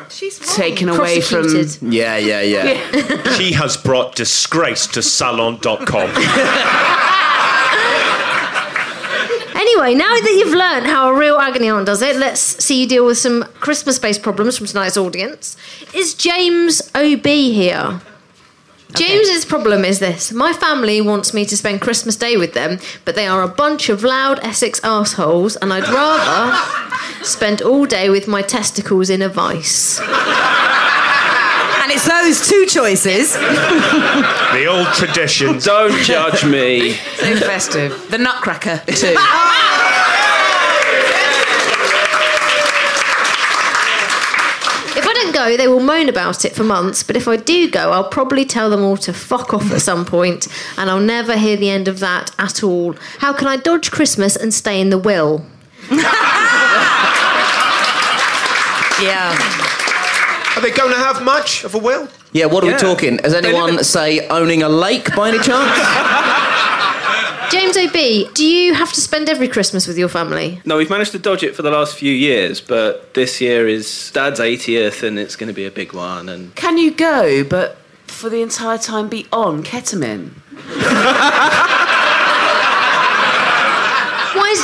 taken 0.54 0.88
away 0.88 1.20
from. 1.20 1.42
Prosecuted. 1.42 1.92
Yeah, 1.92 2.16
yeah, 2.16 2.40
yeah. 2.40 3.32
She 3.34 3.52
has 3.52 3.76
brought 3.76 4.16
disgrace 4.16 4.86
to 4.88 5.02
salon.com. 5.02 6.10
Anyway, 9.70 9.94
now 9.94 10.12
that 10.14 10.32
you've 10.36 10.54
learned 10.54 10.86
how 10.86 11.08
a 11.08 11.16
real 11.16 11.36
agony 11.36 11.68
aunt 11.68 11.86
does 11.86 12.02
it, 12.02 12.16
let's 12.16 12.40
see 12.40 12.80
you 12.82 12.88
deal 12.88 13.06
with 13.06 13.18
some 13.18 13.44
Christmas-based 13.60 14.20
problems 14.20 14.58
from 14.58 14.66
tonight's 14.66 14.96
audience. 14.96 15.56
Is 15.94 16.12
James 16.14 16.82
OB 16.92 17.24
here? 17.24 18.00
James's 18.96 19.44
problem 19.44 19.84
is 19.84 20.00
this: 20.00 20.32
my 20.32 20.52
family 20.52 21.00
wants 21.00 21.32
me 21.32 21.44
to 21.44 21.56
spend 21.56 21.80
Christmas 21.80 22.16
Day 22.16 22.36
with 22.36 22.52
them, 22.52 22.80
but 23.04 23.14
they 23.14 23.28
are 23.28 23.42
a 23.42 23.48
bunch 23.48 23.88
of 23.88 24.02
loud 24.02 24.40
Essex 24.42 24.80
assholes, 24.82 25.54
and 25.54 25.72
I'd 25.72 25.88
rather 25.88 27.24
spend 27.24 27.62
all 27.62 27.86
day 27.86 28.10
with 28.10 28.26
my 28.26 28.42
testicles 28.42 29.08
in 29.08 29.22
a 29.22 29.28
vice. 29.28 30.00
And 31.90 31.96
it's 31.96 32.06
those 32.06 32.48
two 32.48 32.66
choices. 32.66 33.32
the 33.32 34.66
old 34.70 34.86
tradition. 34.94 35.58
Don't 35.58 36.00
judge 36.04 36.44
me. 36.44 36.92
So 36.92 37.34
festive. 37.38 38.08
The 38.12 38.18
Nutcracker, 38.18 38.80
too. 38.86 39.08
If 44.96 45.04
I 45.04 45.12
don't 45.14 45.34
go, 45.34 45.56
they 45.56 45.66
will 45.66 45.80
moan 45.80 46.08
about 46.08 46.44
it 46.44 46.54
for 46.54 46.62
months, 46.62 47.02
but 47.02 47.16
if 47.16 47.26
I 47.26 47.36
do 47.36 47.68
go, 47.68 47.90
I'll 47.90 48.08
probably 48.08 48.44
tell 48.44 48.70
them 48.70 48.84
all 48.84 48.96
to 48.98 49.12
fuck 49.12 49.52
off 49.52 49.72
at 49.72 49.82
some 49.82 50.04
point, 50.04 50.46
and 50.78 50.88
I'll 50.88 51.00
never 51.00 51.36
hear 51.36 51.56
the 51.56 51.70
end 51.70 51.88
of 51.88 51.98
that 51.98 52.30
at 52.38 52.62
all. 52.62 52.94
How 53.18 53.32
can 53.32 53.48
I 53.48 53.56
dodge 53.56 53.90
Christmas 53.90 54.36
and 54.36 54.54
stay 54.54 54.80
in 54.80 54.90
the 54.90 54.98
will? 54.98 55.44
Yeah. 59.00 59.69
Are 60.56 60.60
they 60.62 60.70
going 60.70 60.90
to 60.92 60.98
have 60.98 61.22
much 61.22 61.64
of 61.64 61.74
a 61.74 61.78
will? 61.78 62.08
Yeah, 62.32 62.46
what 62.46 62.62
are 62.64 62.68
Yeah. 62.68 62.74
we 62.74 62.78
talking? 62.80 63.18
Has 63.18 63.34
anyone, 63.34 63.78
in- 63.78 63.84
say, 63.84 64.26
owning 64.28 64.62
a 64.62 64.68
lake 64.68 65.14
by 65.14 65.28
any 65.28 65.38
chance? 65.38 65.70
James 67.50 67.76
OB, 67.76 68.32
do 68.34 68.44
you 68.46 68.74
have 68.74 68.92
to 68.92 69.00
spend 69.00 69.28
every 69.28 69.48
Christmas 69.48 69.86
with 69.88 69.98
your 69.98 70.08
family? 70.08 70.60
No, 70.64 70.76
we've 70.76 70.90
managed 70.90 71.10
to 71.12 71.18
dodge 71.18 71.42
it 71.42 71.56
for 71.56 71.62
the 71.62 71.70
last 71.70 71.96
few 71.96 72.12
years, 72.12 72.60
but 72.60 73.12
this 73.14 73.40
year 73.40 73.66
is 73.66 74.10
Dad's 74.12 74.38
80th, 74.38 75.02
and 75.02 75.18
it's 75.18 75.34
going 75.34 75.48
to 75.48 75.52
be 75.54 75.66
a 75.66 75.70
big 75.70 75.92
one. 75.92 76.28
And 76.28 76.54
Can 76.54 76.78
you 76.78 76.92
go, 76.92 77.42
but 77.42 77.76
for 78.06 78.28
the 78.30 78.40
entire 78.42 78.78
time 78.78 79.08
be 79.08 79.26
on 79.32 79.64
ketamine? 79.64 80.30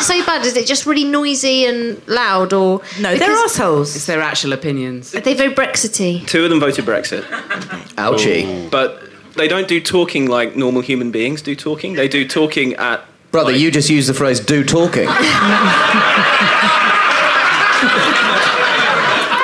Why 0.09 0.16
is 0.16 0.20
it 0.20 0.24
so 0.24 0.26
bad? 0.26 0.46
Is 0.46 0.57
it 0.57 0.66
just 0.66 0.86
really 0.86 1.04
noisy 1.04 1.64
and 1.66 2.00
loud, 2.07 2.52
or 2.52 2.80
No, 3.00 3.16
they're 3.16 3.30
assholes. 3.44 3.94
It's 3.96 4.07
their 4.07 4.20
actual 4.22 4.52
opinions. 4.52 5.14
Are 5.14 5.20
they 5.20 5.34
very 5.34 5.52
Brexity? 5.54 6.22
two 6.26 6.44
of 6.44 6.50
them 6.50 6.61
voted 6.61 6.84
Brexit. 6.84 7.22
Ouchie. 7.96 8.70
But 8.70 9.02
they 9.34 9.48
don't 9.48 9.68
do 9.68 9.80
talking 9.80 10.26
like 10.28 10.57
normal 10.57 10.82
human 10.82 11.11
beings 11.11 11.42
do 11.42 11.54
talking. 11.57 11.94
They 11.94 12.09
do 12.09 12.26
talking 12.26 12.74
at. 12.74 13.04
Brother, 13.32 13.52
you 13.52 13.70
just 13.70 13.90
used 13.90 14.09
the 14.09 14.14
phrase 14.14 14.40
do 14.40 14.64
talking. 14.64 15.09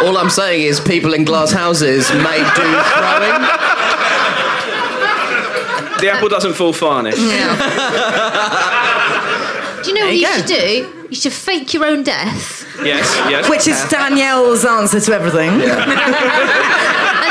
All 0.02 0.16
I'm 0.18 0.30
saying 0.30 0.62
is 0.62 0.80
people 0.80 1.14
in 1.14 1.24
glass 1.24 1.52
houses 1.52 2.10
may 2.10 2.38
do 2.38 2.62
throwing. 2.62 3.42
The 6.00 6.10
apple 6.10 6.28
doesn't 6.28 6.54
fall 6.54 6.72
far, 6.72 7.02
Nish. 7.04 7.14
Do 10.02 10.14
you 10.14 10.22
know 10.22 10.28
what 10.28 10.46
you 10.48 10.52
you 10.52 10.56
should 10.56 10.92
do? 10.92 11.06
You 11.10 11.16
should 11.16 11.32
fake 11.32 11.74
your 11.74 11.84
own 11.84 12.02
death, 12.02 12.66
Yes, 12.82 13.14
yes. 13.28 13.48
Which 13.50 13.68
is 13.68 13.82
Danielle's 13.90 14.64
answer 14.64 14.98
to 15.00 15.12
everything. 15.12 15.50
and 15.60 15.62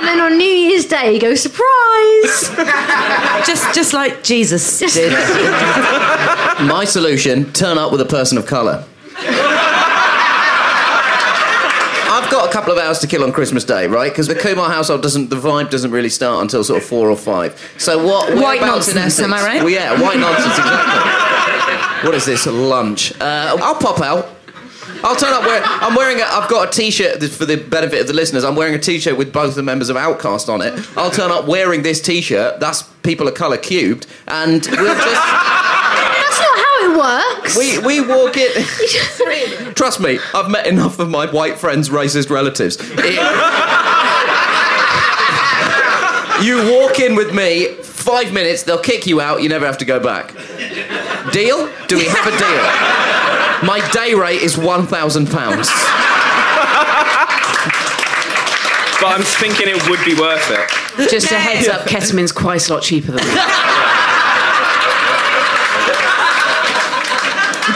then 0.07 0.19
on 0.19 0.37
New 0.37 0.43
Year's 0.45 0.85
Day, 0.85 1.19
go 1.19 1.35
surprise. 1.35 2.49
just, 3.47 3.73
just 3.73 3.93
like 3.93 4.23
Jesus 4.23 4.79
did. 4.79 5.11
My 6.67 6.85
solution: 6.85 7.51
turn 7.53 7.77
up 7.77 7.91
with 7.91 8.01
a 8.01 8.05
person 8.05 8.37
of 8.37 8.45
colour. 8.45 8.85
I've 12.13 12.29
got 12.29 12.47
a 12.49 12.51
couple 12.53 12.71
of 12.71 12.77
hours 12.77 12.99
to 12.99 13.07
kill 13.07 13.23
on 13.23 13.31
Christmas 13.31 13.63
Day, 13.63 13.87
right? 13.87 14.11
Because 14.11 14.27
the 14.27 14.35
Kumar 14.35 14.69
household 14.69 15.01
doesn't, 15.01 15.29
the 15.29 15.37
vibe 15.37 15.69
doesn't 15.69 15.91
really 15.91 16.09
start 16.09 16.41
until 16.41 16.63
sort 16.63 16.81
of 16.81 16.87
four 16.87 17.09
or 17.09 17.17
five. 17.17 17.59
So 17.77 18.05
what? 18.05 18.33
White 18.35 18.61
nonsense, 18.61 19.19
am 19.19 19.33
I 19.33 19.41
right? 19.41 19.61
Well, 19.61 19.69
yeah, 19.69 19.99
white 19.99 20.19
nonsense, 20.19 20.57
exactly. 20.57 21.30
What 22.03 22.15
is 22.15 22.25
this? 22.25 22.45
Lunch? 22.47 23.13
Uh, 23.19 23.57
I'll 23.61 23.75
pop 23.75 23.99
out. 24.01 24.29
I'll 25.03 25.15
turn 25.15 25.33
up 25.33 25.43
wearing. 25.43 25.63
I'm 25.65 25.95
wearing. 25.95 26.19
A, 26.19 26.23
I've 26.23 26.49
got 26.49 26.67
a 26.69 26.71
T-shirt 26.71 27.23
for 27.23 27.45
the 27.45 27.57
benefit 27.57 28.01
of 28.01 28.07
the 28.07 28.13
listeners. 28.13 28.43
I'm 28.43 28.55
wearing 28.55 28.73
a 28.75 28.79
T-shirt 28.79 29.17
with 29.17 29.31
both 29.33 29.55
the 29.55 29.63
members 29.63 29.89
of 29.89 29.95
OutKast 29.97 30.49
on 30.49 30.61
it. 30.61 30.73
I'll 30.97 31.11
turn 31.11 31.31
up 31.31 31.45
wearing 31.47 31.81
this 31.83 32.01
T-shirt. 32.01 32.59
That's 32.59 32.83
people 33.03 33.27
of 33.27 33.33
colour 33.35 33.57
cubed, 33.57 34.07
and 34.27 34.65
we'll 34.71 34.95
just. 34.95 35.05
That's 35.05 36.39
not 36.39 36.57
how 36.57 36.85
it 36.85 36.91
it 36.91 36.97
works. 36.97 37.57
We, 37.57 37.77
we 37.79 38.01
walk 38.01 38.37
in. 38.37 38.51
Trust 39.75 39.99
me, 39.99 40.19
I've 40.33 40.49
met 40.49 40.65
enough 40.67 40.99
of 40.99 41.09
my 41.09 41.27
white 41.27 41.57
friends' 41.57 41.89
racist 41.89 42.29
relatives. 42.29 42.77
It- 42.79 43.19
you 46.43 46.57
walk 46.71 46.99
in 46.99 47.13
with 47.15 47.35
me, 47.35 47.67
five 47.83 48.33
minutes, 48.33 48.63
they'll 48.63 48.79
kick 48.81 49.05
you 49.05 49.21
out, 49.21 49.43
you 49.43 49.49
never 49.49 49.65
have 49.65 49.77
to 49.77 49.85
go 49.85 49.99
back. 49.99 50.33
Deal? 51.31 51.69
Do 51.87 51.97
we 51.97 52.05
have 52.05 52.25
a 52.25 52.31
deal? 52.31 52.63
My 53.67 53.79
day 53.93 54.13
rate 54.15 54.41
is 54.41 54.55
£1,000. 54.55 55.31
But 59.01 59.07
I'm 59.17 59.23
thinking 59.23 59.67
it 59.67 59.89
would 59.89 60.03
be 60.05 60.13
worth 60.13 60.49
it. 60.51 61.09
Just 61.09 61.31
a 61.31 61.35
heads 61.39 61.67
up, 61.67 61.87
ketamine's 61.87 62.31
quite 62.31 62.69
a 62.69 62.73
lot 62.73 62.83
cheaper 62.83 63.11
than 63.11 63.17
that. 63.17 63.57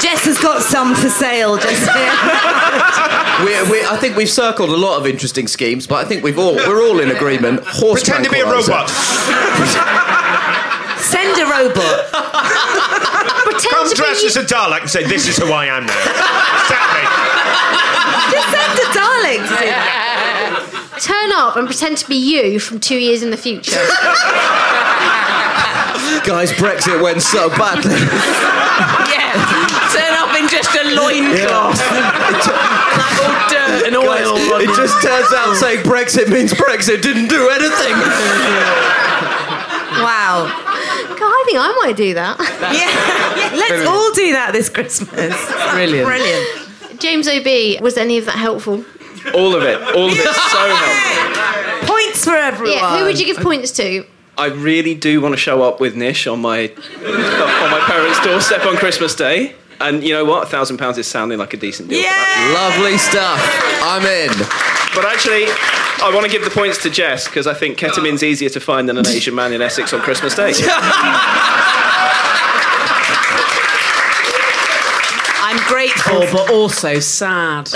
Jess 0.01 0.25
has 0.25 0.37
got 0.39 0.61
some 0.61 0.93
for 0.93 1.09
sale 1.09 1.57
just 1.57 1.81
here. 1.89 2.13
we 3.45 3.53
we 3.71 3.85
I 3.85 3.97
think 3.99 4.15
we've 4.15 4.29
circled 4.29 4.69
a 4.69 4.77
lot 4.77 4.99
of 4.99 5.07
interesting 5.07 5.47
schemes, 5.47 5.87
but 5.87 5.95
I 6.03 6.07
think 6.07 6.23
we've 6.23 6.37
all 6.37 6.55
we're 6.55 6.83
all 6.83 6.99
in 6.99 7.09
agreement. 7.09 7.63
Horse 7.65 8.03
Pretend 8.03 8.25
to 8.25 8.29
be 8.29 8.41
a 8.41 8.45
robot. 8.45 8.89
Send 10.99 11.37
a 11.39 11.45
robot. 11.45 12.04
Pretend 13.75 13.97
Come 13.97 14.05
dressed 14.07 14.21
be 14.21 14.27
as 14.27 14.37
a 14.37 14.43
Dalek 14.43 14.81
and 14.81 14.89
say, 14.89 15.03
"This 15.03 15.27
is 15.27 15.37
who 15.37 15.51
I 15.51 15.65
am 15.65 15.85
now." 15.85 15.99
Exactly. 16.63 17.03
Just 18.31 18.47
send 18.49 18.73
a 18.79 18.87
darling 18.93 19.41
to 19.43 19.55
do 19.59 19.69
that. 19.69 21.01
turn 21.01 21.31
up 21.33 21.55
and 21.57 21.67
pretend 21.67 21.97
to 21.97 22.07
be 22.07 22.15
you 22.15 22.59
from 22.59 22.79
two 22.79 22.97
years 22.97 23.21
in 23.21 23.29
the 23.31 23.37
future. 23.37 23.79
Guys, 26.25 26.51
Brexit 26.53 27.01
went 27.03 27.21
so 27.21 27.49
badly. 27.49 27.93
yeah. 29.13 29.35
Turn 29.93 30.13
up 30.17 30.33
in 30.39 30.47
just 30.49 30.73
a 30.73 30.83
loincloth. 30.95 31.77
Like 31.91 33.21
all 33.21 33.35
dirt 33.49 33.83
and 33.87 33.95
oil. 33.95 34.35
Guys, 34.35 34.63
it 34.63 34.75
just 34.75 35.01
turns 35.03 35.31
out 35.33 35.55
saying 35.55 35.83
Brexit 35.83 36.29
means 36.29 36.53
Brexit 36.53 37.01
didn't 37.01 37.27
do 37.27 37.49
anything. 37.49 37.93
Wow. 40.01 40.49
God, 41.53 41.59
I 41.61 41.73
think 41.73 41.81
I 41.81 41.85
might 41.85 41.95
do 41.95 42.13
that. 42.15 42.37
Yeah. 42.75 43.57
Let's 43.57 43.69
Brilliant. 43.69 43.87
all 43.87 44.13
do 44.13 44.31
that 44.33 44.51
this 44.53 44.69
Christmas. 44.69 45.11
Brilliant. 45.73 46.07
Brilliant. 46.07 46.99
James 46.99 47.27
OB, 47.27 47.81
was 47.81 47.95
any 47.97 48.17
of 48.17 48.25
that 48.25 48.35
helpful? 48.37 48.83
All 49.33 49.55
of 49.55 49.63
it. 49.63 49.81
All 49.95 50.07
of 50.07 50.13
it. 50.17 50.23
So 50.23 50.75
helpful. 50.75 51.87
Points 51.87 52.23
for 52.25 52.35
everyone. 52.35 52.77
Yeah, 52.77 52.97
who 52.99 53.05
would 53.05 53.19
you 53.19 53.25
give 53.25 53.37
points 53.37 53.71
to? 53.73 54.05
I 54.37 54.47
really 54.47 54.95
do 54.95 55.21
want 55.21 55.33
to 55.33 55.37
show 55.37 55.61
up 55.63 55.79
with 55.79 55.95
Nish 55.95 56.27
on 56.27 56.41
my 56.41 56.67
on 56.67 57.71
my 57.71 57.81
parents' 57.87 58.19
doorstep 58.25 58.65
on 58.65 58.75
Christmas 58.77 59.15
Day. 59.15 59.55
And 59.81 60.03
you 60.03 60.13
know 60.13 60.23
what? 60.25 60.43
A 60.43 60.45
thousand 60.49 60.77
pounds 60.77 60.97
is 60.97 61.07
sounding 61.07 61.37
like 61.37 61.53
a 61.53 61.57
decent 61.57 61.89
deal. 61.89 62.01
for 62.01 62.07
that. 62.07 62.73
Lovely 62.77 62.97
stuff. 62.97 63.39
I'm 63.83 64.03
in. 64.05 64.29
But 64.95 65.05
actually, 65.05 65.45
I 66.01 66.09
want 66.13 66.25
to 66.25 66.31
give 66.31 66.43
the 66.43 66.49
points 66.49 66.81
to 66.83 66.89
Jess 66.89 67.25
because 67.27 67.47
I 67.47 67.53
think 67.53 67.77
ketamine's 67.77 68.23
easier 68.23 68.49
to 68.49 68.59
find 68.59 68.87
than 68.87 68.97
an 68.97 69.05
Asian 69.07 69.35
man 69.35 69.51
in 69.53 69.61
Essex 69.61 69.91
on 69.93 69.99
Christmas 70.01 70.35
Day. 70.35 70.53
I'm 75.47 75.57
grateful, 75.67 76.21
but 76.31 76.51
also 76.51 76.99
sad. 76.99 77.67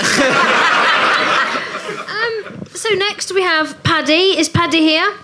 um, 2.08 2.64
So 2.74 2.88
next 2.94 3.32
we 3.32 3.42
have 3.42 3.82
Paddy. 3.84 4.38
Is 4.38 4.48
Paddy 4.48 4.80
here? 4.80 5.14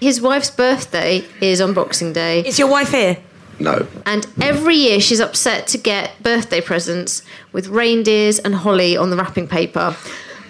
His 0.00 0.20
wife's 0.20 0.50
birthday 0.50 1.24
is 1.40 1.60
on 1.60 1.72
Boxing 1.72 2.12
Day. 2.12 2.40
Is 2.40 2.58
your 2.58 2.68
wife 2.68 2.90
here? 2.90 3.18
No. 3.60 3.86
And 4.06 4.26
every 4.40 4.74
year 4.76 5.00
she's 5.00 5.20
upset 5.20 5.66
to 5.68 5.78
get 5.78 6.20
birthday 6.22 6.60
presents 6.60 7.22
with 7.52 7.68
reindeers 7.68 8.38
and 8.38 8.54
holly 8.54 8.96
on 8.96 9.10
the 9.10 9.16
wrapping 9.16 9.46
paper. 9.48 9.96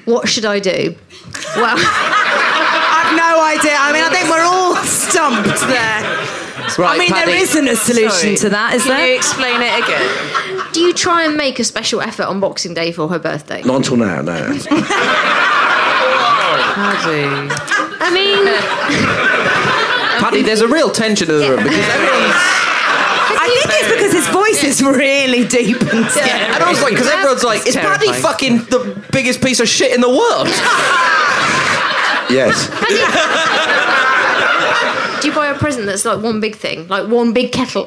What 0.05 0.29
should 0.29 0.45
I 0.45 0.59
do? 0.59 0.95
Well, 1.57 1.77
I've 1.79 3.17
no 3.17 3.43
idea. 3.45 3.77
I 3.79 3.93
mean, 3.93 4.05
I 4.05 4.11
think 4.11 4.29
we're 4.29 4.43
all 4.45 4.77
stumped 4.85 5.61
there. 5.69 6.03
Right, 6.79 6.95
I 6.95 6.99
mean, 6.99 7.11
Paddy. 7.11 7.33
there 7.33 7.41
isn't 7.43 7.69
a 7.69 7.77
solution 7.77 8.11
Sorry. 8.11 8.37
to 8.37 8.49
that, 8.51 8.75
is 8.75 8.85
Can 8.85 8.97
there? 8.97 9.07
you 9.09 9.17
explain 9.17 9.61
it 9.61 9.83
again? 9.85 10.73
do 10.73 10.81
you 10.81 10.93
try 10.95 11.25
and 11.25 11.37
make 11.37 11.59
a 11.59 11.65
special 11.65 12.01
effort 12.01 12.25
on 12.25 12.41
Boxing 12.41 12.75
Day 12.75 12.91
for 12.91 13.07
her 13.09 13.19
birthday? 13.19 13.63
Not 13.63 13.77
until 13.77 13.97
now, 13.97 14.23
no. 14.23 14.33
Paddy. 16.75 17.25
I 18.01 18.11
mean, 18.13 18.45
Paddy, 20.21 20.43
there's 20.43 20.61
a 20.63 20.69
real 20.69 20.91
tension 20.91 21.31
in 21.31 21.39
the 21.39 21.49
room 21.51 21.63
because 21.63 21.89
everyone's. 21.89 22.64
I 23.45 23.63
think 23.67 23.81
it's 23.81 23.93
because 23.93 24.13
his 24.13 24.29
voice 24.29 24.65
is 24.65 24.83
really 24.83 25.47
deep 25.47 25.81
and 25.93 26.07
scary. 26.11 26.31
And 26.31 26.63
I 26.63 26.71
was 26.71 26.83
like, 26.83 26.93
because 26.93 27.09
everyone's 27.09 27.45
like, 27.45 27.67
is 27.67 27.77
Paddy 27.77 28.13
fucking 28.13 28.59
the 28.71 29.03
biggest 29.13 29.43
piece 29.43 29.61
of 29.61 29.69
shit 29.69 29.95
in 29.95 30.01
the 30.01 30.09
world? 30.09 30.49
yes. 32.31 32.69
do 35.21 35.29
you 35.29 35.35
buy 35.35 35.47
a 35.49 35.55
present 35.59 35.87
that's 35.87 36.05
like 36.05 36.23
one 36.23 36.41
big 36.41 36.57
thing, 36.57 36.87
like 36.89 37.09
one 37.09 37.33
big 37.33 37.53
kettle? 37.53 37.85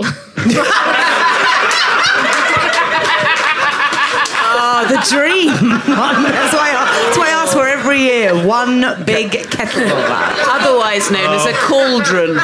Oh, 4.59 4.85
the 4.89 4.97
dream. 5.09 5.47
that's, 5.47 6.53
why 6.53 6.69
I, 6.73 6.85
that's 7.05 7.17
why 7.17 7.27
I 7.27 7.31
ask 7.31 7.53
for 7.53 7.67
every 7.67 7.99
year 7.99 8.33
one 8.45 8.81
big 9.05 9.31
kettle. 9.51 9.83
Otherwise 9.85 11.11
known 11.11 11.33
as 11.33 11.45
a 11.45 11.53
oh. 11.53 11.65
cauldron. 11.67 12.37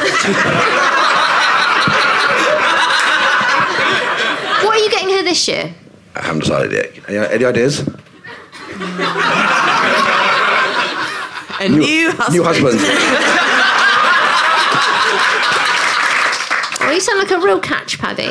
what 4.64 4.76
are 4.78 4.84
you 4.84 4.90
getting 4.90 5.10
her 5.10 5.22
this 5.34 5.48
year? 5.48 5.74
I 6.14 6.22
haven't 6.22 6.42
decided 6.42 6.70
yet. 6.70 6.92
Any, 7.08 7.18
any 7.18 7.44
ideas? 7.44 7.80
A 11.60 11.68
new, 11.68 12.12
husband. 12.12 12.34
New 12.34 12.44
husband. 12.44 12.78
Oh, 16.80 16.90
you 16.92 17.00
sound 17.00 17.18
like 17.18 17.32
a 17.32 17.40
real 17.40 17.58
catch, 17.58 17.98
Paddy. 17.98 18.28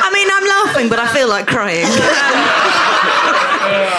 I 0.00 0.10
mean, 0.12 0.28
I'm 0.30 0.46
laughing, 0.46 0.88
but 0.88 1.00
I 1.00 1.08
feel 1.08 1.28
like 1.28 1.48
crying. 1.48 1.86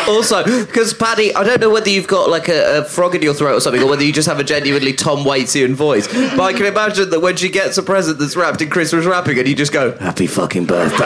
Also, 0.10 0.44
because 0.66 0.94
Paddy, 0.94 1.34
I 1.36 1.44
don't 1.44 1.62
know 1.62 1.70
whether 1.70 1.90
you've 1.90 2.08
got 2.08 2.30
like 2.30 2.50
a, 2.50 2.80
a 2.80 2.84
frog 2.84 3.14
in 3.14 3.22
your 3.22 3.36
throat 3.36 3.56
or 3.56 3.62
something, 3.62 3.84
or 3.84 3.88
whether 3.88 4.04
you 4.04 4.12
just 4.12 4.28
have 4.28 4.40
a 4.40 4.44
genuinely 4.44 4.92
Tom 4.92 5.20
Waitian 5.20 5.74
voice. 5.76 6.08
But 6.08 6.42
I 6.42 6.54
can 6.54 6.66
imagine 6.66 7.12
that 7.12 7.20
when 7.20 7.36
she 7.36 7.48
gets 7.48 7.78
a 7.78 7.84
present 7.84 8.18
that's 8.18 8.36
wrapped 8.36 8.62
in 8.62 8.72
Christmas 8.72 9.06
wrapping, 9.06 9.38
and 9.38 9.48
you 9.48 9.56
just 9.56 9.72
go, 9.72 9.96
"Happy 9.98 10.26
fucking 10.26 10.66
birthday." 10.66 11.06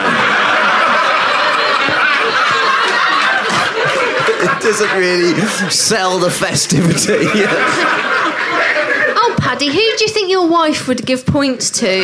it 4.42 4.62
doesn't 4.62 4.98
really 4.98 5.38
sell 5.70 6.18
the 6.18 6.30
festivity. 6.30 7.26
oh, 9.16 9.36
Paddy, 9.38 9.66
who 9.66 9.72
do 9.72 10.04
you 10.04 10.08
think 10.08 10.30
your 10.30 10.48
wife 10.48 10.88
would 10.88 11.04
give 11.04 11.26
points 11.26 11.70
to? 11.70 12.02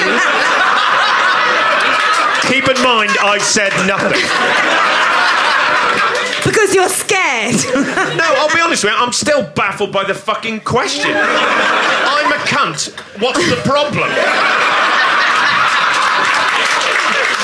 Keep 2.42 2.68
in 2.68 2.82
mind, 2.82 3.10
I've 3.22 3.42
said 3.42 3.72
nothing. 3.86 4.20
Because 6.50 6.74
you're 6.74 6.88
scared. 6.88 7.54
No, 8.20 8.24
I'll 8.38 8.54
be 8.54 8.60
honest 8.60 8.84
with 8.84 8.92
you. 8.92 8.98
I'm 8.98 9.12
still 9.12 9.42
baffled 9.54 9.92
by 9.92 10.04
the 10.04 10.14
fucking 10.14 10.60
question. 10.60 11.10
I'm 11.14 12.32
a 12.32 12.36
cunt. 12.44 12.90
What's 13.20 13.38
the 13.48 13.56
problem? 13.64 14.08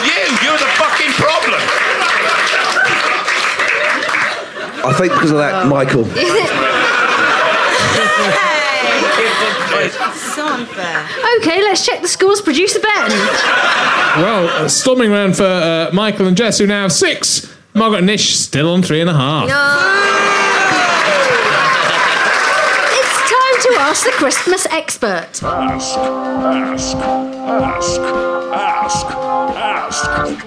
You, 0.05 0.21
you're 0.43 0.59
the 0.59 0.71
fucking 0.77 1.13
problem. 1.13 1.61
I 4.85 4.93
think 4.99 5.13
because 5.13 5.31
of 5.31 5.39
that, 5.39 5.67
Michael. 5.67 6.05
Hey. 9.77 9.89
So 10.15 10.47
unfair. 10.47 11.07
okay, 11.39 11.63
let's 11.63 11.85
check 11.85 12.03
the 12.03 12.09
scores. 12.09 12.41
Producer 12.41 12.81
Ben. 12.81 13.09
Well, 13.11 14.49
uh, 14.49 14.69
storming 14.69 15.11
around 15.13 15.37
for 15.37 15.45
uh, 15.45 15.91
Michael 15.93 16.27
and 16.27 16.37
Jess, 16.37 16.59
who 16.59 16.67
now 16.67 16.83
have 16.83 16.93
six. 16.93 17.56
Margaret 17.77 18.05
Nish 18.05 18.35
still 18.37 18.71
on 18.73 18.81
three 18.83 19.03
and 19.03 19.11
a 19.11 19.13
half. 19.13 19.51
It's 22.95 23.19
time 23.31 23.61
to 23.61 23.75
ask 23.81 24.03
the 24.03 24.13
Christmas 24.13 24.65
expert. 24.71 25.43
Ask, 25.43 25.99
ask, 25.99 26.97
ask, 28.55 29.07
ask, 29.55 30.07
ask. 30.07 30.47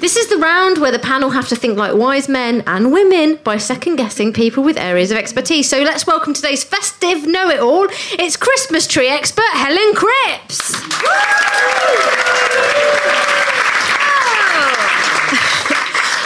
This 0.00 0.16
is 0.18 0.28
the 0.28 0.36
round 0.36 0.76
where 0.78 0.92
the 0.92 0.98
panel 0.98 1.30
have 1.30 1.48
to 1.48 1.56
think 1.56 1.78
like 1.78 1.94
wise 1.94 2.28
men 2.28 2.62
and 2.66 2.92
women 2.92 3.38
by 3.42 3.56
second 3.56 3.96
guessing 3.96 4.34
people 4.34 4.62
with 4.62 4.76
areas 4.76 5.10
of 5.10 5.16
expertise. 5.16 5.66
So 5.66 5.80
let's 5.80 6.06
welcome 6.06 6.34
today's 6.34 6.62
festive 6.62 7.26
know 7.26 7.48
it 7.48 7.60
all. 7.60 7.86
It's 8.12 8.36
Christmas 8.36 8.86
tree 8.86 9.08
expert 9.08 9.48
Helen 9.52 9.94
Cripps. 9.94 10.74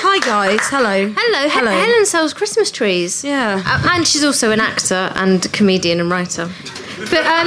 Hi 0.02 0.09
guys, 0.20 0.60
hello. 0.68 1.12
Hello, 1.16 1.42
He- 1.44 1.50
Hello. 1.50 1.70
Helen 1.70 2.06
sells 2.06 2.32
Christmas 2.34 2.70
trees. 2.70 3.24
Yeah. 3.24 3.62
Uh, 3.64 3.88
and 3.94 4.06
she's 4.06 4.24
also 4.24 4.50
an 4.50 4.60
actor 4.60 5.12
and 5.14 5.50
comedian 5.52 6.00
and 6.00 6.10
writer. 6.10 6.50
But 7.10 7.24
um, 7.26 7.46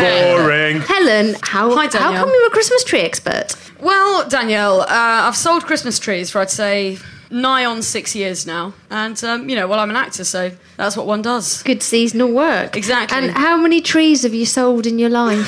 Boring. 0.00 0.80
Helen, 0.80 1.36
how 1.42 1.74
Hi, 1.74 1.84
how 1.84 1.88
Danielle. 1.88 2.24
come 2.24 2.30
you're 2.34 2.46
a 2.46 2.50
Christmas 2.50 2.82
tree 2.84 3.00
expert? 3.00 3.54
Well, 3.80 4.26
Danielle, 4.28 4.80
uh, 4.82 4.86
I've 4.88 5.36
sold 5.36 5.64
Christmas 5.66 5.98
trees 5.98 6.30
for 6.30 6.40
I'd 6.40 6.50
say 6.50 6.98
nigh 7.30 7.64
on 7.66 7.82
six 7.82 8.14
years 8.14 8.46
now, 8.46 8.72
and 8.90 9.22
um, 9.24 9.48
you 9.50 9.56
know, 9.56 9.66
well, 9.68 9.78
I'm 9.80 9.90
an 9.90 9.96
actor, 9.96 10.24
so 10.24 10.50
that's 10.76 10.96
what 10.96 11.06
one 11.06 11.20
does. 11.20 11.62
Good 11.64 11.82
seasonal 11.82 12.32
work. 12.32 12.76
Exactly. 12.76 13.18
And 13.18 13.32
how 13.32 13.56
many 13.58 13.82
trees 13.82 14.22
have 14.22 14.32
you 14.32 14.46
sold 14.46 14.86
in 14.86 14.98
your 14.98 15.10
life? 15.10 15.46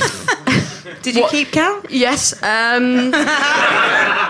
Did 1.03 1.14
you 1.16 1.26
keep 1.30 1.53
count? 1.53 1.86
Yes. 1.90 2.34
Um, 2.42 3.11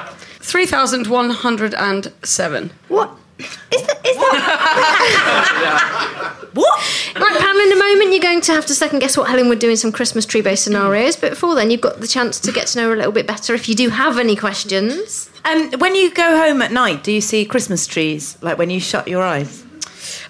Three 0.47 0.65
thousand 0.65 1.09
one 1.09 1.31
hundred 1.31 1.75
and 1.75 2.13
seven. 2.23 2.71
What? 2.87 3.11
Is 3.41 3.49
that, 3.69 4.07
is 4.07 4.17
that... 4.17 4.47
what? 6.55 6.81
Right, 7.17 7.39
Pam, 7.41 7.57
in 7.57 7.73
a 7.73 7.77
moment 7.77 8.13
you're 8.13 8.23
going 8.23 8.41
to 8.43 8.53
have 8.53 8.65
to 8.67 8.75
second 8.75 9.01
guess 9.01 9.17
what 9.17 9.29
Helen 9.29 9.49
would 9.49 9.59
do 9.59 9.69
in 9.69 9.77
some 9.77 9.91
Christmas 9.91 10.25
tree 10.25 10.43
based 10.43 10.63
scenarios, 10.63 11.17
but 11.17 11.31
before 11.31 11.57
then 11.57 11.73
you've 11.73 11.81
got 11.81 12.01
the 12.01 12.07
chance 12.07 12.39
to 12.39 12.53
get 12.53 12.69
to 12.69 12.79
know 12.79 12.87
her 12.87 12.95
a 12.95 12.97
little 12.97 13.11
bit 13.11 13.27
better 13.27 13.55
if 13.55 13.69
you 13.69 13.75
do 13.75 13.89
have 13.89 14.21
any 14.21 14.37
questions. 14.37 15.29
Um, 15.45 15.73
when 15.81 15.97
you 15.97 16.15
go 16.15 16.37
home 16.37 16.63
at 16.63 16.71
night, 16.71 17.03
do 17.03 17.11
you 17.11 17.21
see 17.21 17.45
Christmas 17.45 17.85
trees? 17.89 18.39
Like 18.41 18.57
when 18.57 18.71
you 18.71 18.79
shut 18.79 19.09
your 19.09 19.25
eyes? 19.25 19.65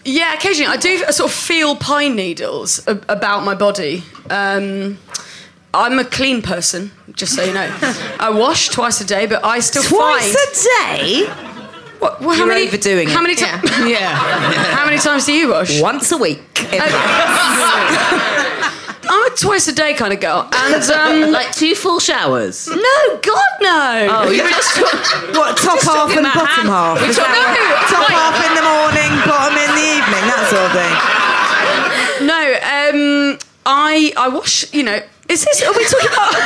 Yeah, 0.07 0.33
occasionally 0.33 0.73
I 0.73 0.79
do 0.79 0.97
sort 1.13 1.31
of 1.31 1.37
feel 1.37 1.77
pine 1.77 2.17
needles 2.17 2.83
about 2.87 3.45
my 3.45 3.55
body. 3.55 4.03
Um, 4.31 4.97
I'm 5.77 5.99
a 5.99 6.05
clean 6.05 6.43
person, 6.43 6.91
just 7.15 7.35
so 7.35 7.43
you 7.45 7.53
know. 7.55 7.69
I 8.19 8.31
wash 8.31 8.69
twice 8.71 9.01
a 9.01 9.05
day, 9.05 9.27
but 9.27 9.45
I 9.45 9.61
still 9.61 9.83
Twice 9.83 10.35
find 10.35 10.37
a 10.37 10.97
day? 10.97 11.27
What, 11.99 12.21
well, 12.21 12.31
how 12.31 12.37
You're 12.45 12.47
many? 12.49 12.67
overdoing 12.69 13.09
it. 13.09 13.15
How 13.15 13.23
many 13.23 13.35
times? 13.35 13.63
Yeah. 13.89 14.15
How 14.75 14.85
many 14.85 14.99
times 14.99 15.25
do 15.27 15.33
you 15.33 15.49
wash? 15.51 15.81
Once 15.81 16.13
a 16.13 16.17
week. 16.19 16.41
I'm 19.09 19.33
a 19.33 19.37
twice 19.37 19.69
a 19.69 19.73
day 19.73 19.95
kind 19.95 20.13
of 20.13 20.21
girl, 20.21 20.49
and 20.53 20.83
um, 20.91 21.31
like 21.39 21.53
two 21.53 21.75
full 21.77 22.01
showers. 22.01 22.67
no, 22.67 22.99
God 23.23 23.51
no. 23.61 24.09
Oh, 24.11 24.31
you 24.31 24.43
just 24.51 24.77
What, 25.37 25.57
top 25.57 25.79
Just 25.79 25.87
half 25.87 26.11
and 26.17 26.25
bottom 26.27 26.47
hand- 26.47 26.69
half? 26.69 27.01
we're 27.01 27.09
Is 27.11 27.17
that 27.17 27.27
talking- 27.31 27.47
what- 27.47 27.55
No, 27.55 27.87
top 27.87 28.09
wait. 28.09 28.19
half 28.19 28.37
in 28.43 28.53
the 28.59 28.67
morning, 28.67 29.11
bottom 29.25 29.55
in 29.63 29.71
the 29.79 29.87
evening, 29.95 30.25
that 30.27 30.43
sort 30.51 30.67
of 30.67 30.73
thing. 30.75 30.95
No, 32.27 32.43
um, 32.67 33.39
I 33.65 34.13
I 34.17 34.29
wash. 34.29 34.73
You 34.75 34.83
know, 34.83 35.01
is 35.29 35.45
this? 35.45 35.63
Are 35.63 35.73
we 35.73 35.85
talking 35.87 36.09
about? 36.13 36.35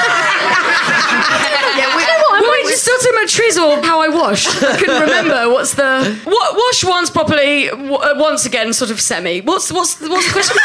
Yeah, 1.76 1.96
we, 1.96 2.02
Were 2.46 2.50
we 2.52 2.62
just 2.70 2.82
still 2.82 2.98
talking 2.98 3.14
about 3.16 3.28
trees 3.28 3.56
or 3.56 3.80
how 3.82 4.00
I 4.00 4.08
wash? 4.08 4.46
I 4.62 4.76
couldn't 4.76 5.00
remember. 5.02 5.48
What's 5.50 5.74
the 5.74 6.18
what, 6.24 6.56
wash 6.56 6.84
once 6.84 7.10
properly? 7.10 7.68
W- 7.68 7.94
uh, 7.94 8.14
once 8.16 8.44
again, 8.44 8.72
sort 8.72 8.90
of 8.90 9.00
semi. 9.00 9.40
What's 9.40 9.70
what's 9.72 9.94
the, 9.94 10.08
what's 10.10 10.26
the 10.26 10.32
question? 10.32 10.56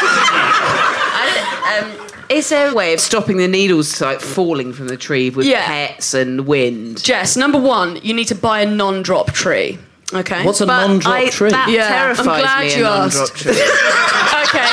um, 1.72 2.08
is 2.28 2.48
there 2.48 2.70
a 2.70 2.74
way 2.74 2.92
of 2.92 3.00
stopping 3.00 3.36
the 3.36 3.46
needles 3.48 4.00
like 4.00 4.20
falling 4.20 4.72
from 4.72 4.88
the 4.88 4.96
tree 4.96 5.30
with 5.30 5.46
Yeah. 5.46 5.64
pets 5.66 6.12
and 6.12 6.46
wind? 6.46 7.02
Jess, 7.02 7.36
number 7.36 7.58
one, 7.60 7.96
you 8.02 8.12
need 8.12 8.26
to 8.28 8.34
buy 8.34 8.60
a 8.62 8.66
non-drop 8.66 9.32
tree. 9.32 9.78
Okay. 10.12 10.44
What's 10.44 10.60
a 10.60 10.66
But 10.66 10.86
non-drop 10.88 11.14
I- 11.14 11.28
tree? 11.30 11.50
That 11.50 11.68
Yeah, 11.70 11.88
terrifies 11.88 12.26
I'm 12.26 12.40
glad 12.40 12.64
me. 12.66 12.74
you 12.76 12.80
a 12.84 12.88
non-drop 12.88 13.22
asked. 13.30 13.36
tree. 13.36 13.52
okay. 14.42 14.66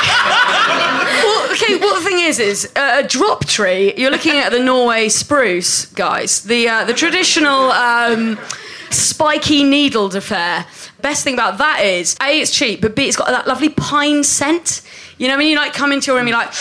Okay. 1.54 1.78
Well, 1.78 1.96
the 1.96 2.06
thing 2.08 2.20
is, 2.20 2.40
is 2.40 2.72
uh, 2.76 3.02
a 3.04 3.08
drop 3.08 3.46
tree. 3.46 3.94
You're 3.96 4.12
looking 4.12 4.38
at 4.38 4.52
the 4.52 4.60
Norway 4.60 5.10
spruce, 5.10 5.86
guys. 5.88 6.44
The 6.44 6.68
uh, 6.68 6.86
the 6.86 6.94
traditional 6.94 7.72
um, 7.72 8.40
spiky 8.90 9.64
needled 9.64 10.16
affair. 10.16 10.66
Best 11.02 11.24
thing 11.24 11.34
about 11.34 11.58
that 11.58 11.82
is 11.82 12.16
a 12.22 12.40
it's 12.40 12.52
cheap, 12.52 12.82
but 12.82 12.96
b 12.96 13.08
it's 13.08 13.18
got 13.18 13.28
that 13.28 13.48
lovely 13.48 13.70
pine 13.70 14.24
scent. 14.24 14.82
You 15.18 15.28
know, 15.28 15.38
when 15.38 15.48
you 15.48 15.56
like 15.56 15.74
come 15.74 15.92
into 15.92 16.08
your 16.08 16.18
room, 16.18 16.28
you're 16.28 16.38
like, 16.38 16.54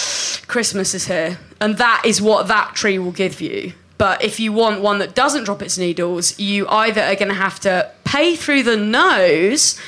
Christmas 0.47 0.95
is 0.95 1.07
here, 1.07 1.39
and 1.61 1.79
that 1.79 2.03
is 2.05 2.21
what 2.21 2.49
that 2.49 2.75
tree 2.75 2.99
will 2.99 3.13
give 3.13 3.41
you. 3.41 3.73
But 3.99 4.23
if 4.23 4.41
you 4.41 4.53
want 4.53 4.83
one 4.83 4.99
that 4.99 5.15
doesn't 5.15 5.45
drop 5.45 5.63
its 5.63 5.79
needles, 5.79 6.39
you 6.39 6.67
either 6.69 7.01
are 7.03 7.15
going 7.15 7.29
to 7.29 7.35
have 7.35 7.61
to 7.61 7.91
pay 8.05 8.35
through 8.35 8.65
the 8.65 8.77
nose, 8.77 9.79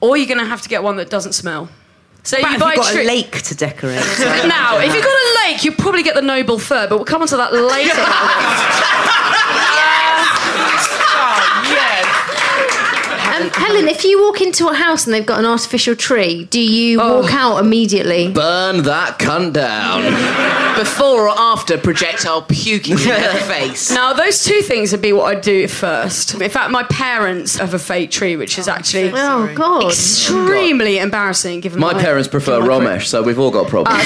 or 0.00 0.16
you're 0.16 0.26
going 0.26 0.38
to 0.38 0.46
have 0.46 0.62
to 0.62 0.68
get 0.68 0.82
one 0.82 0.96
that 0.96 1.10
doesn't 1.10 1.34
smell. 1.34 1.68
So 2.24 2.36
But 2.42 2.48
you 2.50 2.54
if 2.54 2.60
buy 2.60 2.74
you've 2.74 2.82
got 2.82 2.92
tree- 2.92 3.04
a 3.04 3.06
lake 3.06 3.42
to 3.42 3.54
decorate. 3.54 3.94
now, 4.46 4.78
if 4.78 4.94
you've 4.94 5.04
got 5.04 5.16
a 5.16 5.38
lake, 5.46 5.64
you 5.64 5.72
probably 5.72 6.02
get 6.02 6.14
the 6.14 6.22
noble 6.22 6.58
fir, 6.58 6.86
but 6.88 6.96
we'll 6.96 7.04
come 7.06 7.22
on 7.22 7.28
to 7.28 7.36
that 7.36 7.52
later. 7.54 7.94
um, 13.42 13.50
Helen, 13.50 13.88
if 13.88 14.04
you 14.04 14.22
walk 14.22 14.40
into 14.40 14.68
a 14.68 14.74
house 14.74 15.06
and 15.06 15.14
they've 15.14 15.24
got 15.26 15.38
an 15.38 15.44
artificial 15.46 15.94
tree, 15.96 16.44
do 16.46 16.60
you 16.60 16.98
walk 16.98 17.32
out 17.32 17.58
immediately? 17.58 18.30
Burn 18.32 18.82
that 18.84 19.18
cunt 19.18 19.52
down. 19.52 20.02
Before 20.78 21.28
or 21.28 21.34
after 21.36 21.76
projectile 21.76 22.42
puking 22.42 22.98
in 22.98 23.04
their 23.04 23.34
face? 23.42 23.90
now, 23.90 24.12
those 24.12 24.44
two 24.44 24.62
things 24.62 24.92
would 24.92 25.02
be 25.02 25.12
what 25.12 25.24
I'd 25.36 25.42
do 25.42 25.66
first. 25.66 26.34
In 26.40 26.50
fact, 26.50 26.70
my 26.70 26.84
parents 26.84 27.56
have 27.58 27.74
a 27.74 27.78
fake 27.78 28.10
tree, 28.12 28.36
which 28.36 28.58
is 28.58 28.68
actually 28.68 29.10
Oh 29.14 29.52
God! 29.54 29.86
extremely 29.86 30.98
embarrassing. 30.98 31.60
Given 31.60 31.80
My 31.80 31.94
parents 31.94 32.28
prefer 32.28 32.60
given 32.60 32.68
my 32.84 32.96
Ramesh, 32.96 33.06
so 33.06 33.22
we've 33.22 33.38
all 33.38 33.50
got 33.50 33.68
problems. 33.68 34.04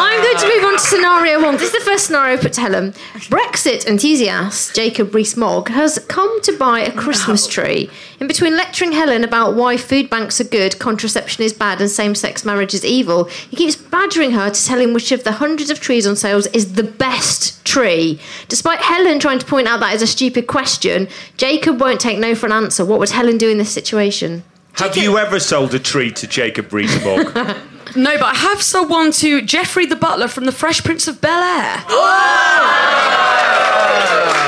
I'm 0.00 0.22
going 0.22 0.36
to 0.38 0.46
move 0.54 0.64
on 0.64 0.76
to 0.77 0.77
scenario 0.88 1.42
one. 1.42 1.54
This 1.56 1.74
is 1.74 1.84
the 1.84 1.90
first 1.90 2.06
scenario 2.06 2.38
put 2.38 2.54
to 2.54 2.62
Helen. 2.62 2.92
Brexit 3.28 3.86
enthusiast 3.86 4.74
Jacob 4.74 5.14
Rees-Mogg 5.14 5.68
has 5.68 5.98
come 6.08 6.40
to 6.42 6.56
buy 6.56 6.80
a 6.80 6.90
Christmas 6.92 7.46
tree. 7.46 7.90
In 8.20 8.26
between 8.26 8.56
lecturing 8.56 8.92
Helen 8.92 9.22
about 9.22 9.54
why 9.54 9.76
food 9.76 10.08
banks 10.08 10.40
are 10.40 10.44
good, 10.44 10.78
contraception 10.78 11.44
is 11.44 11.52
bad, 11.52 11.82
and 11.82 11.90
same-sex 11.90 12.42
marriage 12.44 12.72
is 12.72 12.86
evil, 12.86 13.24
he 13.24 13.56
keeps 13.56 13.76
badgering 13.76 14.30
her 14.30 14.48
to 14.48 14.64
tell 14.64 14.80
him 14.80 14.94
which 14.94 15.12
of 15.12 15.24
the 15.24 15.32
hundreds 15.32 15.68
of 15.68 15.78
trees 15.78 16.06
on 16.06 16.16
sales 16.16 16.46
is 16.48 16.72
the 16.72 16.84
best 16.84 17.62
tree. 17.66 18.18
Despite 18.48 18.80
Helen 18.80 19.18
trying 19.18 19.40
to 19.40 19.46
point 19.46 19.68
out 19.68 19.80
that 19.80 19.94
is 19.94 20.02
a 20.02 20.06
stupid 20.06 20.46
question, 20.46 21.06
Jacob 21.36 21.80
won't 21.82 22.00
take 22.00 22.18
no 22.18 22.34
for 22.34 22.46
an 22.46 22.52
answer. 22.52 22.84
What 22.84 22.98
would 22.98 23.10
Helen 23.10 23.36
do 23.36 23.50
in 23.50 23.58
this 23.58 23.70
situation? 23.70 24.42
Have 24.72 24.96
you 24.96 25.18
ever 25.18 25.38
sold 25.38 25.74
a 25.74 25.78
tree 25.78 26.12
to 26.12 26.26
Jacob 26.26 26.72
Rees-Mogg? 26.72 27.56
No, 27.96 28.16
but 28.18 28.26
I 28.26 28.34
have 28.34 28.62
sold 28.62 28.90
one 28.90 29.12
to 29.22 29.40
Geoffrey 29.42 29.86
the 29.86 29.96
butler 29.96 30.28
from 30.28 30.44
the 30.44 30.52
Fresh 30.52 30.84
Prince 30.84 31.08
of 31.08 31.20
Bel 31.20 31.42
Air. 31.42 31.84
Oh! 31.88 32.04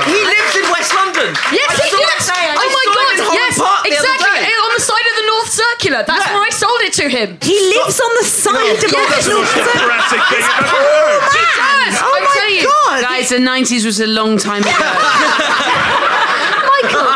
He 0.06 0.16
lives 0.16 0.54
in 0.56 0.64
West 0.72 0.92
London. 0.94 1.34
Yes, 1.52 1.70
I 1.80 1.84
he 1.84 1.90
does. 1.90 2.30
Oh 2.30 2.68
my 2.68 2.84
god! 2.92 3.16
Yes, 3.34 3.58
Park 3.58 3.84
the 3.84 3.90
exactly. 3.94 4.48
On 4.50 4.72
the 4.76 4.80
side 4.82 5.06
of 5.10 5.16
the 5.20 5.26
North 5.26 5.50
Circular. 5.50 6.02
That's 6.06 6.26
Yeah. 6.26 6.34
where 6.34 6.44
I 6.46 6.50
sold 6.50 6.80
it 6.82 6.92
to 6.94 7.08
him. 7.08 7.38
He 7.42 7.58
lives 7.76 8.00
on 8.00 8.10
the 8.18 8.24
side 8.24 8.76
of 8.84 8.90
God, 8.90 9.08
the 9.24 9.34
most 9.34 9.54
depressing 9.54 10.20
thing 10.30 10.44
I've 10.44 10.64
ever 10.64 10.76
heard. 10.76 11.22
He 11.32 11.44
does. 11.56 11.94
Oh 12.00 12.12
I'm 12.16 12.24
my 12.24 12.48
you. 12.54 12.62
God. 12.64 13.02
Guys, 13.02 13.28
the 13.30 13.38
90s 13.38 13.84
was 13.84 14.00
a 14.00 14.06
long 14.06 14.38
time 14.38 14.62
ago. 14.62 14.70
Michael, 16.70 17.08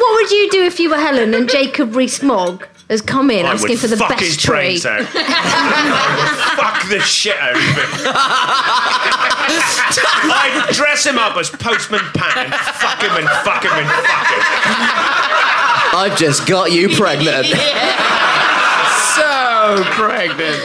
what 0.00 0.10
would 0.16 0.30
you 0.30 0.50
do 0.50 0.62
if 0.64 0.78
you 0.80 0.90
were 0.90 0.98
Helen 0.98 1.34
and 1.34 1.48
Jacob 1.48 1.94
Rees-Mogg 1.96 2.66
has 2.88 3.02
come 3.02 3.30
in 3.30 3.44
I 3.46 3.52
asking 3.52 3.70
would 3.70 3.80
for 3.80 3.86
the 3.86 3.96
fuck 3.96 4.10
best 4.10 4.22
his 4.22 4.36
tree? 4.36 4.54
brains 4.56 4.86
out. 4.86 5.02
fuck 6.56 6.88
the 6.88 7.00
shit 7.00 7.36
out 7.36 7.54
of 7.54 7.60
him. 7.60 7.88
I'd 10.30 10.70
dress 10.72 11.04
him 11.04 11.18
up 11.18 11.36
as 11.36 11.50
Postman 11.50 12.00
Pat 12.14 12.36
and 12.38 12.54
fuck 12.54 13.00
him 13.02 13.10
and 13.16 13.28
fuck 13.44 13.62
him 13.64 13.72
and 13.72 13.88
fuck 13.88 14.28
him. 14.32 14.42
I've 15.90 16.16
just 16.18 16.46
got 16.46 16.72
you 16.72 16.88
pregnant. 16.96 17.46
so 19.16 19.82
pregnant. 19.94 20.56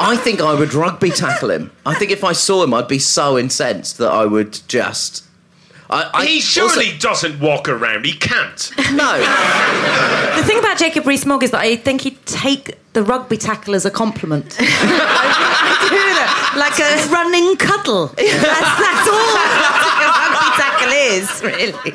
I 0.00 0.16
think 0.16 0.40
I 0.40 0.54
would 0.54 0.72
rugby 0.74 1.10
tackle 1.10 1.50
him. 1.50 1.70
I 1.84 1.94
think 1.94 2.10
if 2.12 2.22
I 2.24 2.32
saw 2.32 2.62
him, 2.62 2.72
I'd 2.72 2.86
be 2.88 2.98
so 3.00 3.36
incensed 3.38 3.98
that 3.98 4.10
I 4.12 4.24
would 4.26 4.60
just. 4.68 5.24
I, 5.90 6.10
I, 6.12 6.26
He 6.26 6.40
surely 6.40 6.96
doesn't 6.98 7.40
walk 7.40 7.68
around. 7.68 8.04
He 8.04 8.12
can't. 8.12 8.70
No. 8.92 9.18
The 10.36 10.42
thing 10.44 10.58
about 10.58 10.78
Jacob 10.78 11.06
Rees-Mogg 11.06 11.42
is 11.44 11.50
that 11.52 11.60
I 11.60 11.76
think 11.76 12.00
he'd 12.02 12.24
take 12.26 12.76
the 12.94 13.02
rugby 13.02 13.36
tackle 13.36 13.74
as 13.74 13.84
a 13.84 13.90
compliment. 13.90 14.58
like 16.56 16.78
a 16.80 17.06
running 17.10 17.56
cuddle. 17.56 18.06
That's, 18.16 18.80
that's 18.80 19.08
all 19.08 19.36
a 19.36 19.48
rugby 19.60 20.50
tackle 20.56 20.92
is, 20.92 21.42
really. 21.42 21.94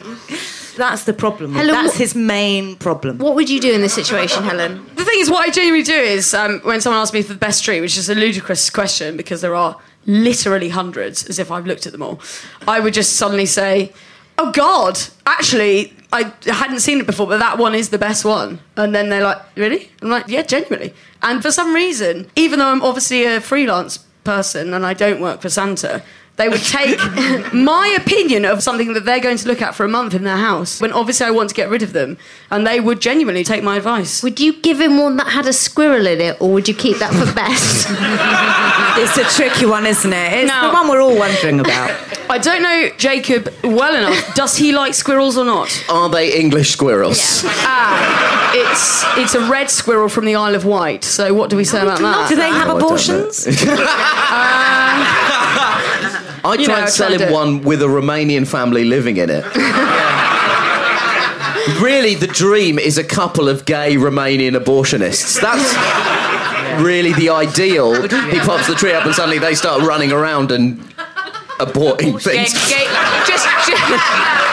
That's 0.78 1.04
the 1.04 1.14
problem. 1.14 1.54
Helen, 1.54 1.72
That's 1.74 1.90
what- 1.90 1.98
his 1.98 2.16
main 2.16 2.76
problem. 2.78 3.18
What 3.18 3.36
would 3.36 3.50
you 3.50 3.60
do 3.60 3.74
in 3.74 3.82
this 3.82 3.94
situation, 3.94 4.44
Helen? 4.44 4.86
The 4.96 5.04
thing 5.06 5.20
is, 5.20 5.30
what 5.30 5.48
I 5.48 5.52
genuinely 5.52 5.84
do 5.84 5.94
is 5.94 6.34
um, 6.34 6.62
when 6.64 6.80
someone 6.82 7.02
asks 7.02 7.14
me 7.14 7.22
for 7.22 7.34
the 7.34 7.40
best 7.40 7.64
tree, 7.64 7.82
which 7.82 7.98
is 7.98 8.10
a 8.10 8.16
ludicrous 8.16 8.70
question 8.70 9.18
because 9.18 9.42
there 9.42 9.56
are 9.56 9.78
literally 10.06 10.70
hundreds, 10.70 11.26
as 11.26 11.40
if 11.40 11.52
I've 11.52 11.66
looked 11.66 11.86
at 11.86 11.92
them 11.92 12.02
all, 12.02 12.20
I 12.68 12.80
would 12.80 12.94
just 12.94 13.14
suddenly 13.16 13.46
say, 13.46 13.94
"Oh 14.38 14.52
God, 14.52 15.00
actually, 15.26 15.94
I 16.12 16.32
hadn't 16.46 16.80
seen 16.82 17.00
it 17.00 17.06
before, 17.06 17.28
but 17.28 17.40
that 17.40 17.58
one 17.58 17.76
is 17.76 17.90
the 17.90 17.98
best 17.98 18.26
one." 18.26 18.60
And 18.76 18.94
then 18.94 19.10
they're 19.10 19.24
like, 19.24 19.42
"Really?" 19.56 19.90
I'm 20.02 20.10
like, 20.10 20.28
"Yeah, 20.28 20.44
genuinely." 20.44 20.94
And 21.22 21.42
for 21.42 21.52
some 21.52 21.74
reason, 21.74 22.30
even 22.36 22.60
though 22.60 22.68
I'm 22.68 22.82
obviously 22.82 23.26
a 23.26 23.40
freelance 23.42 24.00
person 24.24 24.74
and 24.74 24.86
I 24.86 24.94
don't 24.94 25.22
work 25.22 25.42
for 25.42 25.50
Santa, 25.50 26.02
They 26.36 26.50
would 26.50 26.62
take 26.64 26.98
my 27.54 27.96
opinion 28.00 28.44
of 28.44 28.64
something 28.64 28.94
that 28.94 29.06
they're 29.06 29.20
going 29.20 29.38
to 29.38 29.48
look 29.48 29.62
at 29.62 29.76
for 29.76 29.86
a 29.86 29.88
month 29.88 30.16
in 30.16 30.24
their 30.24 30.38
house 30.38 30.82
when 30.82 30.92
obviously 30.92 31.28
I 31.28 31.32
want 31.32 31.50
to 31.50 31.56
get 31.56 31.70
rid 31.70 31.84
of 31.84 31.94
them, 31.94 32.18
and 32.50 32.66
they 32.66 32.80
would 32.80 33.00
genuinely 33.02 33.44
take 33.44 33.62
my 33.64 33.78
advice. 33.78 34.24
Would 34.24 34.40
you 34.40 34.54
give 34.62 34.82
him 34.82 34.98
one 34.98 35.18
that 35.18 35.28
had 35.28 35.46
a 35.46 35.54
squirrel 35.54 36.08
in 36.08 36.20
it, 36.20 36.42
or 36.42 36.52
would 36.52 36.68
you 36.68 36.74
keep 36.74 36.98
that 36.98 37.14
for 37.14 37.32
best? 37.36 37.88
It's 38.96 39.18
a 39.18 39.24
tricky 39.36 39.66
one, 39.66 39.88
isn't 39.88 40.14
it? 40.14 40.34
It's 40.34 40.48
Now- 40.48 40.68
the 40.68 40.74
one 40.74 40.88
we're 40.88 41.02
all 41.02 41.18
wondering 41.18 41.60
about. 41.60 41.90
I 42.30 42.38
don't 42.38 42.62
know 42.62 42.90
Jacob 42.98 43.52
well 43.64 43.96
enough. 43.96 44.36
Does 44.36 44.56
he 44.56 44.72
like 44.72 44.94
squirrels 44.94 45.36
or 45.38 45.44
not? 45.46 45.70
Are 45.90 46.10
they 46.10 46.32
English 46.40 46.70
squirrels? 46.72 47.42
Ah, 47.46 48.52
it's 48.56 49.04
it's 49.18 49.34
a 49.36 49.42
red 49.50 49.70
squirrel 49.72 50.10
from 50.10 50.26
the 50.26 50.36
Isle 50.36 50.54
of 50.56 50.64
Wight. 50.66 51.04
So 51.04 51.34
what 51.34 51.50
do 51.50 51.58
we 51.58 51.64
say 51.64 51.82
about 51.82 52.00
that? 52.00 52.30
Do 52.30 52.36
they 52.36 52.50
have 52.50 52.70
Oh, 52.70 52.78
I 56.46 56.58
don't 56.58 56.68
know. 56.68 56.68
abortions? 56.68 56.68
You 56.68 56.68
tried 56.68 56.82
know, 56.82 56.88
selling 56.88 57.34
one 57.34 57.62
with 57.64 57.82
a 57.82 57.88
Romanian 57.88 58.48
family 58.48 58.84
living 58.84 59.18
in 59.18 59.30
it. 59.30 59.46
really, 61.82 62.16
the 62.16 62.28
dream 62.28 62.80
is 62.80 62.98
a 62.98 63.04
couple 63.04 63.48
of 63.48 63.66
gay 63.66 63.96
Romanian 63.96 64.56
abortionists. 64.58 65.40
That's 65.40 65.74
really 66.82 67.14
the 67.14 67.30
ideal. 67.30 67.94
He 68.02 68.40
pops 68.40 68.68
the 68.68 68.76
tree 68.76 68.94
up 68.94 69.06
and 69.06 69.16
suddenly 69.16 69.40
they 69.40 69.56
start 69.56 69.82
running 69.82 70.12
around 70.12 70.52
and 70.52 70.80
aborting 71.60 72.22
things. 72.22 72.54
gay, 72.70 72.86
just, 73.26 73.48
just, 73.66 73.68
just 73.68 73.78
gay 73.78 73.88
Romanian 73.88 74.53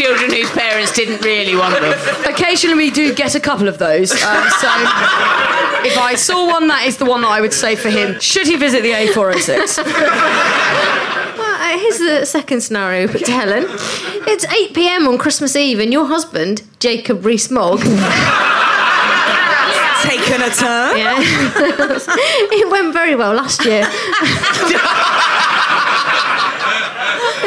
children 0.00 0.30
whose 0.32 0.50
parents 0.50 0.92
didn't 0.92 1.22
really 1.22 1.54
want 1.54 1.78
them. 1.78 1.92
Occasionally, 2.24 2.76
we 2.76 2.90
do 2.90 3.14
get 3.14 3.34
a 3.34 3.40
couple 3.40 3.68
of 3.68 3.78
those. 3.78 4.12
Um, 4.12 4.48
so, 4.58 4.68
if 5.84 5.98
I 5.98 6.14
saw 6.16 6.48
one, 6.48 6.68
that 6.68 6.84
is 6.86 6.96
the 6.96 7.04
one 7.04 7.20
that 7.22 7.28
I 7.28 7.40
would 7.40 7.52
say 7.52 7.76
for 7.76 7.90
him. 7.90 8.18
Should 8.20 8.46
he 8.46 8.56
visit 8.56 8.82
the 8.82 8.92
A406? 8.92 9.84
Well, 11.36 11.60
uh, 11.60 11.78
here's 11.78 11.98
the 11.98 12.24
second 12.24 12.62
scenario 12.62 13.06
put 13.08 13.24
to 13.26 13.32
Helen. 13.32 13.66
It's 14.26 14.44
8 14.44 14.74
pm 14.74 15.06
on 15.06 15.18
Christmas 15.18 15.54
Eve, 15.54 15.80
and 15.80 15.92
your 15.92 16.06
husband, 16.06 16.62
Jacob 16.78 17.24
Rees 17.24 17.50
Mogg. 17.50 17.80
Taken 20.02 20.40
a 20.40 20.50
turn. 20.50 20.96
Yeah. 20.96 21.16
it 21.20 22.70
went 22.70 22.94
very 22.94 23.14
well 23.14 23.34
last 23.34 23.64
year. 23.66 23.86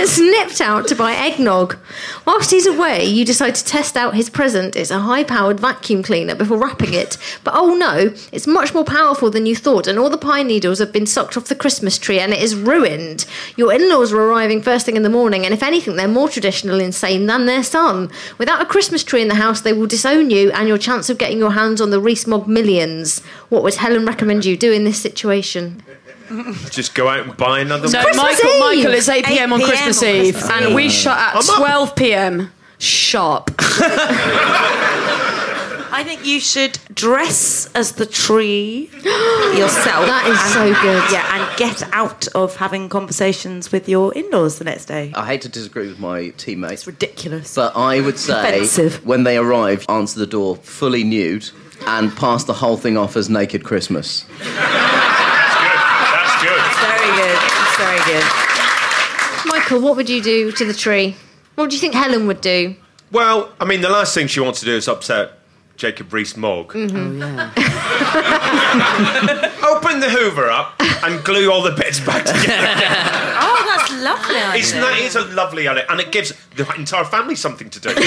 It's 0.05 0.19
nipped 0.19 0.59
out 0.59 0.89
to 0.89 0.95
buy 0.95 1.13
eggnog. 1.13 1.77
Whilst 2.25 2.51
he's 2.51 2.67
away, 2.67 3.05
you 3.05 3.23
decide 3.23 3.55
to 3.55 3.63
test 3.63 3.95
out 3.95 4.15
his 4.15 4.29
present. 4.29 4.75
It's 4.75 4.91
a 4.91 4.99
high 4.99 5.23
powered 5.23 5.61
vacuum 5.61 6.03
cleaner 6.03 6.35
before 6.35 6.57
wrapping 6.57 6.93
it. 6.93 7.17
But 7.45 7.53
oh 7.55 7.73
no, 7.73 8.13
it's 8.33 8.45
much 8.45 8.73
more 8.73 8.83
powerful 8.83 9.29
than 9.29 9.45
you 9.45 9.55
thought, 9.55 9.87
and 9.87 9.97
all 9.97 10.09
the 10.09 10.17
pine 10.17 10.47
needles 10.47 10.79
have 10.79 10.91
been 10.91 11.05
sucked 11.05 11.37
off 11.37 11.45
the 11.45 11.55
Christmas 11.55 11.97
tree 11.97 12.19
and 12.19 12.33
it 12.33 12.43
is 12.43 12.53
ruined. 12.53 13.25
Your 13.55 13.71
in 13.71 13.89
laws 13.89 14.11
are 14.11 14.21
arriving 14.21 14.61
first 14.61 14.85
thing 14.85 14.97
in 14.97 15.03
the 15.03 15.09
morning, 15.09 15.45
and 15.45 15.53
if 15.53 15.63
anything, 15.63 15.95
they're 15.95 16.09
more 16.09 16.27
traditional 16.27 16.81
insane 16.81 17.25
than 17.25 17.45
their 17.45 17.63
son. 17.63 18.11
Without 18.37 18.61
a 18.61 18.65
Christmas 18.65 19.05
tree 19.05 19.21
in 19.21 19.29
the 19.29 19.35
house, 19.35 19.61
they 19.61 19.71
will 19.71 19.87
disown 19.87 20.29
you 20.29 20.51
and 20.51 20.67
your 20.67 20.77
chance 20.77 21.09
of 21.09 21.17
getting 21.17 21.37
your 21.37 21.53
hands 21.53 21.79
on 21.79 21.91
the 21.91 22.01
Rees 22.01 22.27
Mogg 22.27 22.45
millions. 22.45 23.21
What 23.47 23.63
would 23.63 23.75
Helen 23.75 24.05
recommend 24.05 24.43
you 24.43 24.57
do 24.57 24.73
in 24.73 24.83
this 24.83 25.01
situation? 25.01 25.81
Just 26.71 26.95
go 26.95 27.07
out 27.07 27.27
and 27.27 27.37
buy 27.37 27.59
another 27.59 27.89
No, 27.89 28.03
one. 28.03 28.15
Michael, 28.17 28.49
Eve. 28.49 28.59
Michael, 28.59 28.93
it's 28.93 29.09
8 29.09 29.25
pm 29.25 29.53
on 29.53 29.61
8 29.61 29.65
Christmas 29.67 30.01
on 30.03 30.09
Eve, 30.09 30.33
Christmas 30.35 30.51
and 30.57 30.65
Eve. 30.69 30.75
we 30.75 30.89
shut 30.89 31.17
at 31.17 31.35
I'm 31.35 31.49
up. 31.49 31.57
12 31.57 31.95
pm 31.95 32.51
sharp. 32.79 33.51
I 35.95 36.03
think 36.03 36.25
you 36.25 36.39
should 36.39 36.79
dress 36.93 37.69
as 37.75 37.93
the 37.93 38.05
tree 38.07 38.89
yourself. 39.55 40.05
That 40.07 40.25
is 40.27 40.39
and- 40.39 40.53
so 40.75 40.81
good. 40.81 41.03
Yeah, 41.11 41.35
and 41.35 41.57
get 41.57 41.83
out 41.93 42.27
of 42.35 42.55
having 42.55 42.89
conversations 42.89 43.71
with 43.71 43.87
your 43.87 44.11
in-laws 44.13 44.57
the 44.57 44.65
next 44.65 44.85
day. 44.85 45.11
I 45.15 45.27
hate 45.27 45.41
to 45.43 45.49
disagree 45.49 45.87
with 45.87 45.99
my 45.99 46.29
teammates, 46.29 46.87
Ridiculous. 46.87 47.53
but 47.53 47.75
I 47.77 47.99
would 48.01 48.17
say 48.17 48.33
Offensive. 48.57 49.05
when 49.05 49.23
they 49.23 49.37
arrive, 49.37 49.85
answer 49.87 50.17
the 50.19 50.25
door 50.27 50.55
fully 50.57 51.03
nude 51.03 51.47
and 51.85 52.15
pass 52.15 52.43
the 52.45 52.53
whole 52.53 52.77
thing 52.77 52.97
off 52.97 53.15
as 53.15 53.29
Naked 53.29 53.63
Christmas. 53.63 54.25
That's 57.05 57.17
good. 57.17 57.23
Very 57.25 57.27
good. 57.27 57.39
It's 57.43 57.77
very 57.77 58.01
good. 58.11 58.23
Michael, 59.45 59.79
what 59.81 59.95
would 59.95 60.09
you 60.09 60.21
do 60.21 60.51
to 60.51 60.65
the 60.65 60.73
tree? 60.73 61.15
What 61.55 61.69
do 61.69 61.75
you 61.75 61.79
think 61.81 61.93
Helen 61.93 62.27
would 62.27 62.41
do? 62.41 62.75
Well, 63.11 63.51
I 63.59 63.65
mean, 63.65 63.81
the 63.81 63.89
last 63.89 64.13
thing 64.15 64.27
she 64.27 64.39
wants 64.39 64.59
to 64.61 64.65
do 64.65 64.75
is 64.75 64.87
upset 64.87 65.33
Jacob 65.75 66.11
Rees 66.13 66.35
Mogg. 66.37 66.71
Oh 66.75 66.79
yeah. 66.87 67.51
Open 69.67 69.99
the 69.99 70.09
Hoover 70.09 70.49
up 70.49 70.73
and 71.03 71.23
glue 71.23 71.51
all 71.51 71.61
the 71.61 71.71
bits 71.71 71.99
back 71.99 72.25
together. 72.25 73.29
Oh, 73.45 73.63
that's 73.67 73.91
lovely. 74.03 74.35
idea. 74.37 74.61
Isn't 74.61 74.81
that 74.81 74.99
is 74.99 75.15
a 75.15 75.25
lovely 75.25 75.67
idea, 75.67 75.85
and 75.89 75.99
it 75.99 76.11
gives 76.11 76.33
the 76.55 76.65
entire 76.75 77.03
family 77.03 77.35
something 77.35 77.69
to 77.71 77.79
do. 77.79 77.89
Michael, 77.89 78.05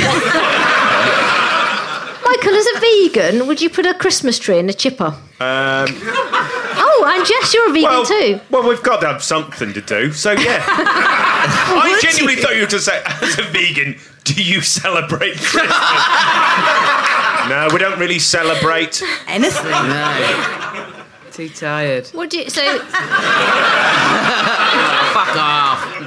as 2.54 2.66
a 2.66 2.80
vegan, 2.80 3.46
would 3.46 3.60
you 3.60 3.68
put 3.70 3.86
a 3.86 3.94
Christmas 3.94 4.38
tree 4.38 4.58
in 4.58 4.68
a 4.68 4.72
chipper? 4.72 5.14
Um, 5.40 5.86
Oh, 6.98 7.04
and 7.14 7.26
Jess, 7.26 7.52
you're 7.52 7.68
a 7.68 7.72
vegan 7.72 7.90
well, 7.90 8.04
too. 8.06 8.40
well, 8.50 8.66
we've 8.68 8.82
got 8.82 9.00
to 9.02 9.06
have 9.06 9.22
something 9.22 9.72
to 9.74 9.80
do, 9.82 10.12
so 10.12 10.32
yeah. 10.32 10.64
I 10.66 11.90
Would 11.92 12.00
genuinely 12.02 12.36
you? 12.36 12.42
thought 12.42 12.54
you 12.54 12.62
were 12.62 12.66
going 12.66 12.70
to 12.70 12.80
say, 12.80 13.02
as 13.04 13.38
a 13.38 13.42
vegan, 13.42 13.98
do 14.24 14.34
you 14.42 14.60
celebrate 14.62 15.36
Christmas? 15.36 15.70
no, 17.48 17.68
we 17.72 17.78
don't 17.78 17.98
really 17.98 18.18
celebrate. 18.18 19.02
Anything. 19.28 19.70
No. 19.70 20.92
Too 21.32 21.48
tired. 21.50 22.08
What 22.08 22.30
do 22.30 22.38
you? 22.38 22.48
So, 22.48 22.62
Fuck 22.78 22.96
off. 25.36 25.55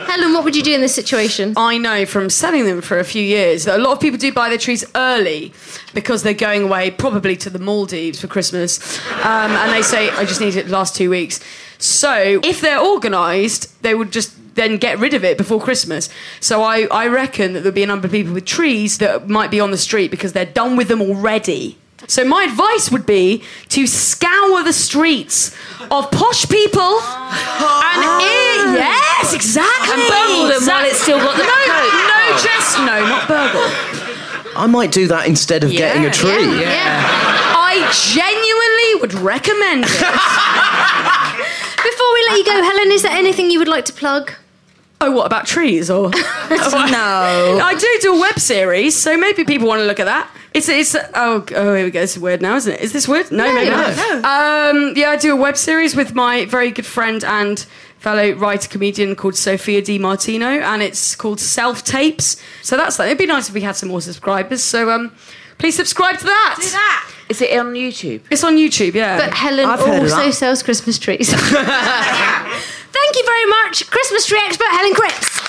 Helen, 0.09 0.33
what 0.33 0.43
would 0.43 0.55
you 0.55 0.63
do 0.63 0.73
in 0.73 0.81
this 0.81 0.95
situation? 0.95 1.53
I 1.55 1.77
know 1.77 2.03
from 2.03 2.31
selling 2.31 2.65
them 2.65 2.81
for 2.81 2.97
a 2.97 3.03
few 3.03 3.21
years 3.21 3.65
that 3.65 3.79
a 3.79 3.83
lot 3.83 3.91
of 3.91 3.99
people 3.99 4.17
do 4.17 4.33
buy 4.33 4.49
their 4.49 4.57
trees 4.57 4.83
early 4.95 5.53
because 5.93 6.23
they're 6.23 6.33
going 6.33 6.63
away 6.63 6.89
probably 6.89 7.37
to 7.37 7.49
the 7.51 7.59
Maldives 7.59 8.19
for 8.19 8.25
Christmas. 8.25 8.97
Um, 9.23 9.51
and 9.51 9.71
they 9.71 9.83
say, 9.83 10.09
I 10.09 10.25
just 10.25 10.41
need 10.41 10.55
it 10.55 10.63
to 10.63 10.71
last 10.71 10.95
two 10.95 11.11
weeks. 11.11 11.39
So 11.77 12.41
if 12.43 12.59
they're 12.59 12.83
organised, 12.83 13.83
they 13.83 13.93
would 13.93 14.11
just 14.11 14.33
then 14.55 14.77
get 14.77 14.97
rid 14.97 15.13
of 15.13 15.23
it 15.23 15.37
before 15.37 15.61
Christmas. 15.61 16.09
So 16.39 16.63
I, 16.63 16.87
I 16.89 17.05
reckon 17.05 17.53
that 17.53 17.59
there'll 17.59 17.75
be 17.75 17.83
a 17.83 17.87
number 17.87 18.07
of 18.07 18.11
people 18.11 18.33
with 18.33 18.45
trees 18.45 18.97
that 18.97 19.29
might 19.29 19.51
be 19.51 19.59
on 19.59 19.69
the 19.69 19.77
street 19.77 20.09
because 20.09 20.33
they're 20.33 20.43
done 20.43 20.75
with 20.75 20.87
them 20.87 21.03
already. 21.03 21.77
So 22.07 22.23
my 22.23 22.43
advice 22.45 22.91
would 22.91 23.05
be 23.05 23.43
to 23.69 23.85
scour 23.85 24.63
the 24.63 24.73
streets 24.73 25.55
of 25.91 26.09
posh 26.11 26.47
people 26.47 26.99
and 26.99 28.01
ah. 28.01 28.19
it, 28.21 28.79
yes, 28.79 29.33
exactly. 29.33 29.93
And 29.93 30.01
burgle 30.07 30.47
them 30.47 30.65
while 30.67 30.85
it's 30.85 30.99
still 31.01 31.19
got 31.19 31.35
the 31.35 31.43
no, 31.43 31.59
coat. 31.67 31.91
no, 32.07 32.37
just 32.39 32.79
no, 32.79 33.05
not 33.05 33.27
burgle. 33.27 33.67
I 34.55 34.67
might 34.67 34.91
do 34.91 35.07
that 35.07 35.27
instead 35.27 35.63
of 35.63 35.71
getting 35.71 36.05
a 36.05 36.11
tree. 36.11 36.31
I 36.31 37.87
genuinely 37.93 39.01
would 39.01 39.13
recommend 39.13 39.85
it. 39.85 39.91
Before 41.89 42.13
we 42.13 42.25
let 42.29 42.37
you 42.37 42.45
go, 42.45 42.63
Helen, 42.63 42.91
is 42.91 43.03
there 43.03 43.11
anything 43.11 43.51
you 43.51 43.59
would 43.59 43.67
like 43.67 43.85
to 43.85 43.93
plug? 43.93 44.33
Oh, 45.01 45.11
what 45.11 45.25
about 45.25 45.45
trees 45.45 45.89
or? 45.89 46.11
No. 46.49 47.59
I 47.63 47.75
do 47.77 47.99
do 48.01 48.15
a 48.15 48.19
web 48.19 48.39
series, 48.39 48.99
so 48.99 49.15
maybe 49.17 49.43
people 49.43 49.67
want 49.67 49.79
to 49.81 49.85
look 49.85 49.99
at 49.99 50.05
that. 50.05 50.29
It's 50.53 50.67
it's 50.67 50.95
oh 51.13 51.45
oh 51.55 51.75
here 51.75 51.85
we 51.85 51.91
go. 51.91 52.01
It's 52.01 52.17
a 52.17 52.19
word 52.19 52.41
now, 52.41 52.55
isn't 52.55 52.73
it? 52.73 52.81
Is 52.81 52.91
this 52.91 53.07
word? 53.07 53.31
No, 53.31 53.53
maybe 53.53 53.69
not. 53.69 53.89
Um, 54.25 54.93
yeah, 54.95 55.11
I 55.11 55.15
do 55.15 55.33
a 55.33 55.35
web 55.35 55.57
series 55.57 55.95
with 55.95 56.15
my 56.15 56.45
very 56.45 56.71
good 56.71 56.87
friend 56.87 57.23
and 57.23 57.59
fellow 57.99 58.31
writer 58.33 58.67
comedian 58.67 59.15
called 59.15 59.35
Sophia 59.35 59.81
Di 59.81 59.99
Martino, 59.99 60.47
and 60.47 60.81
it's 60.81 61.15
called 61.15 61.39
Self 61.39 61.83
Tapes. 61.83 62.37
So 62.63 62.75
that's 62.77 62.97
that. 62.97 63.05
It'd 63.05 63.17
be 63.19 63.27
nice 63.27 63.47
if 63.49 63.53
we 63.53 63.61
had 63.61 63.75
some 63.75 63.89
more 63.89 64.01
subscribers. 64.01 64.63
So 64.63 64.89
um, 64.89 65.15
please 65.59 65.75
subscribe 65.75 66.17
to 66.17 66.25
that. 66.25 66.55
Do 66.59 66.69
that. 66.71 67.11
Is 67.29 67.41
it 67.41 67.55
on 67.59 67.73
YouTube? 67.73 68.21
It's 68.31 68.43
on 68.43 68.55
YouTube. 68.57 68.93
Yeah. 68.95 69.17
But 69.19 69.33
Helen 69.33 69.65
I've 69.65 69.81
also 69.81 70.31
sells 70.31 70.63
Christmas 70.63 70.97
trees. 70.97 71.31
Thank 71.33 73.15
you 73.15 73.23
very 73.25 73.45
much, 73.45 73.87
Christmas 73.89 74.25
tree 74.25 74.41
expert 74.43 74.67
Helen 74.71 74.93
Cripps. 74.95 75.39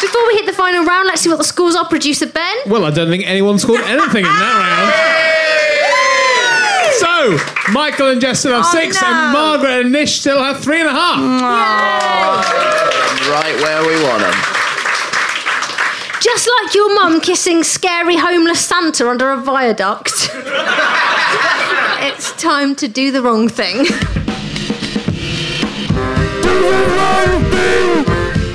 Before 0.00 0.26
we 0.28 0.34
hit 0.34 0.46
the 0.46 0.52
final 0.52 0.84
round, 0.84 1.06
let's 1.08 1.20
see 1.22 1.28
what 1.28 1.38
the 1.38 1.44
scores 1.44 1.74
are. 1.74 1.84
Producer 1.88 2.26
Ben. 2.26 2.56
Well, 2.66 2.84
I 2.84 2.90
don't 2.90 3.08
think 3.08 3.26
anyone 3.26 3.58
scored 3.58 3.80
anything 3.82 4.24
in 4.24 4.30
that 4.30 4.54
round. 4.62 4.92
So, 7.02 7.72
Michael 7.72 8.10
and 8.10 8.20
Jess 8.20 8.38
still 8.40 8.52
have 8.54 8.64
Oh, 8.66 8.72
six, 8.72 9.00
no. 9.02 9.08
and 9.08 9.32
Margaret 9.32 9.80
and 9.82 9.92
Nish 9.92 10.20
still 10.20 10.38
have 10.42 10.60
three 10.62 10.78
and 10.80 10.88
a 10.88 10.92
half. 10.92 11.18
Right 13.28 13.56
where 13.62 13.82
we 13.82 14.00
want 14.04 14.22
them. 14.22 14.55
Just 16.20 16.48
like 16.62 16.74
your 16.74 16.94
mum 16.94 17.20
kissing 17.20 17.62
scary 17.62 18.16
homeless 18.16 18.64
Santa 18.64 19.08
under 19.08 19.30
a 19.30 19.36
viaduct. 19.36 20.12
it's 22.02 22.32
time 22.40 22.74
to 22.76 22.88
do 22.88 23.12
the 23.12 23.22
wrong 23.22 23.48
thing. 23.48 23.84
Do 23.84 23.92
the 23.92 23.98
wrong 26.96 27.44
thing! 27.50 28.04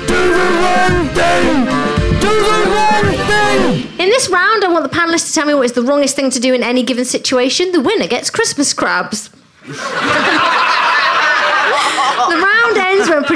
Do 0.06 0.20
the 0.32 0.48
wrong 0.60 1.08
thing! 1.14 1.64
Do 2.20 2.28
the 2.28 2.58
wrong 2.72 3.08
thing! 3.28 4.00
In 4.00 4.08
this 4.10 4.28
round, 4.28 4.64
I 4.64 4.68
want 4.68 4.90
the 4.90 4.96
panelists 4.96 5.28
to 5.28 5.34
tell 5.34 5.46
me 5.46 5.54
what 5.54 5.64
is 5.66 5.72
the 5.72 5.82
wrongest 5.82 6.16
thing 6.16 6.30
to 6.30 6.40
do 6.40 6.52
in 6.52 6.62
any 6.62 6.82
given 6.82 7.04
situation. 7.04 7.72
The 7.72 7.80
winner 7.80 8.08
gets 8.08 8.28
Christmas 8.28 8.72
crabs. 8.74 9.30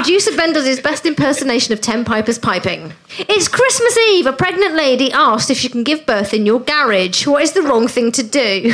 Producer 0.07 0.37
Ben 0.37 0.53
does 0.53 0.65
his 0.65 0.79
best 0.79 1.05
impersonation 1.05 1.73
of 1.73 1.81
Ten 1.81 2.05
Pipers 2.05 2.39
piping. 2.39 2.93
It's 3.19 3.49
Christmas 3.49 3.97
Eve. 3.97 4.25
A 4.25 4.31
pregnant 4.31 4.73
lady 4.73 5.11
asked 5.11 5.51
if 5.51 5.57
she 5.57 5.67
can 5.67 5.83
give 5.83 6.05
birth 6.05 6.33
in 6.33 6.45
your 6.45 6.61
garage. 6.61 7.27
What 7.27 7.43
is 7.43 7.51
the 7.51 7.61
wrong 7.61 7.89
thing 7.89 8.13
to 8.13 8.23
do? 8.23 8.73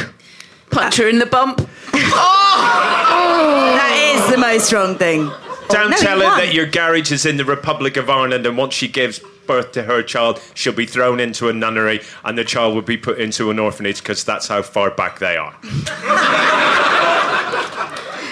Punch 0.69 0.97
her 0.97 1.09
in 1.09 1.17
the 1.17 1.25
bump. 1.25 1.67
Oh. 1.91 3.73
That 3.75 4.13
is 4.15 4.31
the 4.31 4.37
most 4.37 4.71
wrong 4.71 4.95
thing. 4.95 5.31
Don't 5.69 5.89
No, 5.89 5.97
tell 5.97 6.19
her 6.19 6.25
won't. 6.25 6.37
that 6.39 6.53
your 6.53 6.67
garage 6.67 7.11
is 7.11 7.25
in 7.25 7.37
the 7.37 7.45
Republic 7.45 7.97
of 7.97 8.11
Ireland, 8.11 8.45
and 8.45 8.55
once 8.55 8.75
she 8.75 8.87
gives 8.87 9.19
birth 9.47 9.71
to 9.71 9.81
her 9.81 10.03
child, 10.03 10.39
she'll 10.53 10.71
be 10.71 10.85
thrown 10.85 11.19
into 11.19 11.49
a 11.49 11.53
nunnery, 11.53 12.01
and 12.23 12.37
the 12.37 12.45
child 12.45 12.75
will 12.75 12.83
be 12.83 12.95
put 12.97 13.17
into 13.17 13.49
an 13.49 13.57
orphanage 13.57 13.97
because 14.03 14.23
that's 14.23 14.47
how 14.49 14.61
far 14.61 14.91
back 14.91 15.17
they 15.17 15.35
are. 15.35 15.55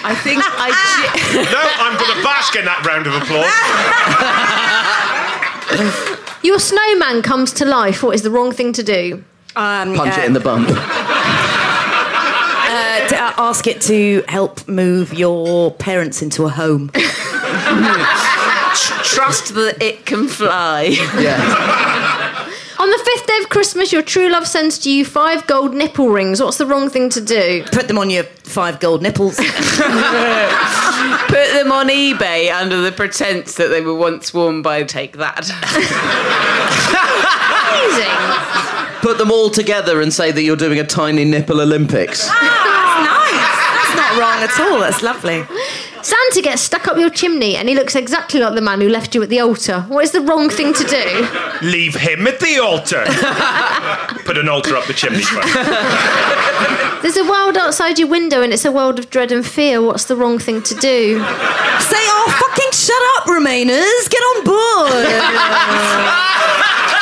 I 0.04 0.14
think 0.14 0.42
I. 0.44 0.70
no, 1.52 1.62
I'm 1.78 1.96
going 1.98 2.16
to 2.16 2.22
bask 2.22 2.56
in 2.56 2.64
that 2.64 2.84
round 2.84 3.06
of 3.06 3.14
applause. 3.14 3.46
Your 6.44 6.58
snowman 6.58 7.22
comes 7.22 7.52
to 7.54 7.64
life. 7.64 8.02
What 8.02 8.14
is 8.14 8.22
the 8.22 8.30
wrong 8.30 8.52
thing 8.52 8.72
to 8.74 8.82
do? 8.82 9.24
Um, 9.54 9.94
Punch 9.94 10.18
uh, 10.18 10.22
it 10.22 10.24
in 10.26 10.32
the 10.32 10.40
bump. 10.40 10.68
uh, 10.72 10.74
to, 13.08 13.16
uh, 13.16 13.32
ask 13.38 13.66
it 13.66 13.80
to 13.82 14.24
help 14.28 14.66
move 14.66 15.14
your 15.14 15.70
parents 15.72 16.20
into 16.22 16.44
a 16.44 16.48
home. 16.48 16.90
Trust 19.04 19.54
that 19.54 19.76
it 19.80 20.04
can 20.06 20.26
fly. 20.26 20.96
Yeah. 21.18 22.21
On 22.82 22.90
the 22.90 22.98
fifth 22.98 23.26
day 23.28 23.38
of 23.38 23.48
Christmas, 23.48 23.92
your 23.92 24.02
true 24.02 24.28
love 24.28 24.44
sends 24.44 24.76
to 24.80 24.90
you 24.90 25.04
five 25.04 25.46
gold 25.46 25.72
nipple 25.72 26.08
rings. 26.08 26.42
What's 26.42 26.58
the 26.58 26.66
wrong 26.66 26.90
thing 26.90 27.10
to 27.10 27.20
do? 27.20 27.62
Put 27.70 27.86
them 27.86 27.96
on 27.96 28.10
your 28.10 28.24
five 28.24 28.80
gold 28.80 29.02
nipples. 29.02 29.36
Put 29.36 29.46
them 29.46 29.54
on 31.70 31.90
eBay 31.90 32.52
under 32.52 32.80
the 32.80 32.90
pretense 32.90 33.54
that 33.54 33.68
they 33.68 33.82
were 33.82 33.94
once 33.94 34.34
worn 34.34 34.62
by 34.62 34.82
Take 34.82 35.18
That. 35.18 35.48
Amazing. 37.78 38.98
Put 39.00 39.18
them 39.18 39.30
all 39.30 39.48
together 39.48 40.00
and 40.00 40.12
say 40.12 40.32
that 40.32 40.42
you're 40.42 40.56
doing 40.56 40.80
a 40.80 40.84
tiny 40.84 41.24
nipple 41.24 41.60
Olympics. 41.60 42.26
Ah, 42.28 42.34
that's 42.34 43.06
nice. 43.06 43.78
That's 43.78 43.94
not 43.96 44.18
wrong 44.18 44.42
at 44.42 44.58
all. 44.58 44.80
That's 44.80 45.02
lovely. 45.04 45.46
Santa 46.02 46.42
gets 46.42 46.62
stuck 46.62 46.88
up 46.88 46.96
your 46.96 47.10
chimney 47.10 47.56
and 47.56 47.68
he 47.68 47.74
looks 47.74 47.94
exactly 47.94 48.40
like 48.40 48.54
the 48.54 48.60
man 48.60 48.80
who 48.80 48.88
left 48.88 49.14
you 49.14 49.22
at 49.22 49.28
the 49.28 49.40
altar. 49.40 49.82
What 49.88 50.04
is 50.04 50.10
the 50.10 50.20
wrong 50.20 50.48
thing 50.50 50.74
to 50.74 50.84
do? 50.84 51.28
Leave 51.66 51.94
him 51.94 52.26
at 52.26 52.40
the 52.40 52.58
altar. 52.58 53.04
Put 54.24 54.36
an 54.36 54.48
altar 54.48 54.76
up 54.76 54.86
the 54.86 54.94
chimney. 54.94 55.22
There's 57.02 57.16
a 57.16 57.24
world 57.28 57.56
outside 57.56 57.98
your 57.98 58.08
window 58.08 58.42
and 58.42 58.52
it's 58.52 58.64
a 58.64 58.72
world 58.72 58.98
of 58.98 59.10
dread 59.10 59.30
and 59.32 59.46
fear. 59.46 59.80
What's 59.80 60.06
the 60.06 60.16
wrong 60.16 60.38
thing 60.38 60.62
to 60.62 60.74
do? 60.74 61.18
Say, 61.18 62.02
oh, 62.14 62.46
fucking 62.48 62.72
shut 62.72 63.02
up, 63.16 63.26
Remainers. 63.26 64.08
Get 64.10 64.20
on 64.20 64.44
board. 64.44 65.06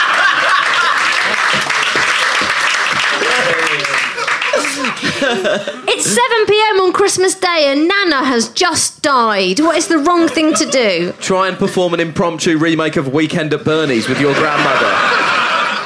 It's 5.93 6.07
7 6.07 6.47
pm 6.47 6.81
on 6.81 6.93
Christmas 6.93 7.35
Day 7.35 7.64
and 7.66 7.87
Nana 7.87 8.25
has 8.25 8.49
just 8.51 9.03
died. 9.03 9.61
What 9.61 9.77
is 9.77 9.89
the 9.89 9.99
wrong 9.99 10.29
thing 10.29 10.55
to 10.55 10.64
do? 10.71 11.12
Try 11.21 11.49
and 11.49 11.59
perform 11.59 11.93
an 11.95 12.01
impromptu 12.01 12.57
remake 12.57 12.97
of 12.97 13.12
Weekend 13.12 13.53
at 13.53 13.64
Bernie's 13.64 14.09
with 14.09 14.21
your 14.21 14.33
grandmother. 14.35 14.91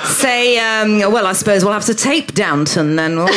Say, 0.07 0.59
um, 0.59 0.99
well, 1.13 1.27
I 1.27 1.33
suppose 1.33 1.65
we'll 1.65 1.73
have 1.73 1.87
to 1.87 1.95
tape 1.95 2.35
Downton 2.35 2.95
then. 2.97 3.17
won't? 3.17 3.31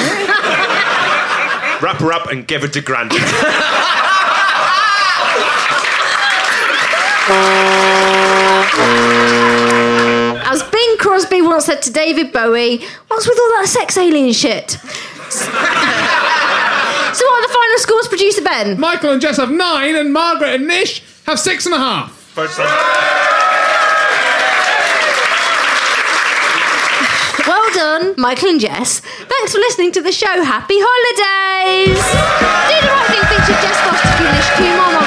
Wrap 1.82 1.98
her 1.98 2.12
up 2.14 2.30
and 2.30 2.46
give 2.48 2.62
her 2.62 2.68
to 2.68 2.82
Granddad. 2.82 3.22
As 10.50 10.64
Bing 10.64 10.98
Crosby 11.00 11.42
once 11.42 11.66
said 11.66 11.82
to 11.84 11.92
David 11.92 12.32
Bowie, 12.32 12.84
what's 13.08 13.28
with 13.28 13.38
all 13.40 13.50
that 13.62 13.68
sex 13.68 13.98
alien 13.98 14.32
shit? 14.34 14.78
So 17.78 17.84
the 17.84 17.88
final 17.90 18.04
scores, 18.04 18.08
producer 18.08 18.42
Ben? 18.42 18.80
Michael 18.80 19.12
and 19.12 19.22
Jess 19.22 19.38
have 19.38 19.52
nine, 19.52 19.96
and 19.96 20.12
Margaret 20.12 20.56
and 20.56 20.68
Nish 20.68 21.04
have 21.26 21.40
six 21.40 21.66
and 21.66 21.76
a 21.76 21.78
half. 21.78 22.12
First. 22.12 22.60
Well 27.48 27.72
done, 27.74 28.14
Michael 28.18 28.50
and 28.50 28.60
Jess. 28.60 29.00
Thanks 29.00 29.54
for 29.54 29.60
listening 29.60 29.94
to 29.94 30.02
the 30.02 30.12
show. 30.12 30.44
Happy 30.44 30.76
holidays! 30.78 31.96
Do 31.96 32.76
the 32.84 32.92
right 32.92 33.08
thing 33.08 33.24
featured 33.24 33.60
Jess 33.64 33.80
Fostekew, 33.88 34.28
Nish 34.36 34.52
Kumar, 34.60 35.07